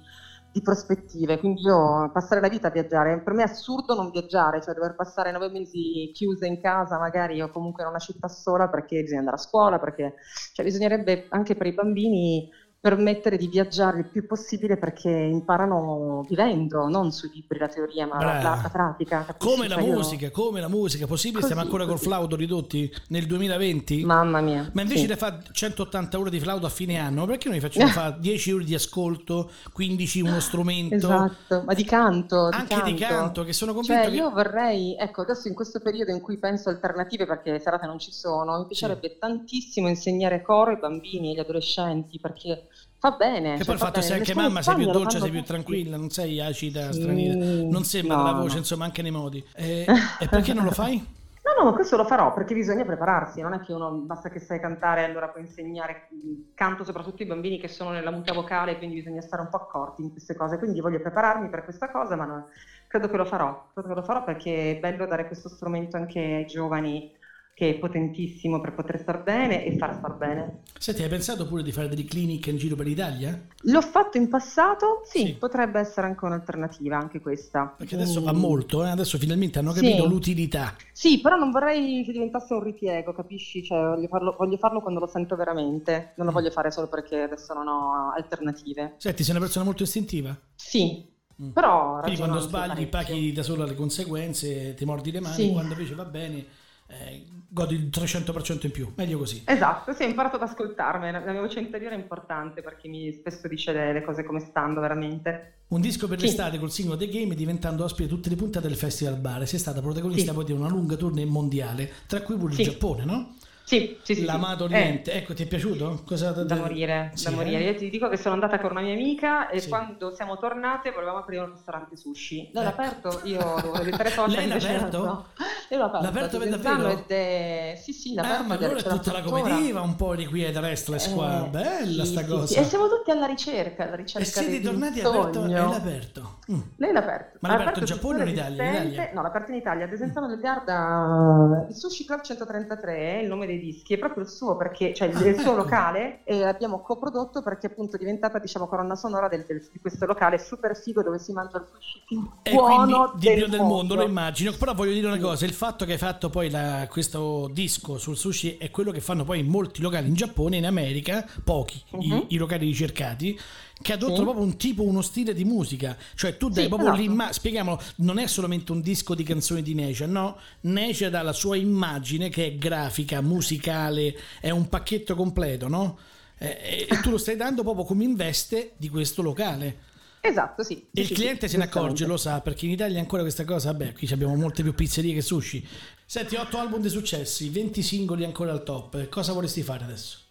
di 0.54 0.60
prospettive, 0.62 1.36
quindi 1.36 1.62
io 1.62 2.08
passare 2.12 2.40
la 2.40 2.46
vita 2.48 2.68
a 2.68 2.70
viaggiare, 2.70 3.20
per 3.20 3.32
me 3.34 3.40
è 3.42 3.44
assurdo 3.46 3.94
non 3.94 4.08
viaggiare, 4.08 4.60
cioè 4.60 4.72
dover 4.72 4.92
passare 4.94 5.32
nove 5.32 5.48
mesi 5.50 6.08
chiusa 6.12 6.46
in 6.46 6.56
casa, 6.58 6.96
magari 6.96 7.40
o 7.42 7.48
comunque 7.48 7.82
in 7.82 7.88
una 7.88 7.98
città 7.98 8.28
sola 8.28 8.68
perché 8.68 9.00
bisogna 9.02 9.18
andare 9.20 9.36
a 9.36 9.40
scuola, 9.40 9.78
perché 9.78 10.12
cioè, 10.52 10.64
bisognerebbe 10.64 11.24
anche 11.28 11.56
per 11.56 11.66
i 11.66 11.72
bambini 11.72 12.44
permettere 12.84 13.38
di 13.38 13.46
viaggiare 13.46 14.00
il 14.00 14.04
più 14.04 14.26
possibile 14.26 14.76
perché 14.76 15.08
imparano 15.08 16.22
vivendo, 16.28 16.86
non 16.86 17.12
sui 17.12 17.30
libri 17.32 17.58
la 17.58 17.68
teoria, 17.68 18.06
ma 18.06 18.22
la, 18.22 18.42
la, 18.42 18.68
pratica. 18.70 19.24
Capisci? 19.24 19.54
Come 19.54 19.68
la 19.68 19.76
cioè 19.76 19.90
musica, 19.90 20.30
come 20.30 20.60
la 20.60 20.68
musica. 20.68 21.06
Possibile 21.06 21.40
così, 21.40 21.52
stiamo 21.52 21.62
ancora 21.62 21.86
così. 21.86 21.96
col 21.96 22.06
flauto 22.06 22.36
ridotti 22.36 22.94
nel 23.08 23.24
2020? 23.24 24.04
Mamma 24.04 24.42
mia. 24.42 24.68
Ma 24.74 24.82
invece 24.82 25.00
sì. 25.00 25.06
di 25.06 25.14
fare 25.14 25.38
180 25.50 26.18
ore 26.18 26.28
di 26.28 26.38
flauto 26.38 26.66
a 26.66 26.68
fine 26.68 26.98
anno, 26.98 27.24
perché 27.24 27.48
non 27.48 27.58
facciamo 27.58 27.88
fare 27.88 28.16
10 28.18 28.52
ore 28.52 28.64
di 28.64 28.74
ascolto, 28.74 29.50
15 29.72 30.20
uno 30.20 30.40
strumento? 30.40 30.94
Esatto, 30.94 31.62
ma 31.64 31.72
di 31.72 31.84
canto. 31.84 32.50
Di 32.50 32.56
Anche 32.56 32.74
canto. 32.74 32.90
di 32.90 32.94
canto, 32.96 33.44
che 33.44 33.54
sono 33.54 33.72
convinto 33.72 34.02
cioè, 34.02 34.10
che... 34.10 34.16
io 34.18 34.28
vorrei, 34.28 34.94
ecco, 34.98 35.22
adesso 35.22 35.48
in 35.48 35.54
questo 35.54 35.80
periodo 35.80 36.10
in 36.10 36.20
cui 36.20 36.36
penso 36.36 36.68
alternative 36.68 37.24
perché 37.24 37.58
serate 37.60 37.86
non 37.86 37.98
ci 37.98 38.12
sono, 38.12 38.58
mi 38.58 38.66
piacerebbe 38.66 39.08
sì. 39.08 39.16
tantissimo 39.18 39.88
insegnare 39.88 40.42
coro 40.42 40.72
ai 40.72 40.78
bambini 40.78 41.28
e 41.28 41.30
agli 41.30 41.38
adolescenti 41.38 42.20
perché 42.20 42.66
fa 43.04 43.10
bene. 43.10 43.50
Che 43.52 43.56
cioè, 43.58 43.64
poi 43.66 43.74
il 43.74 43.80
fatto 43.80 44.00
sei 44.00 44.18
anche 44.18 44.34
mamma, 44.34 44.62
sei 44.62 44.76
più 44.76 44.90
dolce, 44.90 45.18
sei 45.18 45.30
più 45.30 45.42
tranquilla, 45.42 45.98
non 45.98 46.08
sei 46.08 46.40
acida, 46.40 46.90
straniera, 46.90 47.68
non 47.68 47.84
sembra 47.84 48.16
no, 48.16 48.22
la 48.22 48.32
voce, 48.32 48.54
no. 48.54 48.60
insomma, 48.60 48.84
anche 48.86 49.02
nei 49.02 49.10
modi. 49.10 49.44
E, 49.54 49.84
e 50.18 50.28
perché 50.28 50.54
non 50.54 50.64
lo 50.64 50.70
fai? 50.70 51.22
No, 51.44 51.62
no, 51.62 51.74
questo 51.74 51.96
lo 51.98 52.06
farò 52.06 52.32
perché 52.32 52.54
bisogna 52.54 52.86
prepararsi, 52.86 53.42
non 53.42 53.52
è 53.52 53.60
che 53.60 53.74
uno 53.74 53.90
basta 53.90 54.30
che 54.30 54.38
sai 54.40 54.58
cantare 54.58 55.02
e 55.02 55.04
allora 55.04 55.28
puoi 55.28 55.42
insegnare 55.42 56.08
canto 56.54 56.84
soprattutto 56.84 57.22
ai 57.22 57.28
bambini 57.28 57.58
che 57.58 57.68
sono 57.68 57.90
nella 57.90 58.10
muta 58.10 58.32
vocale, 58.32 58.78
quindi 58.78 58.96
bisogna 58.96 59.20
stare 59.20 59.42
un 59.42 59.50
po' 59.50 59.58
accorti 59.58 60.00
in 60.00 60.10
queste 60.10 60.34
cose, 60.34 60.56
quindi 60.56 60.80
voglio 60.80 61.00
prepararmi 61.00 61.50
per 61.50 61.64
questa 61.64 61.90
cosa, 61.90 62.16
ma 62.16 62.24
no, 62.24 62.48
credo 62.88 63.10
che 63.10 63.18
lo 63.18 63.26
farò, 63.26 63.68
credo 63.74 63.88
che 63.88 63.94
lo 63.94 64.02
farò 64.02 64.24
perché 64.24 64.76
è 64.76 64.80
bello 64.80 65.04
dare 65.04 65.26
questo 65.26 65.50
strumento 65.50 65.98
anche 65.98 66.18
ai 66.18 66.46
giovani 66.46 67.12
che 67.54 67.70
è 67.70 67.74
potentissimo 67.78 68.60
per 68.60 68.74
poter 68.74 68.98
star 68.98 69.22
bene 69.22 69.64
e 69.64 69.76
far 69.78 69.94
star 69.94 70.16
bene. 70.16 70.62
Senti, 70.76 71.04
hai 71.04 71.08
pensato 71.08 71.46
pure 71.46 71.62
di 71.62 71.70
fare 71.70 71.88
delle 71.88 72.04
cliniche 72.04 72.50
in 72.50 72.56
giro 72.56 72.74
per 72.74 72.86
l'Italia? 72.86 73.46
L'ho 73.62 73.80
fatto 73.80 74.16
in 74.18 74.28
passato, 74.28 75.02
sì, 75.04 75.18
sì. 75.18 75.34
potrebbe 75.34 75.78
essere 75.78 76.08
anche 76.08 76.24
un'alternativa, 76.24 76.98
anche 76.98 77.20
questa. 77.20 77.72
Perché 77.78 77.94
adesso 77.94 78.20
mm. 78.20 78.24
va 78.24 78.32
molto, 78.32 78.84
eh? 78.84 78.88
adesso 78.88 79.18
finalmente 79.18 79.60
hanno 79.60 79.70
capito 79.70 80.02
sì. 80.02 80.08
l'utilità. 80.08 80.74
Sì, 80.92 81.20
però 81.20 81.36
non 81.36 81.52
vorrei 81.52 82.02
che 82.04 82.10
diventasse 82.10 82.54
un 82.54 82.62
ripiego, 82.64 83.12
capisci? 83.12 83.62
Cioè, 83.62 83.78
voglio 83.78 84.08
farlo, 84.08 84.34
voglio 84.36 84.56
farlo 84.56 84.80
quando 84.80 84.98
lo 84.98 85.06
sento 85.06 85.36
veramente, 85.36 86.14
non 86.16 86.26
lo 86.26 86.32
mm. 86.32 86.34
voglio 86.34 86.50
fare 86.50 86.72
solo 86.72 86.88
perché 86.88 87.22
adesso 87.22 87.54
non 87.54 87.68
ho 87.68 88.12
alternative. 88.12 88.94
Senti, 88.96 89.22
sei 89.22 89.36
una 89.36 89.44
persona 89.44 89.64
molto 89.64 89.84
istintiva? 89.84 90.36
Sì, 90.56 91.12
Mm. 91.42 91.50
Però 91.50 91.98
quindi 91.98 92.16
quando 92.20 92.38
sbagli 92.38 92.86
paghi 92.86 93.32
da 93.32 93.42
solo 93.42 93.64
le 93.64 93.74
conseguenze, 93.74 94.72
ti 94.74 94.84
mordi 94.84 95.10
le 95.10 95.18
mani, 95.18 95.34
sì. 95.34 95.50
quando 95.50 95.72
invece 95.72 95.96
va 95.96 96.04
bene 96.04 96.46
eh, 96.86 97.24
godi 97.48 97.74
il 97.74 97.88
300% 97.92 98.66
in 98.66 98.72
più, 98.72 98.92
meglio 98.96 99.18
così. 99.18 99.42
Esatto, 99.46 99.92
sì, 99.92 100.02
ho 100.02 100.06
imparato 100.06 100.36
ad 100.36 100.42
ascoltarmi, 100.42 101.10
la 101.10 101.20
mia 101.20 101.40
voce 101.40 101.60
interiore 101.60 101.94
è 101.94 101.98
importante 101.98 102.62
perché 102.62 102.88
mi 102.88 103.12
spesso 103.12 103.46
dice 103.48 103.72
le, 103.72 103.92
le 103.92 104.02
cose 104.02 104.24
come 104.24 104.40
stanno 104.40 104.80
veramente. 104.80 105.60
Un 105.68 105.80
disco 105.80 106.08
per 106.08 106.18
sì. 106.18 106.26
l'estate 106.26 106.58
col 106.58 106.70
singolo 106.70 106.98
The 106.98 107.08
Game 107.08 107.34
diventando 107.34 107.84
ospite 107.84 108.08
tutte 108.08 108.28
le 108.28 108.36
puntate 108.36 108.68
del 108.68 108.76
Festival 108.76 109.16
Bar, 109.16 109.46
sei 109.46 109.58
stata 109.58 109.80
protagonista 109.80 110.30
sì. 110.30 110.34
poi 110.36 110.44
di 110.44 110.52
una 110.52 110.68
lunga 110.68 110.96
tournée 110.96 111.24
mondiale, 111.24 111.90
tra 112.06 112.20
cui 112.22 112.36
pure 112.36 112.54
il 112.54 112.64
Giappone, 112.64 113.04
no? 113.04 113.34
Sì, 113.64 113.98
sì, 114.02 114.14
sì. 114.14 114.24
L'amato 114.26 114.64
Oriente, 114.64 115.10
eh, 115.12 115.18
ecco, 115.18 115.32
ti 115.32 115.44
è 115.44 115.46
piaciuto? 115.46 116.02
Cosa 116.06 116.32
da, 116.32 116.44
da 116.44 116.56
morire, 116.56 117.12
sì, 117.14 117.24
da 117.24 117.30
morire. 117.30 117.60
Eh? 117.60 117.70
Io 117.70 117.74
ti 117.76 117.88
dico 117.88 118.10
che 118.10 118.18
sono 118.18 118.34
andata 118.34 118.60
con 118.60 118.72
una 118.72 118.82
mia 118.82 118.92
amica 118.92 119.48
e 119.48 119.60
sì. 119.60 119.70
quando 119.70 120.14
siamo 120.14 120.36
tornate 120.36 120.90
volevamo 120.90 121.18
aprire 121.18 121.44
un 121.44 121.52
ristorante 121.52 121.96
sushi. 121.96 122.50
Lei 122.52 122.66
ecco. 122.66 122.80
aperto, 122.80 123.20
io 123.24 123.38
dovevo 123.38 123.78
diventare 123.78 124.10
socia. 124.10 124.36
Lei 124.36 124.48
l'ha 124.48 124.54
aperto? 124.56 125.04
No. 125.04 125.26
Io 125.70 125.78
l'ho 125.78 125.84
aperto. 125.84 126.02
L'ha 126.02 126.08
aperto 126.08 126.38
per 126.38 126.48
davvero? 126.50 126.88
Ed 126.88 127.06
è... 127.06 127.80
Sì, 127.82 127.92
sì, 127.94 128.12
l'ha 128.12 128.22
ah, 128.22 128.24
aperto. 128.26 128.44
ma 128.46 128.54
allora 128.54 128.78
è 128.78 128.82
tutta 128.82 129.12
la 129.12 129.22
comitiva 129.22 129.80
un 129.80 129.96
po' 129.96 130.14
di 130.14 130.26
qui 130.26 130.44
ai 130.44 130.52
Restless 130.52 131.12
qua. 131.14 131.46
Eh, 131.46 131.48
Bella 131.48 132.04
sì, 132.04 132.10
sta 132.10 132.24
cosa. 132.26 132.60
E 132.60 132.64
siamo 132.64 132.88
tutti 132.88 133.10
alla 133.10 133.26
ricerca, 133.26 133.84
alla 133.84 133.96
ricerca 133.96 134.26
E 134.26 134.30
siete 134.30 134.60
tornati 134.60 135.00
aperto 135.00 135.42
e 135.42 135.48
l'ha 135.48 135.74
aperto. 135.74 136.38
Mm. 136.52 136.60
Lei 136.76 136.92
l'ha 136.92 136.98
aperto. 136.98 137.38
Ma 137.40 137.48
l'ha 137.48 137.54
aperto 137.54 137.78
in 137.78 137.84
Giappone 137.86 138.20
o 138.20 138.22
in 138.24 138.28
Italia? 138.28 139.10
No, 139.14 139.22
l'ha 139.22 139.28
aperto 139.28 139.50
in 139.52 139.56
Italia. 139.56 139.84
Ad 139.84 139.90
Desenzano 139.90 140.26
del 140.26 140.38
Garda, 140.38 141.66
il 141.68 141.74
Sushi 141.74 142.04
Club 142.04 142.20
133 142.20 142.96
è 142.96 143.22
il 143.22 143.28
nome 143.28 143.46
dei 143.46 143.53
dischi, 143.58 143.94
è 143.94 143.98
proprio 143.98 144.24
il 144.24 144.30
suo 144.30 144.56
perché, 144.56 144.94
cioè 144.94 145.08
il 145.08 145.38
suo 145.38 145.54
locale 145.54 146.20
e 146.24 146.38
l'abbiamo 146.38 146.80
coprodotto 146.80 147.42
perché 147.42 147.66
appunto 147.66 147.96
è 147.96 147.98
diventata 147.98 148.38
diciamo 148.38 148.66
colonna 148.66 148.94
sonora 148.94 149.28
del, 149.28 149.44
del, 149.46 149.66
di 149.72 149.80
questo 149.80 150.06
locale 150.06 150.38
super 150.38 150.76
figo 150.76 151.02
dove 151.02 151.18
si 151.18 151.32
mangia 151.32 151.58
il 151.58 151.66
sushi 151.72 152.02
più 152.06 152.30
e 152.42 152.52
buono 152.52 153.12
di 153.16 153.26
del, 153.26 153.36
più 153.36 153.46
del 153.48 153.60
mondo. 153.60 153.74
mondo. 153.74 153.94
lo 153.96 154.02
immagino 154.02 154.52
però 154.52 154.74
voglio 154.74 154.92
dire 154.92 155.06
una 155.06 155.18
cosa 155.18 155.44
il 155.44 155.52
fatto 155.52 155.84
che 155.84 155.92
hai 155.92 155.98
fatto 155.98 156.30
poi 156.30 156.50
la, 156.50 156.86
questo 156.90 157.48
disco 157.52 157.98
sul 157.98 158.16
sushi 158.16 158.56
è 158.56 158.70
quello 158.70 158.90
che 158.90 159.00
fanno 159.00 159.24
poi 159.24 159.40
in 159.40 159.46
molti 159.46 159.80
locali 159.80 160.08
in 160.08 160.14
Giappone 160.14 160.56
in 160.56 160.66
America 160.66 161.26
pochi 161.42 161.82
uh-huh. 161.90 162.00
i, 162.00 162.08
mhm. 162.08 162.24
i, 162.28 162.36
locali 162.36 162.66
ricercati 162.66 163.38
che 163.84 163.92
adottano 163.92 164.16
sì. 164.16 164.22
proprio 164.22 164.44
un 164.46 164.56
tipo 164.56 164.82
uno 164.82 165.02
stile 165.02 165.34
di 165.34 165.44
musica 165.44 165.94
cioè 166.14 166.38
tu 166.38 166.48
dai 166.48 166.62
sì, 166.62 166.68
proprio 166.68 166.88
esatto. 166.88 167.02
l'immagine 167.02 167.32
spieghiamolo 167.34 167.82
non 167.96 168.18
è 168.18 168.26
solamente 168.26 168.72
un 168.72 168.80
disco 168.80 169.14
di 169.14 169.22
canzoni 169.24 169.60
di 169.60 169.74
Nature 169.74 170.06
no 170.06 170.38
Nature 170.60 171.10
dà 171.10 171.20
la 171.20 171.34
sua 171.34 171.56
immagine 171.56 172.30
che 172.30 172.46
è 172.46 172.54
grafica 172.54 173.20
musicale 173.20 174.18
è 174.40 174.48
un 174.48 174.70
pacchetto 174.70 175.14
completo 175.14 175.68
no 175.68 175.98
e, 176.38 176.86
e 176.88 177.00
tu 177.02 177.10
lo 177.10 177.18
stai 177.18 177.36
dando 177.36 177.62
proprio 177.62 177.84
come 177.84 178.04
investe 178.04 178.72
di 178.78 178.88
questo 178.88 179.20
locale 179.20 179.92
Esatto, 180.26 180.62
sì. 180.62 180.82
il 180.92 181.06
sì, 181.06 181.12
cliente 181.12 181.48
se 181.48 181.58
ne 181.58 181.64
accorge, 181.64 182.06
lo 182.06 182.16
sa, 182.16 182.40
perché 182.40 182.64
in 182.64 182.70
Italia 182.70 182.98
ancora 182.98 183.20
questa 183.20 183.44
cosa, 183.44 183.72
vabbè, 183.72 183.92
qui 183.92 184.08
abbiamo 184.10 184.34
molte 184.34 184.62
più 184.62 184.72
pizzerie 184.72 185.12
che 185.12 185.20
sushi. 185.20 185.68
Senti, 186.06 186.36
8 186.36 186.56
album 186.56 186.80
di 186.80 186.88
successi, 186.88 187.50
20 187.50 187.82
singoli 187.82 188.24
ancora 188.24 188.50
al 188.50 188.62
top. 188.62 189.06
Cosa 189.10 189.34
vorresti 189.34 189.62
fare 189.62 189.84
adesso? 189.84 190.23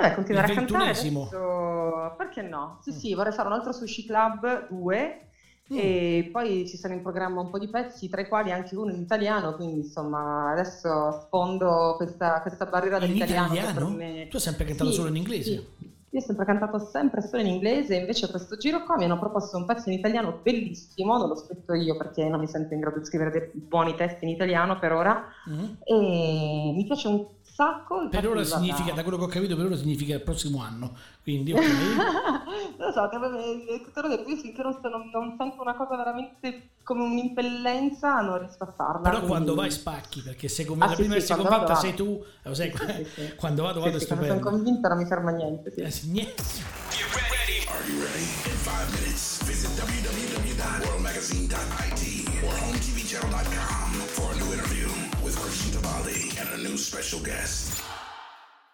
Vabbè, 0.00 0.14
continuare 0.14 0.52
a 0.52 0.54
cantare 0.54 0.90
adesso... 0.90 2.14
Perché 2.16 2.42
no? 2.42 2.78
Sì, 2.82 2.90
mm. 2.90 2.94
sì, 2.94 3.14
vorrei 3.14 3.32
fare 3.32 3.48
un 3.48 3.54
altro 3.54 3.72
Sushi 3.72 4.06
Club 4.06 4.68
2 4.68 5.20
mm. 5.72 5.76
e 5.76 6.28
poi 6.32 6.66
ci 6.66 6.76
sono 6.76 6.94
in 6.94 7.02
programma 7.02 7.40
un 7.40 7.50
po' 7.50 7.58
di 7.58 7.68
pezzi, 7.68 8.08
tra 8.08 8.20
i 8.20 8.28
quali 8.28 8.50
anche 8.52 8.76
uno 8.76 8.90
in 8.90 9.00
italiano, 9.00 9.54
quindi 9.54 9.80
insomma 9.80 10.50
adesso 10.52 11.24
sfondo 11.26 11.94
questa, 11.96 12.40
questa 12.40 12.66
barriera 12.66 12.96
in 12.96 13.06
dell'italiano. 13.06 13.54
Italiano? 13.54 13.88
Me... 13.90 14.28
Tu 14.28 14.36
hai 14.36 14.42
sempre 14.42 14.64
cantato 14.64 14.90
sì, 14.90 14.96
solo 14.96 15.08
in 15.08 15.16
inglese? 15.16 15.50
Sì. 15.50 15.88
Io 16.12 16.18
ho 16.18 16.22
sempre 16.22 16.44
cantato 16.44 16.80
sempre 16.80 17.22
solo 17.22 17.40
in 17.42 17.46
inglese, 17.46 17.94
invece 17.94 18.28
questo 18.28 18.56
giro 18.56 18.82
qua 18.82 18.96
mi 18.96 19.04
hanno 19.04 19.16
proposto 19.16 19.56
un 19.56 19.64
pezzo 19.64 19.90
in 19.90 19.98
italiano 19.98 20.40
bellissimo, 20.42 21.16
non 21.16 21.28
l'ho 21.28 21.36
scritto 21.36 21.72
io 21.72 21.96
perché 21.96 22.28
non 22.28 22.40
mi 22.40 22.48
sento 22.48 22.74
in 22.74 22.80
grado 22.80 22.98
di 22.98 23.04
scrivere 23.04 23.30
dei 23.30 23.50
buoni 23.54 23.94
testi 23.94 24.24
in 24.24 24.30
italiano 24.32 24.76
per 24.80 24.90
ora, 24.90 25.24
mm-hmm. 25.48 25.64
e 25.84 26.72
mi 26.74 26.84
piace 26.84 27.06
un 27.06 27.24
sacco. 27.60 28.08
Per 28.08 28.26
ora 28.26 28.42
significa, 28.42 28.94
da 28.94 29.02
quello 29.02 29.18
che 29.18 29.24
ho 29.24 29.28
capito, 29.28 29.54
per 29.54 29.66
ora 29.66 29.76
significa 29.76 30.14
il 30.14 30.22
prossimo 30.22 30.62
anno. 30.62 30.96
Quindi, 31.22 31.52
ok. 31.52 31.60
non 31.60 32.42
lo 32.88 32.92
so, 32.92 33.06
te 33.10 33.18
l'ho 33.18 33.28
detto, 34.08 34.30
io 34.30 34.36
finché 34.36 34.62
non, 34.62 34.78
non, 34.82 35.10
non, 35.12 35.34
sento 35.36 35.60
una 35.60 35.74
cosa 35.74 35.94
veramente 35.96 36.70
come 36.82 37.02
un'impellenza, 37.02 38.22
non 38.22 38.38
riesco 38.38 38.64
a 38.64 38.72
farla. 38.74 39.00
Però 39.00 39.16
quindi... 39.16 39.28
quando 39.28 39.54
vai 39.54 39.70
spacchi, 39.70 40.22
perché 40.22 40.48
se 40.48 40.64
come 40.64 40.84
ah, 40.84 40.86
la 40.88 40.94
sì, 40.94 41.02
prima 41.02 41.16
sì, 41.16 41.20
sei 41.20 41.36
convinta 41.36 41.74
sei 41.74 41.92
tu, 41.94 42.24
lo 42.42 42.54
sai, 42.54 42.72
sì, 42.74 43.06
sì, 43.14 43.34
quando 43.36 43.62
vado 43.62 43.80
vado 43.80 43.98
sì, 43.98 44.04
è 44.04 44.06
stupendo. 44.06 44.26
Quando 44.26 44.48
sono 44.48 44.56
convinta 44.56 44.88
non 44.88 44.96
mi 44.98 45.04
ferma 45.04 45.30
niente. 45.30 45.70
Sì. 45.70 45.80
Yes, 45.80 46.04
niente. 46.04 46.42
Are 46.42 46.56
you 47.86 48.00
ready? 48.00 48.24
In 48.50 48.56
five 48.64 48.88
minutes, 48.90 49.44
visit 49.44 49.68
www.worldmagazine.it 49.78 51.79
special 56.80 57.20
guest. 57.20 57.82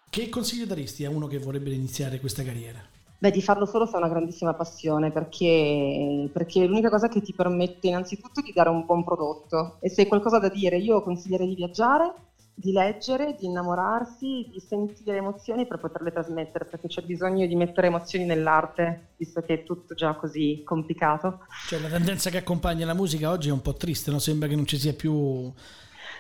Che 0.09 0.29
consiglio 0.29 0.65
daresti 0.65 1.05
a 1.05 1.11
uno 1.11 1.27
che 1.27 1.39
vorrebbe 1.39 1.73
iniziare 1.73 2.21
questa 2.21 2.45
carriera? 2.45 2.81
Beh, 3.19 3.31
di 3.33 3.43
farlo 3.43 3.67
solo 3.67 3.91
è 3.91 3.97
una 3.97 4.09
grandissima 4.09 4.55
passione, 4.55 5.11
perché, 5.11 6.29
perché 6.33 6.63
è 6.63 6.67
l'unica 6.67 6.89
cosa 6.89 7.09
che 7.09 7.21
ti 7.21 7.33
permette 7.33 7.89
innanzitutto 7.89 8.41
di 8.41 8.53
dare 8.55 8.69
un 8.69 8.87
buon 8.87 9.03
prodotto. 9.03 9.79
E 9.81 9.91
se 9.91 10.03
hai 10.03 10.07
qualcosa 10.07 10.39
da 10.39 10.49
dire, 10.49 10.79
io 10.79 11.03
consiglierei 11.03 11.49
di 11.49 11.55
viaggiare, 11.57 12.15
di 12.55 12.73
leggere, 12.73 13.35
di 13.39 13.47
innamorarsi, 13.47 14.49
di 14.53 14.63
sentire 14.67 15.17
emozioni 15.17 15.67
per 15.67 15.79
poterle 15.79 16.13
trasmettere, 16.13 16.65
perché 16.65 16.87
c'è 16.87 17.03
bisogno 17.03 17.47
di 17.47 17.57
mettere 17.57 17.89
emozioni 17.89 18.25
nell'arte, 18.25 19.09
visto 19.17 19.41
che 19.41 19.55
è 19.55 19.65
tutto 19.65 19.95
già 19.95 20.15
così 20.15 20.63
complicato. 20.65 21.41
Cioè 21.67 21.81
la 21.81 21.89
tendenza 21.89 22.31
che 22.31 22.39
accompagna 22.39 22.87
la 22.87 22.95
musica 22.95 23.31
oggi 23.31 23.49
è 23.49 23.53
un 23.53 23.63
po' 23.63 23.75
triste, 23.75 24.13
no? 24.13 24.21
sembra 24.21 24.47
che 24.47 24.55
non 24.55 24.67
ci 24.67 24.79
sia 24.79 24.95
più 24.95 25.53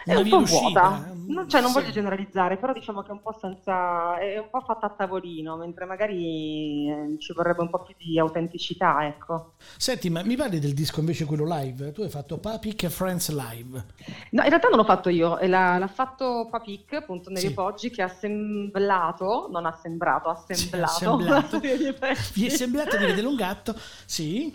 è 0.06 0.14
un 0.14 0.28
po' 0.28 0.44
vuota, 0.44 1.12
non, 1.26 1.48
cioè, 1.48 1.60
non 1.60 1.70
sì. 1.70 1.80
voglio 1.80 1.90
generalizzare, 1.90 2.56
però 2.58 2.72
diciamo 2.72 3.02
che 3.02 3.08
è 3.08 3.12
un 3.12 3.22
po' 3.22 3.36
senza, 3.40 4.16
è 4.18 4.38
un 4.38 4.48
po' 4.48 4.60
fatta 4.60 4.86
a 4.86 4.90
tavolino, 4.90 5.56
mentre 5.56 5.84
magari 5.84 6.88
eh, 6.88 7.16
ci 7.18 7.32
vorrebbe 7.32 7.62
un 7.62 7.70
po' 7.70 7.82
più 7.82 7.94
di 7.98 8.16
autenticità, 8.16 9.04
ecco. 9.04 9.54
Senti, 9.76 10.08
ma 10.08 10.22
mi 10.22 10.36
parli 10.36 10.60
del 10.60 10.74
disco 10.74 11.00
invece 11.00 11.24
quello 11.24 11.44
live? 11.44 11.90
Tu 11.90 12.02
hai 12.02 12.08
fatto 12.08 12.38
Papic 12.38 12.86
Friends 12.86 13.30
Live. 13.30 13.84
No, 14.30 14.42
in 14.42 14.48
realtà 14.48 14.68
non 14.68 14.78
l'ho 14.78 14.84
fatto 14.84 15.08
io, 15.08 15.38
l'ha, 15.42 15.76
l'ha 15.78 15.88
fatto 15.88 16.46
Papic, 16.48 16.92
appunto, 16.92 17.30
Nerio 17.30 17.48
sì. 17.48 17.54
Poggi, 17.54 17.90
che 17.90 18.02
ha 18.02 18.06
assemblato, 18.06 19.48
non 19.50 19.66
ha 19.66 19.76
sembrato, 19.82 20.28
ha 20.28 20.32
assemblato. 20.32 20.92
Sì, 20.92 21.04
assemblato. 21.04 21.58
Vi 22.32 22.46
è 22.46 22.48
sembrato 22.50 22.96
di 22.96 23.04
vedere 23.06 23.26
un 23.26 23.34
gatto, 23.34 23.74
sì. 24.04 24.52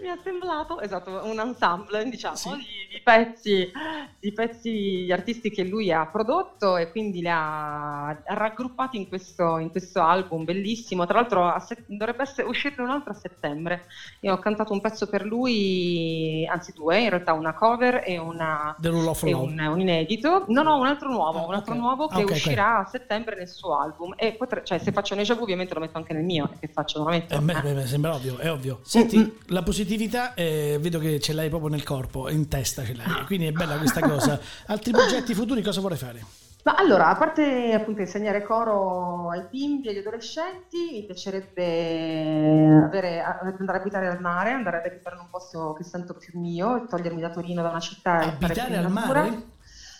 Mi 0.00 0.08
ha 0.08 0.14
assemblato, 0.14 0.80
esatto, 0.80 1.20
un 1.24 1.38
ensemble, 1.38 2.08
diciamo, 2.08 2.34
sì. 2.34 2.50
di 2.56 2.80
di 2.90 3.00
pezzi, 3.04 3.70
di 4.18 4.32
pezzi 4.32 4.70
di 4.80 5.12
artisti 5.12 5.50
che 5.50 5.64
lui 5.64 5.92
ha 5.92 6.06
prodotto 6.06 6.76
e 6.76 6.90
quindi 6.90 7.20
li 7.20 7.28
ha 7.28 8.16
raggruppati 8.24 8.96
in 8.96 9.08
questo, 9.08 9.58
in 9.58 9.70
questo 9.70 10.00
album 10.00 10.44
bellissimo. 10.44 11.06
Tra 11.06 11.20
l'altro 11.20 11.54
set- 11.60 11.84
dovrebbe 11.86 12.22
essere 12.22 12.46
uscito 12.48 12.82
un 12.82 12.90
altro 12.90 13.12
a 13.12 13.16
settembre. 13.16 13.84
Io 14.20 14.32
ho 14.32 14.38
cantato 14.38 14.72
un 14.72 14.80
pezzo 14.80 15.06
per 15.08 15.24
lui, 15.24 16.46
anzi 16.50 16.72
due, 16.72 17.00
in 17.00 17.08
realtà 17.10 17.32
una 17.32 17.54
cover 17.54 18.02
e, 18.06 18.18
una, 18.18 18.76
e 18.82 18.88
un, 19.34 19.58
un 19.58 19.80
inedito. 19.80 20.44
No, 20.48 20.62
no, 20.62 20.76
un 20.78 20.86
altro 20.86 21.08
nuovo, 21.10 21.38
Ah, 21.40 21.46
un 21.46 21.54
altro 21.54 21.74
ok. 21.74 21.78
nuovo 21.80 22.06
che 22.08 22.16
ok, 22.16 22.22
ok. 22.24 22.30
uscirà 22.30 22.78
a 22.80 22.84
settembre 22.86 23.36
nel 23.36 23.48
suo 23.48 23.78
album. 23.78 24.14
E 24.16 24.32
potre- 24.32 24.62
cioè, 24.64 24.78
se 24.78 24.92
faccio 24.92 25.12
un 25.14 25.18
déjà 25.20 25.34
vu, 25.34 25.42
ovviamente 25.42 25.74
lo 25.74 25.80
metto 25.80 25.98
anche 25.98 26.12
nel 26.12 26.24
mio. 26.24 26.50
Che 26.58 26.68
faccio? 26.68 26.98
Non 26.98 27.08
lo 27.08 27.12
metto? 27.14 27.34
Eh, 27.34 27.40
beh, 27.40 27.58
Eh. 27.58 27.74
beh, 27.74 27.86
sembra 27.86 28.14
ovvio, 28.14 28.38
è 28.38 28.50
ovvio. 28.50 28.80
Senti, 28.82 29.18
Mm, 29.18 29.22
mm. 29.22 29.28
la 29.46 29.62
positività 29.62 30.34
eh, 30.34 30.78
vedo 30.80 30.98
che 30.98 31.18
ce 31.20 31.32
l'hai 31.32 31.48
proprio 31.48 31.68
nel 31.70 31.82
corpo, 31.82 32.28
in 32.28 32.48
testa 32.48 32.84
ce 32.84 32.94
l'hai, 32.94 33.24
quindi 33.26 33.46
è 33.46 33.52
bella 33.52 33.76
questa 33.76 34.00
cosa. 34.00 34.40
Altri 34.70 34.92
progetti 34.92 35.34
futuri 35.34 35.62
cosa 35.62 35.80
vorrei 35.80 35.98
fare? 35.98 36.24
Ma 36.62 36.74
allora, 36.76 37.08
a 37.08 37.16
parte 37.16 37.72
appunto 37.72 38.02
insegnare 38.02 38.42
coro 38.44 39.30
ai 39.30 39.42
bimbi 39.50 39.88
e 39.88 39.90
agli 39.90 39.98
adolescenti, 39.98 40.90
mi 40.92 41.04
piacerebbe 41.06 42.84
avere- 42.84 43.20
andare 43.20 43.78
a 43.78 43.80
abitare 43.80 44.06
al 44.08 44.20
mare, 44.20 44.50
andare 44.52 44.76
ad 44.76 44.84
abitare 44.86 45.16
in 45.16 45.22
un 45.22 45.28
posto 45.28 45.72
che 45.72 45.82
sento 45.82 46.14
più 46.14 46.38
mio, 46.38 46.76
e 46.76 46.86
togliermi 46.86 47.20
da 47.20 47.30
Torino, 47.30 47.62
da 47.62 47.70
una 47.70 47.80
città 47.80 48.20
e 48.20 48.28
Abitare 48.40 48.76
al 48.76 48.92
natura. 48.92 49.20
mare? 49.22 49.42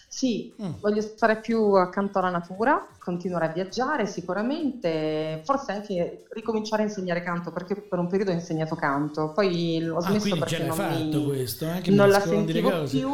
Sì, 0.07 0.53
Mm. 0.63 0.73
voglio 0.81 1.01
stare 1.01 1.41
più 1.41 1.73
accanto 1.73 2.19
alla 2.19 2.31
natura, 2.31 2.85
continuare 2.99 3.47
a 3.47 3.49
viaggiare 3.49 4.07
sicuramente, 4.07 5.41
forse 5.45 5.73
anche 5.73 6.25
ricominciare 6.31 6.83
a 6.83 6.85
insegnare 6.87 7.23
canto, 7.23 7.51
perché 7.51 7.75
per 7.77 7.99
un 7.99 8.07
periodo 8.07 8.31
ho 8.31 8.35
insegnato 8.35 8.77
canto, 8.77 9.33
poi 9.35 9.89
ho 9.89 9.97
Ah, 9.97 10.01
smesso 10.03 10.21
quindi 10.21 10.39
perché 10.41 10.63
non 10.65 10.77
fatto 10.77 11.19
mi- 11.19 11.25
questo, 11.27 11.73
eh, 11.73 11.81
che 11.81 11.91
non 11.91 12.09
la 12.09 12.21
sentivo 12.21 12.83
più. 12.85 13.11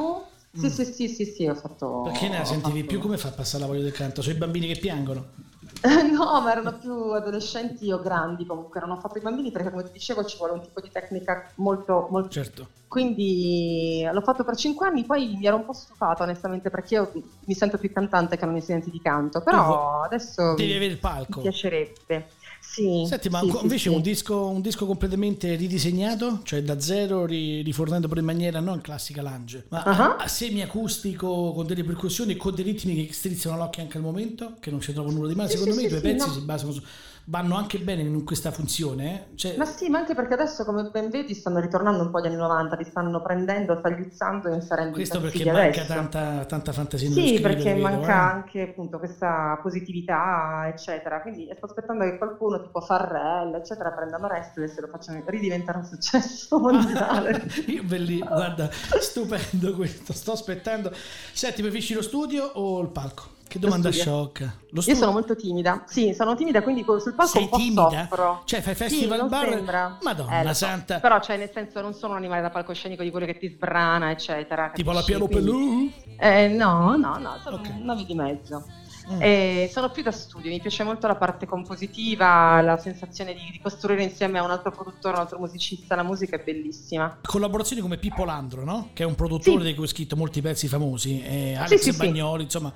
Sì, 0.57 0.67
Mm. 0.67 0.71
sì, 0.71 0.85
sì, 0.85 1.09
sì, 1.09 1.25
sì, 1.25 1.47
ho 1.47 1.55
fatto... 1.55 2.03
Perché 2.05 2.29
ne 2.29 2.45
sentivi 2.45 2.81
fatto- 2.81 2.87
più? 2.93 3.01
Come 3.01 3.19
fa 3.19 3.29
a 3.29 3.33
passare 3.33 3.63
la 3.63 3.69
voglia 3.69 3.83
del 3.83 3.93
canto? 3.93 4.23
Sono 4.23 4.35
i 4.35 4.39
bambini 4.39 4.67
che 4.67 4.79
piangono? 4.81 5.35
No, 6.11 6.41
ma 6.41 6.51
erano 6.51 6.79
più 6.79 6.93
adolescenti 7.13 7.91
o 7.93 8.01
grandi 8.01 8.47
comunque, 8.47 8.79
erano 8.81 8.99
fatto 8.99 9.19
i 9.19 9.21
bambini 9.21 9.51
perché 9.53 9.71
come 9.71 9.85
ti 9.85 9.93
dicevo 9.93 10.25
ci 10.25 10.37
vuole 10.39 10.53
un 10.55 10.63
tipo 10.63 10.81
di 10.81 10.91
tecnica 10.91 11.53
molto, 11.57 12.09
molto... 12.11 12.29
Certo. 12.31 12.69
Quindi 12.89 14.09
l'ho 14.11 14.21
fatto 14.23 14.45
per 14.45 14.57
cinque 14.57 14.87
anni, 14.87 15.05
poi 15.05 15.37
mi 15.37 15.45
ero 15.47 15.57
un 15.57 15.65
po' 15.67 15.73
stufata 15.73 16.23
onestamente 16.23 16.71
perché 16.71 16.95
io 16.95 17.13
mi 17.47 17.55
sento 17.55 17.79
più 17.79 17.93
cantante 17.93 18.37
che 18.37 18.47
non 18.47 18.55
insegnante 18.55 18.91
di 18.91 19.01
canto, 19.01 19.43
però 19.43 20.03
adesso 20.03 20.55
Devi 20.55 20.71
mi, 20.71 20.77
avere 20.77 20.85
il 20.93 20.93
mi 20.93 20.99
palco. 21.01 21.41
piacerebbe. 21.41 22.29
Sì, 22.77 23.07
Senti, 23.09 23.31
ma 23.31 23.41
sì, 23.41 23.47
invece 23.63 23.89
sì. 23.91 23.95
Un, 23.95 24.03
disco, 24.03 24.47
un 24.49 24.61
disco 24.61 24.85
completamente 24.85 25.55
ridisegnato, 25.55 26.41
cioè 26.43 26.63
da 26.63 26.79
zero, 26.79 27.25
ri- 27.25 27.63
rifornendo 27.63 28.07
però 28.07 28.21
in 28.21 28.27
maniera 28.27 28.61
non 28.61 28.81
classica 28.83 29.23
lounge, 29.23 29.65
ma 29.71 29.83
Ah. 29.83 30.17
a, 30.17 30.17
a 30.17 30.29
semi-acustico 30.29 31.53
con 31.55 31.65
delle 31.67 31.85
percussioni 31.85 32.33
e 32.33 32.37
con 32.37 32.55
dei 32.55 32.65
ritmi 32.65 33.07
che 33.07 33.13
strizzano 33.15 33.57
l'occhio 33.57 33.83
anche 33.83 33.97
al 33.97 34.03
momento, 34.03 34.57
che 34.61 34.71
non 34.71 34.81
ci 34.81 34.93
trovo 34.93 35.11
nulla 35.11 35.29
di 35.29 35.35
male. 35.35 35.49
Secondo 35.49 35.75
me 35.75 35.83
i 35.85 35.89
tuoi 35.89 36.01
pezzi 36.03 36.27
no. 36.27 36.33
si 36.35 36.41
basano 36.41 36.73
su, 36.73 36.83
vanno 37.29 37.57
anche 37.57 37.79
bene 37.79 38.03
in 38.03 38.25
questa 38.25 38.51
funzione. 38.51 39.29
Cioè, 39.35 39.57
Ma 39.57 39.65
sì, 39.65 39.89
ma 39.89 39.99
anche 39.99 40.15
perché 40.15 40.35
adesso, 40.35 40.65
come 40.65 40.89
ben 40.91 41.11
vedi, 41.11 41.35
stanno 41.35 41.61
ritornando 41.61 42.03
un 42.03 42.11
po' 42.11 42.21
gli 42.21 42.27
anni 42.27 42.37
90, 42.37 42.77
li 42.77 42.85
stanno 42.85 43.21
prendendo, 43.23 43.81
tagliuzzando 43.81 44.49
e 44.49 44.55
inserendo 44.55 44.93
questo 44.93 45.19
i 45.19 45.21
pezzi 45.23 45.43
perché 45.43 45.53
manca 45.53 45.85
tanta, 45.85 46.45
tanta 46.45 46.73
fantasia 46.73 47.11
Sì, 47.11 47.41
perché 47.41 47.75
vedo, 47.75 47.83
manca 47.83 48.09
eh. 48.09 48.35
anche 48.35 48.63
appunto 48.63 48.99
questa 48.99 49.59
positività, 49.61 50.69
eccetera. 50.69 51.21
Quindi 51.21 51.49
sto 51.57 51.67
aspettando 51.67 52.05
che 52.05 52.17
qualcuno 52.17 52.63
tipo 52.63 52.81
Farrell, 52.81 53.55
eccetera, 53.55 53.91
prendano 53.91 54.29
Restless 54.29 54.77
e 54.77 54.81
lo 54.81 54.89
facciano 54.89 55.23
ridiventare 55.27 55.79
un 55.79 55.85
successo 55.85 56.59
mondiale. 56.61 57.45
Io 57.67 57.83
belli, 57.83 58.19
guarda, 58.19 58.69
stupendo 58.71 59.75
questo, 59.75 60.13
sto 60.13 60.33
aspettando. 60.33 60.93
Senti, 61.33 61.61
preferisci 61.61 61.95
lo 61.95 62.03
studio 62.03 62.45
o 62.45 62.81
il 62.81 62.89
palco? 62.89 63.35
Che 63.49 63.59
domanda 63.61 63.91
sciocca. 63.91 64.55
Lo 64.71 64.83
Io 64.85 64.95
sono 64.95 65.13
molto 65.13 65.37
timida. 65.37 65.85
Sì, 65.87 66.13
sono 66.15 66.35
timida, 66.35 66.63
quindi 66.63 66.85
sul 66.85 67.15
palco 67.15 67.33
Sei 67.33 67.43
un 67.45 67.49
po' 67.49 67.57
timida? 67.57 67.89
soffro. 68.09 68.43
Cioè, 68.45 68.61
fai 68.61 68.75
Sì, 68.75 68.83
festival 68.83 69.19
non 69.19 69.29
bar? 69.29 69.49
sembra. 69.49 69.99
Madonna 70.03 70.41
Eh, 70.41 70.43
lo 70.43 70.49
so. 70.49 70.67
santa. 70.67 70.99
Però, 71.01 71.21
cioè, 71.21 71.37
nel 71.37 71.51
senso, 71.53 71.81
non 71.81 71.95
sono 71.95 72.13
un 72.13 72.19
animale 72.19 72.43
da 72.43 72.51
palcoscenico 72.51 73.03
di 73.03 73.11
quello 73.11 73.25
che 73.27 73.39
ti 73.39 73.49
sbrana, 73.49 74.11
eccetera. 74.11 74.71
Tipo 74.75 74.91
la 74.91 75.01
capisci? 75.01 75.19
piano 75.19 75.27
Quindi- 75.29 75.93
pelù? 76.05 76.17
Eh, 76.19 76.49
no, 76.49 76.97
no, 76.97 77.17
no, 77.19 77.39
sono 77.43 77.57
Ok. 77.57 77.71
una 77.81 77.95
di 77.95 78.15
mezzo. 78.15 78.65
Mm. 79.09 79.23
Eh, 79.23 79.71
sono 79.73 79.91
più 79.91 80.03
da 80.03 80.11
studio, 80.11 80.51
mi 80.51 80.61
piace 80.61 80.83
molto 80.83 81.07
la 81.07 81.15
parte 81.15 81.47
compositiva, 81.47 82.61
la 82.61 82.77
sensazione 82.77 83.35
di, 83.35 83.49
di 83.53 83.61
costruire 83.63 84.03
insieme 84.03 84.41
a 84.41 84.43
un 84.43 84.51
altro 84.51 84.73
produttore, 84.73 85.15
un 85.15 85.21
altro 85.21 85.39
musicista, 85.39 85.95
la 85.95 86.03
musica 86.03 86.35
è 86.35 86.43
bellissima. 86.43 87.17
Collaborazioni 87.25 87.81
come 87.81 87.99
Pippo 87.99 88.25
Landro, 88.25 88.65
no? 88.65 88.89
Che 88.93 89.05
è 89.05 89.07
un 89.07 89.15
produttore 89.15 89.61
Sì. 89.61 89.67
di 89.69 89.75
cui 89.77 89.85
ho 89.85 89.89
scritto 89.89 90.17
molti 90.17 90.41
pezzi 90.43 90.67
famosi, 90.67 91.23
e 91.23 91.55
Alex 91.55 91.81
sì, 91.81 91.93
sì. 91.93 91.97
Bagnoli, 91.97 92.43
insomma. 92.43 92.73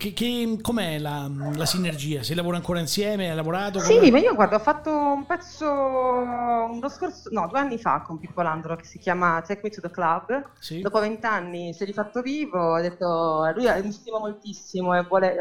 Che, 0.00 0.14
che- 0.14 0.58
com'è 0.62 0.98
la, 0.98 1.30
la 1.54 1.66
sinergia? 1.66 2.22
Si 2.22 2.34
lavora 2.34 2.56
ancora 2.56 2.80
insieme? 2.80 3.28
Hai 3.28 3.36
lavorato? 3.36 3.80
Sì, 3.80 4.10
ma 4.10 4.18
io 4.18 4.34
guarda, 4.34 4.56
ho 4.56 4.58
fatto 4.58 4.90
un 4.90 5.26
pezzo 5.26 5.66
lo 5.66 6.88
scorso, 6.88 7.28
no, 7.32 7.46
due 7.48 7.58
anni 7.58 7.76
fa 7.76 8.00
con 8.00 8.18
Pippo 8.18 8.40
Landro 8.40 8.76
che 8.76 8.84
si 8.86 8.98
chiama 8.98 9.42
Take 9.46 9.60
Me 9.62 9.68
to 9.68 9.82
the 9.82 9.90
Club. 9.90 10.52
Sì? 10.58 10.80
Dopo 10.80 11.00
vent'anni 11.00 11.74
si 11.74 11.82
è 11.82 11.86
rifatto 11.86 12.22
vivo, 12.22 12.76
ho 12.76 12.80
detto, 12.80 13.52
lui 13.54 13.66
mi 13.82 13.92
stima 13.92 14.18
moltissimo 14.18 14.96
e 14.96 15.02
vuole, 15.02 15.36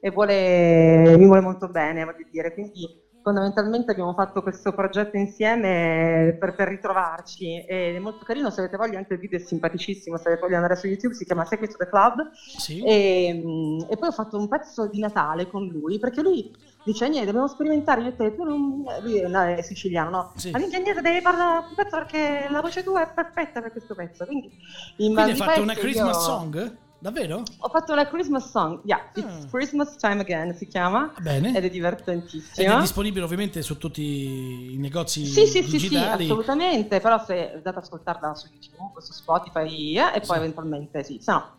e 0.00 0.10
vuole, 0.10 1.16
mi 1.16 1.24
vuole 1.24 1.40
molto 1.40 1.68
bene, 1.68 2.04
voglio 2.04 2.26
dire, 2.30 2.52
quindi 2.52 2.86
fondamentalmente 3.24 3.90
abbiamo 3.90 4.12
fatto 4.12 4.42
questo 4.42 4.72
progetto 4.74 5.16
insieme 5.16 6.36
per, 6.38 6.54
per 6.54 6.68
ritrovarci 6.68 7.64
ed 7.66 7.94
è 7.96 7.98
molto 7.98 8.22
carino, 8.22 8.50
se 8.50 8.60
avete 8.60 8.76
voglia 8.76 8.98
anche 8.98 9.14
il 9.14 9.18
video 9.18 9.38
è 9.38 9.42
simpaticissimo, 9.42 10.18
se 10.18 10.24
avete 10.26 10.40
voglia 10.42 10.58
di 10.58 10.62
andare 10.62 10.76
su 10.78 10.86
YouTube 10.88 11.14
si 11.14 11.24
chiama 11.24 11.46
Me 11.50 11.66
to 11.66 11.76
the 11.78 11.88
Club 11.88 12.30
Sì? 12.34 12.84
e, 12.84 13.42
mm, 13.42 13.78
e 13.90 13.96
poi 13.96 14.08
ho 14.08 14.12
fatto 14.12 14.36
un 14.36 14.46
pezzo 14.46 14.86
di 14.88 15.00
Natale 15.00 15.46
con 15.48 15.66
lui 15.66 15.98
perché 15.98 16.20
lui 16.20 16.54
dice 16.84 17.08
niente 17.08 17.24
dobbiamo 17.24 17.48
sperimentare 17.48 18.02
io 18.02 18.08
e 18.08 18.16
te 18.16 18.34
tu 18.34 18.42
non... 18.42 18.84
lui 19.00 19.18
è, 19.18 19.26
no, 19.26 19.40
è 19.42 19.62
siciliano 19.62 20.10
no 20.10 20.32
Sì. 20.36 20.50
ma 20.50 20.58
minchia 20.58 20.80
niente 20.80 21.00
devi 21.00 21.22
parlare 21.22 21.66
un 21.66 21.74
pezzo 21.74 21.96
perché 21.96 22.46
la 22.50 22.60
voce 22.60 22.82
tua 22.82 23.08
è 23.08 23.10
perfetta 23.14 23.62
per 23.62 23.72
questo 23.72 23.94
pezzo 23.94 24.26
quindi 24.26 24.50
in 24.98 25.14
Quindi 25.14 25.30
hai 25.30 25.36
fatto 25.36 25.62
una 25.62 25.72
Christmas 25.72 26.14
io- 26.16 26.20
song? 26.20 26.76
Davvero? 27.04 27.42
ho 27.58 27.68
fatto 27.68 27.92
una 27.92 28.06
Christmas 28.08 28.48
song 28.48 28.80
yeah 28.84 29.10
it's 29.14 29.44
Ah. 29.44 29.48
Christmas 29.50 29.94
time 29.96 30.22
again 30.22 30.54
si 30.56 30.66
chiama 30.66 31.12
Bene. 31.20 31.48
ed 31.50 31.54
è 31.56 31.58
Ed 31.58 31.64
è 31.64 31.68
divertentissima 31.70 32.80
disponibile 32.80 33.22
ovviamente 33.24 33.60
su 33.60 33.76
tutti 33.76 34.72
i 34.72 34.76
negozi 34.78 35.26
sì, 35.26 35.46
sì, 35.46 35.62
sì, 35.62 35.78
sì, 35.78 35.88
digitali. 35.88 36.24
assolutamente, 36.24 37.00
però 37.00 37.22
se 37.22 37.52
andate 37.56 37.76
ad 37.76 37.84
ascoltarla 37.84 38.34
su 38.34 38.46
YouTube, 38.50 39.02
su 39.02 39.12
Spotify 39.12 39.98
eh, 39.98 40.12
e 40.14 40.20
poi 40.20 40.24
Sì. 40.24 40.32
eventualmente 40.36 41.04
sì, 41.04 41.18
se 41.20 41.30
no 41.32 41.52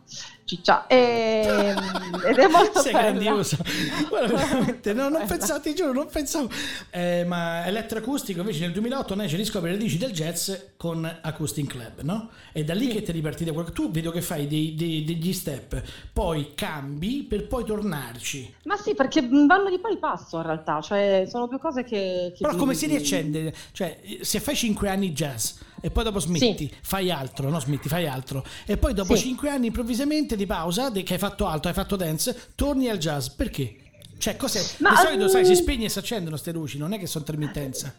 ciccia. 0.44 0.86
E, 0.86 1.74
ed 2.26 2.38
è 2.38 2.46
molto 2.48 2.80
Sei 2.80 2.92
bella. 2.92 3.10
grandioso. 3.10 3.56
Guarda, 4.08 4.34
veramente, 4.36 4.92
no, 4.92 5.08
non 5.08 5.26
pensavo, 5.26 5.60
ti 5.60 5.74
giuro, 5.74 5.92
non 5.92 6.06
pensavo. 6.08 6.48
Eh, 6.90 7.24
ma 7.26 7.66
elettroacustico 7.66 8.40
invece 8.40 8.60
nel 8.60 8.72
2008 8.72 9.14
nasce 9.16 9.36
riscopre 9.36 9.70
le 9.70 9.76
radici 9.76 9.98
del 9.98 10.12
jazz 10.12 10.52
con 10.76 11.04
Acoustic 11.22 11.66
Club, 11.66 12.02
no? 12.02 12.28
E 12.52 12.62
da 12.64 12.74
lì 12.74 12.86
che 12.88 13.02
ti 13.02 13.10
riparti 13.12 13.44
da. 13.44 13.52
Tu 13.72 13.90
vedo 13.90 14.12
che 14.12 14.22
fai 14.22 14.46
dei- 14.46 14.74
dei- 14.76 15.02
degli 15.04 15.32
step, 15.36 15.82
poi 16.12 16.52
cambi 16.54 17.22
per 17.28 17.46
poi 17.46 17.64
tornarci. 17.64 18.54
Ma 18.64 18.76
sì, 18.76 18.94
perché 18.94 19.20
vanno 19.22 19.70
di 19.70 19.78
pari 19.78 19.98
passo 19.98 20.38
in 20.38 20.42
realtà, 20.42 20.80
cioè 20.80 21.26
sono 21.28 21.46
due 21.46 21.58
cose 21.58 21.84
che... 21.84 22.32
che 22.34 22.38
Però 22.40 22.56
come 22.56 22.74
si 22.74 22.86
riaccende? 22.86 23.54
Cioè, 23.72 24.00
se 24.20 24.40
fai 24.40 24.56
5 24.56 24.88
anni 24.88 25.12
jazz 25.12 25.52
e 25.80 25.90
poi 25.90 26.04
dopo 26.04 26.18
smetti, 26.18 26.66
Sì. 26.68 26.72
fai 26.82 27.10
altro, 27.10 27.48
no 27.48 27.60
smetti, 27.60 27.88
fai 27.88 28.06
altro. 28.06 28.44
E 28.64 28.76
poi 28.76 28.92
dopo 28.94 29.14
Sì. 29.14 29.22
5 29.28 29.48
anni 29.48 29.66
improvvisamente 29.66 30.34
di 30.36 30.46
pausa, 30.46 30.90
che 30.90 31.12
hai 31.12 31.18
fatto 31.18 31.46
altro, 31.46 31.68
hai 31.68 31.74
fatto 31.74 31.96
dance, 31.96 32.48
torni 32.54 32.88
al 32.88 32.98
jazz. 32.98 33.28
Perché? 33.28 33.76
Cioè, 34.18 34.36
cos'è? 34.36 34.60
Ma, 34.78 34.90
di 34.90 34.96
solito, 34.96 35.28
sai, 35.28 35.42
mm, 35.42 35.44
si 35.44 35.54
spegne 35.54 35.84
e 35.84 35.88
si 35.90 35.98
accendono 35.98 36.30
queste 36.30 36.52
luci, 36.52 36.78
non 36.78 36.92
è 36.92 36.98
che 36.98 37.06
sono 37.06 37.24
intermittenza. 37.26 37.94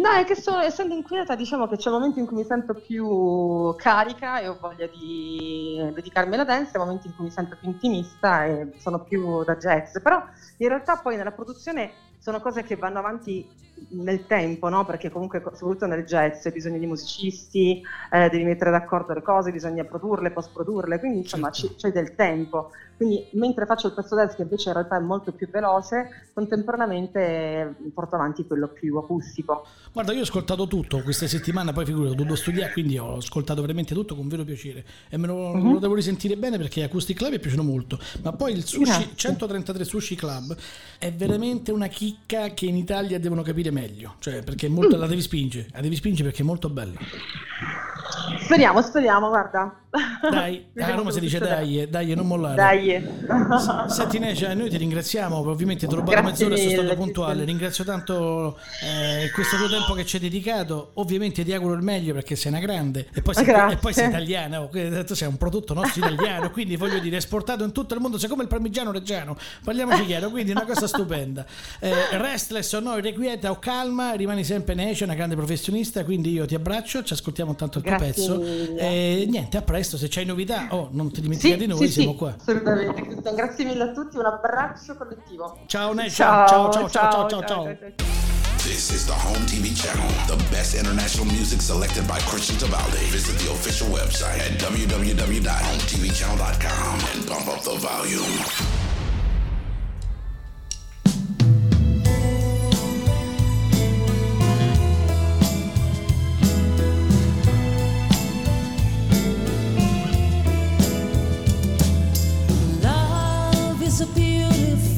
No, 0.00 0.08
è 0.12 0.24
che 0.24 0.34
sono, 0.34 0.60
essendo 0.60 0.94
inquieta 0.94 1.34
diciamo 1.34 1.66
che 1.66 1.76
c'è 1.76 1.90
momenti 1.90 2.20
in 2.20 2.26
cui 2.26 2.36
mi 2.36 2.44
sento 2.44 2.74
più 2.80 3.74
carica 3.76 4.40
e 4.40 4.48
ho 4.48 4.56
voglia 4.58 4.86
di 4.86 5.76
dedicarmi 5.92 6.34
alla 6.34 6.44
dance, 6.44 6.78
momenti 6.78 7.06
in 7.08 7.12
cui 7.14 7.24
mi 7.24 7.30
sento 7.30 7.56
più 7.56 7.68
intimista 7.68 8.46
e 8.46 8.72
sono 8.76 9.02
più 9.02 9.44
da 9.44 9.56
jazz, 9.56 9.98
però 10.00 10.18
in 10.58 10.68
realtà 10.68 10.96
poi 11.02 11.16
nella 11.16 11.32
produzione 11.32 12.09
sono 12.20 12.40
cose 12.40 12.62
che 12.62 12.76
vanno 12.76 12.98
avanti 12.98 13.44
nel 13.92 14.26
tempo, 14.26 14.68
no? 14.68 14.84
Perché 14.84 15.10
comunque 15.10 15.40
soprattutto 15.54 15.86
nel 15.86 16.04
jazz 16.04 16.44
hai 16.44 16.52
bisogno 16.52 16.76
di 16.78 16.84
musicisti, 16.86 17.80
eh, 18.12 18.28
devi 18.28 18.44
mettere 18.44 18.70
d'accordo 18.70 19.14
le 19.14 19.22
cose, 19.22 19.50
bisogna 19.52 19.84
produrle, 19.84 20.30
post 20.30 20.50
produrle, 20.52 20.98
quindi 20.98 21.18
insomma 21.20 21.50
Certo. 21.50 21.74
ci- 21.74 21.80
c'è 21.80 21.92
del 21.92 22.14
tempo. 22.14 22.70
Quindi 23.00 23.26
mentre 23.32 23.64
faccio 23.64 23.86
il 23.86 23.94
pezzo 23.94 24.14
dance 24.14 24.36
che 24.36 24.42
invece 24.42 24.68
in 24.68 24.74
realtà 24.74 24.96
è 24.96 25.00
molto 25.00 25.32
più 25.32 25.48
veloce, 25.48 26.26
contemporaneamente 26.34 27.20
eh, 27.20 27.74
porto 27.94 28.16
avanti 28.16 28.46
quello 28.46 28.68
più 28.68 28.98
acustico. 28.98 29.64
Guarda, 29.90 30.12
io 30.12 30.20
ho 30.20 30.22
ascoltato 30.24 30.66
tutto 30.66 31.02
questa 31.02 31.26
settimana, 31.26 31.72
poi 31.72 31.86
figurati, 31.86 32.12
ho 32.12 32.16
dovuto 32.16 32.36
studiare, 32.36 32.72
quindi 32.72 32.98
ho 32.98 33.16
ascoltato 33.16 33.62
veramente 33.62 33.94
tutto 33.94 34.14
con 34.14 34.28
vero 34.28 34.44
piacere. 34.44 34.84
E 35.08 35.16
me 35.16 35.26
lo, 35.26 35.54
Mhm. 35.54 35.72
lo 35.72 35.78
devo 35.78 35.94
risentire 35.94 36.36
bene 36.36 36.58
perché 36.58 36.82
Acoustic 36.82 37.16
Club 37.16 37.30
mi 37.30 37.36
è 37.38 37.40
piaciuto 37.40 37.62
molto. 37.62 37.98
Ma 38.22 38.32
poi 38.32 38.52
il 38.52 38.64
Sushi 38.66 38.84
Grazie. 38.84 39.08
133 39.14 39.84
Sushi 39.84 40.14
Club 40.16 40.54
è 40.98 41.10
veramente 41.12 41.72
una 41.72 41.86
chicca 41.86 42.09
che 42.26 42.66
in 42.66 42.76
Italia 42.76 43.18
devono 43.18 43.42
capire 43.42 43.70
meglio. 43.70 44.16
Cioè, 44.18 44.42
perché 44.42 44.68
molto, 44.68 44.96
la 44.96 45.06
devi 45.06 45.22
spingere, 45.22 45.68
la 45.72 45.80
devi 45.80 45.96
spingere 45.96 46.28
perché 46.28 46.42
è 46.42 46.46
molto 46.46 46.68
bella. 46.68 46.98
Speriamo, 48.42 48.82
speriamo, 48.82 49.28
guarda. 49.28 49.80
Dai, 50.30 50.66
a 50.78 50.94
Roma 50.94 51.10
si 51.10 51.18
dice 51.18 51.38
dai, 51.38 51.88
dai, 51.88 52.14
non 52.14 52.26
mollare. 52.26 52.54
Dai. 52.54 53.88
Senti 53.88 54.20
Necia, 54.20 54.54
noi 54.54 54.70
ti 54.70 54.76
ringraziamo, 54.76 55.36
ovviamente 55.36 55.86
ti 55.88 55.92
ho 55.92 55.96
rubato 55.96 56.20
Grazie 56.20 56.46
mezz'ora, 56.46 56.56
sei 56.56 56.70
stato 56.70 56.94
puntuale, 56.94 57.44
ringrazio 57.44 57.82
tanto 57.82 58.56
eh, 58.82 59.30
questo 59.32 59.56
tuo 59.56 59.68
tempo 59.68 59.94
che 59.94 60.06
ci 60.06 60.16
hai 60.16 60.22
dedicato, 60.22 60.92
ovviamente 60.94 61.44
ti 61.44 61.52
auguro 61.52 61.74
il 61.74 61.82
meglio 61.82 62.14
perché 62.14 62.36
sei 62.36 62.52
una 62.52 62.60
grande 62.60 63.08
e 63.12 63.20
poi 63.20 63.34
sei, 63.34 63.72
e 63.72 63.76
poi 63.76 63.92
sei 63.92 64.08
italiana, 64.08 64.62
oh, 64.62 64.68
que- 64.68 65.02
tu 65.04 65.14
sei 65.14 65.26
un 65.26 65.36
prodotto 65.36 65.74
nostro 65.74 66.06
italiano, 66.06 66.50
quindi 66.50 66.76
voglio 66.76 67.00
dire 67.00 67.16
esportato 67.16 67.64
in 67.64 67.72
tutto 67.72 67.94
il 67.94 68.00
mondo, 68.00 68.16
sei 68.16 68.28
come 68.28 68.42
il 68.42 68.48
parmigiano 68.48 68.92
reggiano, 68.92 69.36
parliamoci 69.64 70.06
chiaro, 70.06 70.30
quindi 70.30 70.52
è 70.52 70.54
una 70.54 70.66
cosa 70.66 70.86
stupenda. 70.86 71.44
Eh, 71.80 71.92
restless 72.12 72.72
o 72.74 72.80
no, 72.80 72.96
irrequieta 72.96 73.50
o 73.50 73.58
calma, 73.58 74.12
rimani 74.12 74.44
sempre 74.44 74.74
Necia, 74.74 75.04
una 75.04 75.14
grande 75.14 75.34
professionista, 75.34 76.04
quindi 76.04 76.30
io 76.30 76.46
ti 76.46 76.54
abbraccio, 76.54 77.02
ci 77.02 77.12
ascoltiamo 77.12 77.56
tanto 77.56 77.78
il 77.78 77.84
tuo 77.84 77.96
pezzo 78.04 78.42
e 78.42 79.26
niente, 79.28 79.56
a 79.56 79.62
presto, 79.62 79.96
se 79.96 80.08
c'hai 80.08 80.24
novità, 80.24 80.66
oh, 80.70 80.88
non 80.92 81.10
ti 81.12 81.20
dimenticare 81.20 81.60
Sì, 81.60 81.66
di 81.66 81.72
noi, 81.72 81.86
sì, 81.86 81.92
siamo 81.92 82.12
sì, 82.12 82.16
qua. 82.18 82.34
assolutamente. 82.38 83.02
Cristian. 83.02 83.34
Grazie 83.34 83.64
mille 83.64 83.82
a 83.82 83.92
tutti, 83.92 84.16
un 84.16 84.24
abbraccio 84.24 84.96
collettivo. 84.96 85.58
Ciao 85.66 85.92
Necia, 85.92 86.46
ciao 86.46 86.70
ciao 86.72 86.88
ciao 86.88 87.10
ciao 87.10 87.28
ciao. 87.28 87.44
ciao. 87.46 87.76
This 88.62 88.90
is 88.90 89.06
the 89.06 89.14
Home 89.14 89.46
TV 89.46 89.72
channel, 89.74 90.06
the 90.26 90.36
best 90.50 90.74
international 90.74 91.24
music 91.26 91.60
selected 91.62 92.06
by 92.06 92.18
Christian 92.28 92.58
Tavaldi. 92.58 92.98
Visit 93.10 93.38
the 93.38 93.50
official 93.50 93.88
website 93.88 94.38
at 94.38 94.58
www.hometvchannel.com 94.60 97.00
and 97.14 97.26
bump 97.26 97.48
up 97.48 97.62
the 97.62 97.74
volume. 97.78 98.89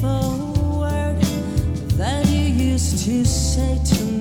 Beautiful 0.03 0.79
word 0.81 1.21
that 1.97 2.27
you 2.27 2.41
used 2.41 3.05
to 3.05 3.23
say 3.25 3.79
to 3.85 4.03
me. 4.03 4.12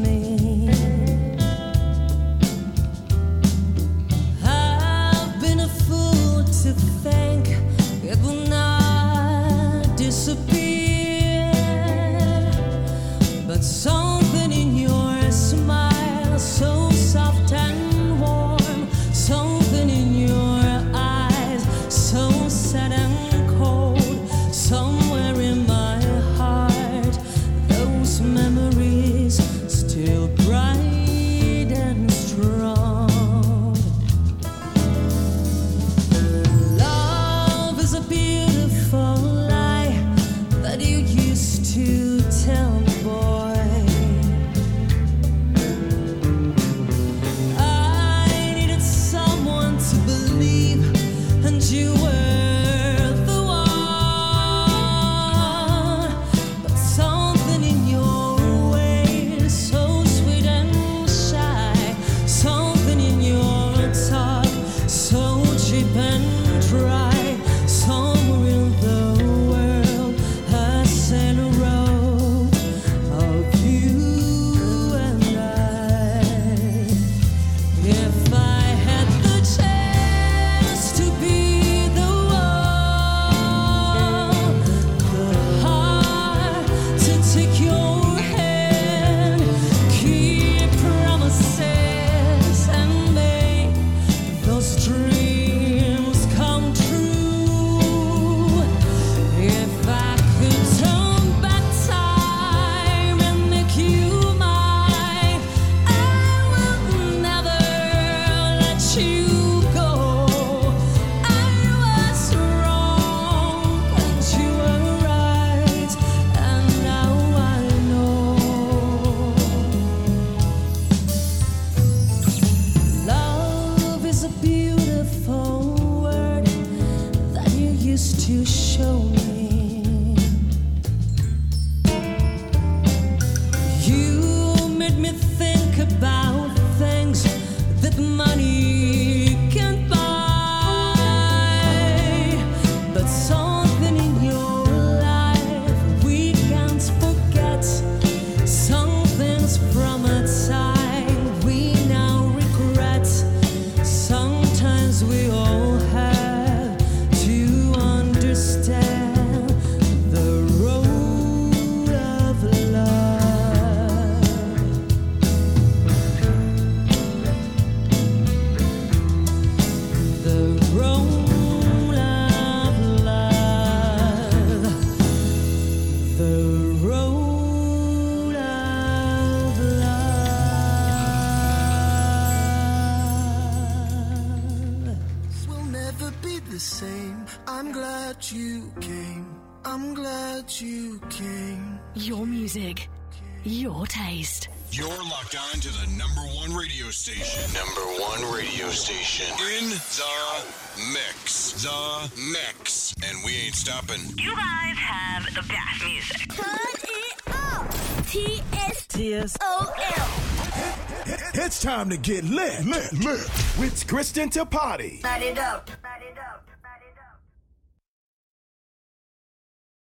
Time 211.83 211.91
to 211.91 211.97
get 211.97 212.23
lit, 212.25 212.65
lit, 212.65 212.93
lit 212.93 213.29
with 213.59 213.85
Kristen 213.89 214.31
Tapati. 214.31 215.03
Light 215.03 215.23
it 215.23 215.39
up. 215.39 215.69